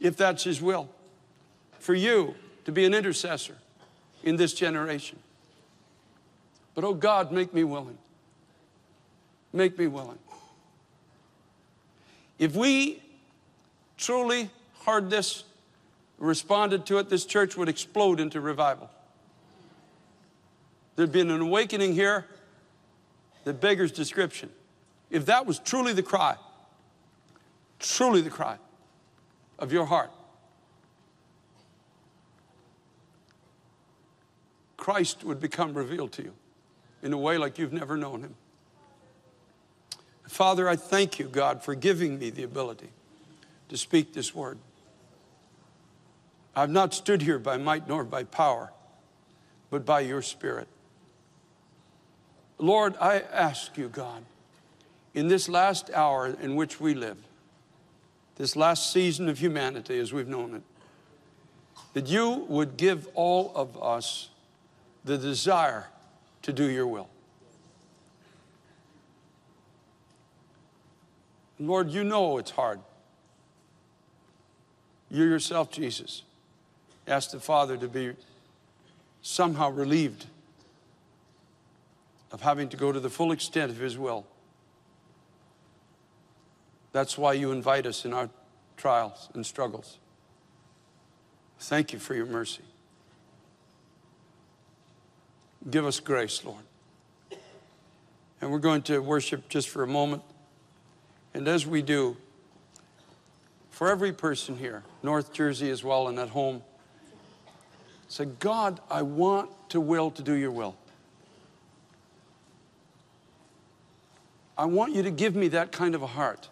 if 0.00 0.16
that's 0.16 0.44
His 0.44 0.60
will, 0.60 0.88
for 1.78 1.94
you 1.94 2.34
to 2.64 2.72
be 2.72 2.84
an 2.84 2.94
intercessor 2.94 3.56
in 4.22 4.36
this 4.36 4.52
generation. 4.52 5.18
But 6.74 6.84
oh 6.84 6.94
God, 6.94 7.32
make 7.32 7.52
me 7.54 7.64
willing. 7.64 7.98
Make 9.52 9.78
me 9.78 9.86
willing. 9.86 10.18
If 12.38 12.54
we 12.54 13.02
truly 13.96 14.50
heard 14.86 15.10
this, 15.10 15.44
responded 16.18 16.86
to 16.86 16.98
it, 16.98 17.08
this 17.08 17.24
church 17.26 17.56
would 17.56 17.68
explode 17.68 18.20
into 18.20 18.40
revival. 18.40 18.90
There'd 21.00 21.12
been 21.12 21.30
an 21.30 21.40
awakening 21.40 21.94
here 21.94 22.26
that 23.44 23.58
beggars 23.58 23.90
description. 23.90 24.50
If 25.10 25.24
that 25.24 25.46
was 25.46 25.58
truly 25.58 25.94
the 25.94 26.02
cry, 26.02 26.36
truly 27.78 28.20
the 28.20 28.28
cry 28.28 28.58
of 29.58 29.72
your 29.72 29.86
heart, 29.86 30.10
Christ 34.76 35.24
would 35.24 35.40
become 35.40 35.72
revealed 35.72 36.12
to 36.12 36.22
you 36.22 36.34
in 37.02 37.14
a 37.14 37.18
way 37.18 37.38
like 37.38 37.58
you've 37.58 37.72
never 37.72 37.96
known 37.96 38.20
him. 38.20 38.34
Father, 40.28 40.68
I 40.68 40.76
thank 40.76 41.18
you, 41.18 41.28
God, 41.28 41.62
for 41.62 41.74
giving 41.74 42.18
me 42.18 42.28
the 42.28 42.42
ability 42.42 42.90
to 43.70 43.78
speak 43.78 44.12
this 44.12 44.34
word. 44.34 44.58
I've 46.54 46.68
not 46.68 46.92
stood 46.92 47.22
here 47.22 47.38
by 47.38 47.56
might 47.56 47.88
nor 47.88 48.04
by 48.04 48.24
power, 48.24 48.70
but 49.70 49.86
by 49.86 50.00
your 50.00 50.20
Spirit. 50.20 50.68
Lord, 52.60 52.94
I 53.00 53.20
ask 53.20 53.78
you, 53.78 53.88
God, 53.88 54.22
in 55.14 55.28
this 55.28 55.48
last 55.48 55.90
hour 55.90 56.26
in 56.26 56.56
which 56.56 56.78
we 56.78 56.94
live, 56.94 57.16
this 58.36 58.54
last 58.54 58.92
season 58.92 59.28
of 59.28 59.38
humanity 59.38 59.98
as 59.98 60.12
we've 60.12 60.28
known 60.28 60.54
it, 60.54 60.62
that 61.94 62.06
you 62.06 62.44
would 62.48 62.76
give 62.76 63.08
all 63.14 63.50
of 63.54 63.82
us 63.82 64.28
the 65.04 65.16
desire 65.16 65.86
to 66.42 66.52
do 66.52 66.64
your 66.64 66.86
will. 66.86 67.08
Lord, 71.58 71.90
you 71.90 72.04
know 72.04 72.38
it's 72.38 72.50
hard. 72.50 72.80
You 75.10 75.24
yourself, 75.24 75.70
Jesus, 75.70 76.22
asked 77.06 77.32
the 77.32 77.40
Father 77.40 77.76
to 77.78 77.88
be 77.88 78.12
somehow 79.22 79.70
relieved 79.70 80.26
of 82.32 82.42
having 82.42 82.68
to 82.68 82.76
go 82.76 82.92
to 82.92 83.00
the 83.00 83.10
full 83.10 83.32
extent 83.32 83.70
of 83.70 83.78
His 83.78 83.98
will. 83.98 84.26
That's 86.92 87.16
why 87.16 87.34
you 87.34 87.52
invite 87.52 87.86
us 87.86 88.04
in 88.04 88.12
our 88.12 88.30
trials 88.76 89.28
and 89.34 89.44
struggles. 89.44 89.98
Thank 91.58 91.92
you 91.92 91.98
for 91.98 92.14
your 92.14 92.26
mercy. 92.26 92.62
Give 95.68 95.84
us 95.84 96.00
grace, 96.00 96.44
Lord. 96.44 96.64
And 98.40 98.50
we're 98.50 98.58
going 98.58 98.82
to 98.82 99.00
worship 99.00 99.48
just 99.48 99.68
for 99.68 99.82
a 99.82 99.86
moment. 99.86 100.22
And 101.34 101.46
as 101.46 101.66
we 101.66 101.82
do, 101.82 102.16
for 103.70 103.90
every 103.90 104.12
person 104.12 104.56
here, 104.56 104.82
North 105.02 105.32
Jersey 105.32 105.70
as 105.70 105.84
well 105.84 106.08
and 106.08 106.18
at 106.18 106.30
home, 106.30 106.62
say, 108.08 108.24
God, 108.24 108.80
I 108.90 109.02
want 109.02 109.50
to 109.70 109.80
will 109.80 110.10
to 110.12 110.22
do 110.22 110.32
your 110.32 110.50
will. 110.50 110.76
I 114.60 114.66
want 114.66 114.94
you 114.94 115.02
to 115.04 115.10
give 115.10 115.34
me 115.34 115.48
that 115.48 115.72
kind 115.72 115.94
of 115.94 116.02
a 116.02 116.06
heart. 116.06 116.50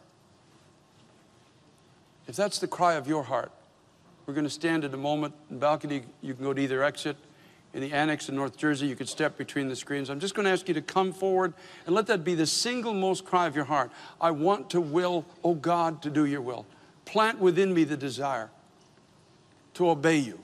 If 2.27 2.37
that's 2.37 2.59
the 2.59 2.67
cry 2.67 2.95
of 2.95 3.07
your 3.07 3.23
heart, 3.23 3.53
we're 4.25 4.33
going 4.33 4.47
to 4.47 4.51
stand 4.51 4.83
at 4.83 4.95
a 4.95 4.97
moment 4.97 5.35
in 5.51 5.57
the 5.57 5.61
balcony. 5.61 6.05
You 6.23 6.33
can 6.33 6.43
go 6.43 6.55
to 6.55 6.63
either 6.63 6.83
exit 6.83 7.19
in 7.75 7.83
the 7.83 7.93
annex 7.93 8.31
in 8.31 8.35
North 8.35 8.57
Jersey. 8.57 8.87
You 8.87 8.97
could 8.97 9.11
step 9.11 9.37
between 9.37 9.69
the 9.69 9.77
screens. 9.77 10.09
I'm 10.09 10.21
just 10.21 10.35
going 10.35 10.47
to 10.47 10.51
ask 10.51 10.69
you 10.69 10.73
to 10.73 10.81
come 10.81 11.13
forward 11.13 11.53
and 11.85 11.95
let 11.95 12.07
that 12.07 12.25
be 12.25 12.35
the 12.35 12.47
single 12.47 12.95
most 12.95 13.27
cry 13.27 13.47
of 13.47 13.55
your 13.55 13.67
heart. 13.67 13.91
I 14.23 14.31
want 14.31 14.71
to 14.71 14.81
will, 14.81 15.27
oh 15.45 15.53
God, 15.53 16.01
to 16.01 16.09
do 16.09 16.25
your 16.25 16.41
will. 16.41 16.65
Plant 17.05 17.39
within 17.41 17.75
me 17.75 17.85
the 17.85 17.99
desire 17.99 18.49
to 19.75 19.91
obey 19.91 20.17
you. 20.17 20.41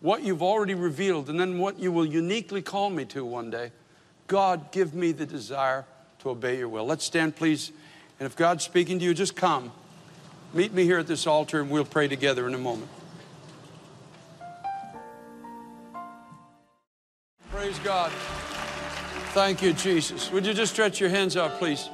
What 0.00 0.24
you've 0.24 0.42
already 0.42 0.74
revealed, 0.74 1.30
and 1.30 1.38
then 1.38 1.60
what 1.60 1.78
you 1.78 1.92
will 1.92 2.04
uniquely 2.04 2.62
call 2.62 2.90
me 2.90 3.04
to 3.04 3.24
one 3.24 3.48
day. 3.48 3.70
God, 4.26 4.72
give 4.72 4.92
me 4.92 5.12
the 5.12 5.24
desire 5.24 5.84
to 6.26 6.30
obey 6.30 6.58
your 6.58 6.68
will. 6.68 6.84
Let's 6.84 7.04
stand, 7.04 7.36
please. 7.36 7.70
And 8.18 8.26
if 8.26 8.36
God's 8.36 8.64
speaking 8.64 8.98
to 8.98 9.04
you, 9.04 9.14
just 9.14 9.36
come. 9.36 9.72
Meet 10.52 10.72
me 10.72 10.84
here 10.84 10.98
at 10.98 11.06
this 11.06 11.26
altar, 11.26 11.60
and 11.60 11.70
we'll 11.70 11.84
pray 11.84 12.08
together 12.08 12.46
in 12.46 12.54
a 12.54 12.58
moment. 12.58 12.90
Praise 17.50 17.78
God. 17.80 18.10
Thank 19.32 19.62
you, 19.62 19.72
Jesus. 19.72 20.30
Would 20.32 20.46
you 20.46 20.54
just 20.54 20.72
stretch 20.72 21.00
your 21.00 21.10
hands 21.10 21.36
out, 21.36 21.58
please? 21.58 21.88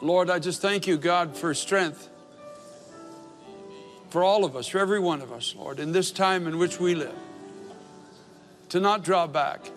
Lord, 0.00 0.30
I 0.30 0.38
just 0.38 0.60
thank 0.60 0.86
you, 0.86 0.96
God, 0.96 1.36
for 1.36 1.54
strength 1.54 2.08
for 4.10 4.22
all 4.22 4.44
of 4.44 4.54
us, 4.54 4.68
for 4.68 4.78
every 4.78 5.00
one 5.00 5.22
of 5.22 5.32
us, 5.32 5.56
Lord, 5.56 5.80
in 5.80 5.90
this 5.90 6.12
time 6.12 6.46
in 6.46 6.58
which 6.58 6.78
we 6.78 6.94
live, 6.94 7.16
to 8.74 8.80
not 8.80 9.02
draw 9.02 9.26
back. 9.26 9.70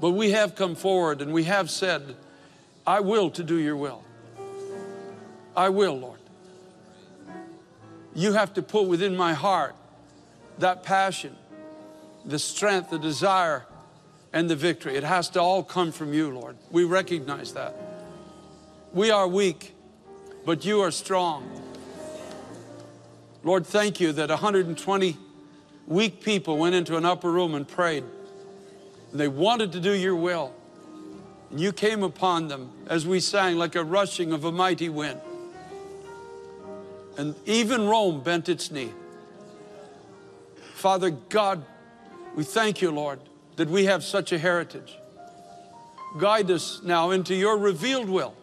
But 0.00 0.10
we 0.10 0.30
have 0.32 0.54
come 0.54 0.74
forward 0.74 1.22
and 1.22 1.32
we 1.32 1.44
have 1.44 1.70
said, 1.70 2.14
I 2.86 3.00
will 3.00 3.30
to 3.30 3.42
do 3.42 3.56
your 3.56 3.76
will. 3.76 4.04
I 5.56 5.70
will, 5.70 5.98
Lord 5.98 6.18
you 8.18 8.32
have 8.32 8.52
to 8.54 8.62
put 8.62 8.88
within 8.88 9.16
my 9.16 9.32
heart 9.32 9.76
that 10.58 10.82
passion, 10.82 11.36
the 12.24 12.38
strength, 12.38 12.90
the 12.90 12.98
desire, 12.98 13.64
and 14.32 14.50
the 14.50 14.56
victory. 14.56 14.96
It 14.96 15.04
has 15.04 15.30
to 15.30 15.40
all 15.40 15.62
come 15.62 15.92
from 15.92 16.12
you, 16.12 16.30
Lord. 16.30 16.56
We 16.72 16.82
recognize 16.82 17.52
that. 17.52 17.76
We 18.92 19.12
are 19.12 19.28
weak, 19.28 19.72
but 20.44 20.64
you 20.64 20.80
are 20.80 20.90
strong. 20.90 21.48
Lord, 23.44 23.64
thank 23.64 24.00
you 24.00 24.10
that 24.12 24.30
120 24.30 25.16
weak 25.88 26.22
people 26.22 26.58
went 26.58 26.74
into 26.74 26.96
an 26.96 27.04
upper 27.04 27.32
room 27.32 27.54
and 27.54 27.66
prayed. 27.66 28.04
And 29.10 29.18
they 29.18 29.28
wanted 29.28 29.72
to 29.72 29.80
do 29.80 29.92
your 29.92 30.14
will. 30.14 30.54
And 31.50 31.58
you 31.58 31.72
came 31.72 32.02
upon 32.02 32.48
them 32.48 32.70
as 32.86 33.06
we 33.06 33.20
sang, 33.20 33.56
like 33.56 33.74
a 33.74 33.82
rushing 33.82 34.32
of 34.32 34.44
a 34.44 34.52
mighty 34.52 34.90
wind. 34.90 35.20
And 37.16 37.34
even 37.46 37.88
Rome 37.88 38.20
bent 38.22 38.48
its 38.48 38.70
knee. 38.70 38.92
Father 40.74 41.10
God, 41.10 41.64
we 42.36 42.44
thank 42.44 42.82
you, 42.82 42.90
Lord, 42.90 43.18
that 43.56 43.68
we 43.68 43.86
have 43.86 44.04
such 44.04 44.30
a 44.30 44.38
heritage. 44.38 44.96
Guide 46.18 46.50
us 46.50 46.80
now 46.84 47.10
into 47.10 47.34
your 47.34 47.56
revealed 47.56 48.08
will. 48.08 48.34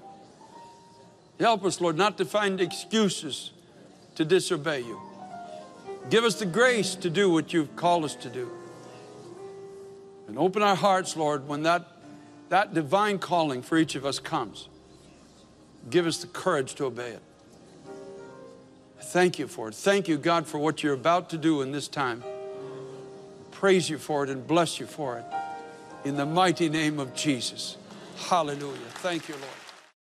Help 1.39 1.64
us, 1.64 1.80
Lord, 1.80 1.96
not 1.96 2.18
to 2.18 2.26
find 2.26 2.60
excuses 2.60 3.52
to 4.16 4.26
disobey 4.26 4.82
you. 4.82 5.00
Give 6.10 6.24
us 6.24 6.36
the 6.36 6.45
grace 6.45 6.95
to 6.95 7.10
do 7.10 7.30
what 7.30 7.51
you've 7.53 7.76
called 7.76 8.06
us 8.06 8.16
to 8.16 8.30
do. 8.30 8.51
And 10.28 10.38
open 10.38 10.62
our 10.62 10.76
hearts, 10.76 11.16
Lord, 11.16 11.47
when 11.47 11.64
that, 11.64 11.88
that 12.49 12.74
divine 12.74 13.20
calling 13.20 13.62
for 13.62 13.78
each 13.78 13.95
of 13.95 14.06
us 14.06 14.20
comes. 14.20 14.70
Give 15.89 16.08
us 16.08 16.18
the 16.18 16.28
courage 16.28 16.76
to 16.76 16.86
obey 16.86 17.12
it. 17.12 17.22
Thank 18.99 19.38
you 19.39 19.47
for 19.47 19.70
it. 19.70 19.76
Thank 19.76 20.08
you, 20.08 20.18
God, 20.18 20.47
for 20.47 20.58
what 20.58 20.82
you're 20.84 20.93
about 20.93 21.30
to 21.30 21.38
do 21.38 21.62
in 21.62 21.72
this 21.72 21.88
time. 21.88 22.24
Praise 23.51 23.89
you 23.89 23.97
for 23.97 24.24
it 24.24 24.30
and 24.30 24.45
bless 24.45 24.80
you 24.80 24.86
for 24.86 25.18
it. 25.18 25.26
In 26.08 26.18
the 26.18 26.26
mighty 26.26 26.70
name 26.70 26.99
of 26.99 27.14
Jesus. 27.16 27.78
Hallelujah. 28.18 28.78
Thank 28.95 29.28
you, 29.28 29.36
Lord. 29.36 29.55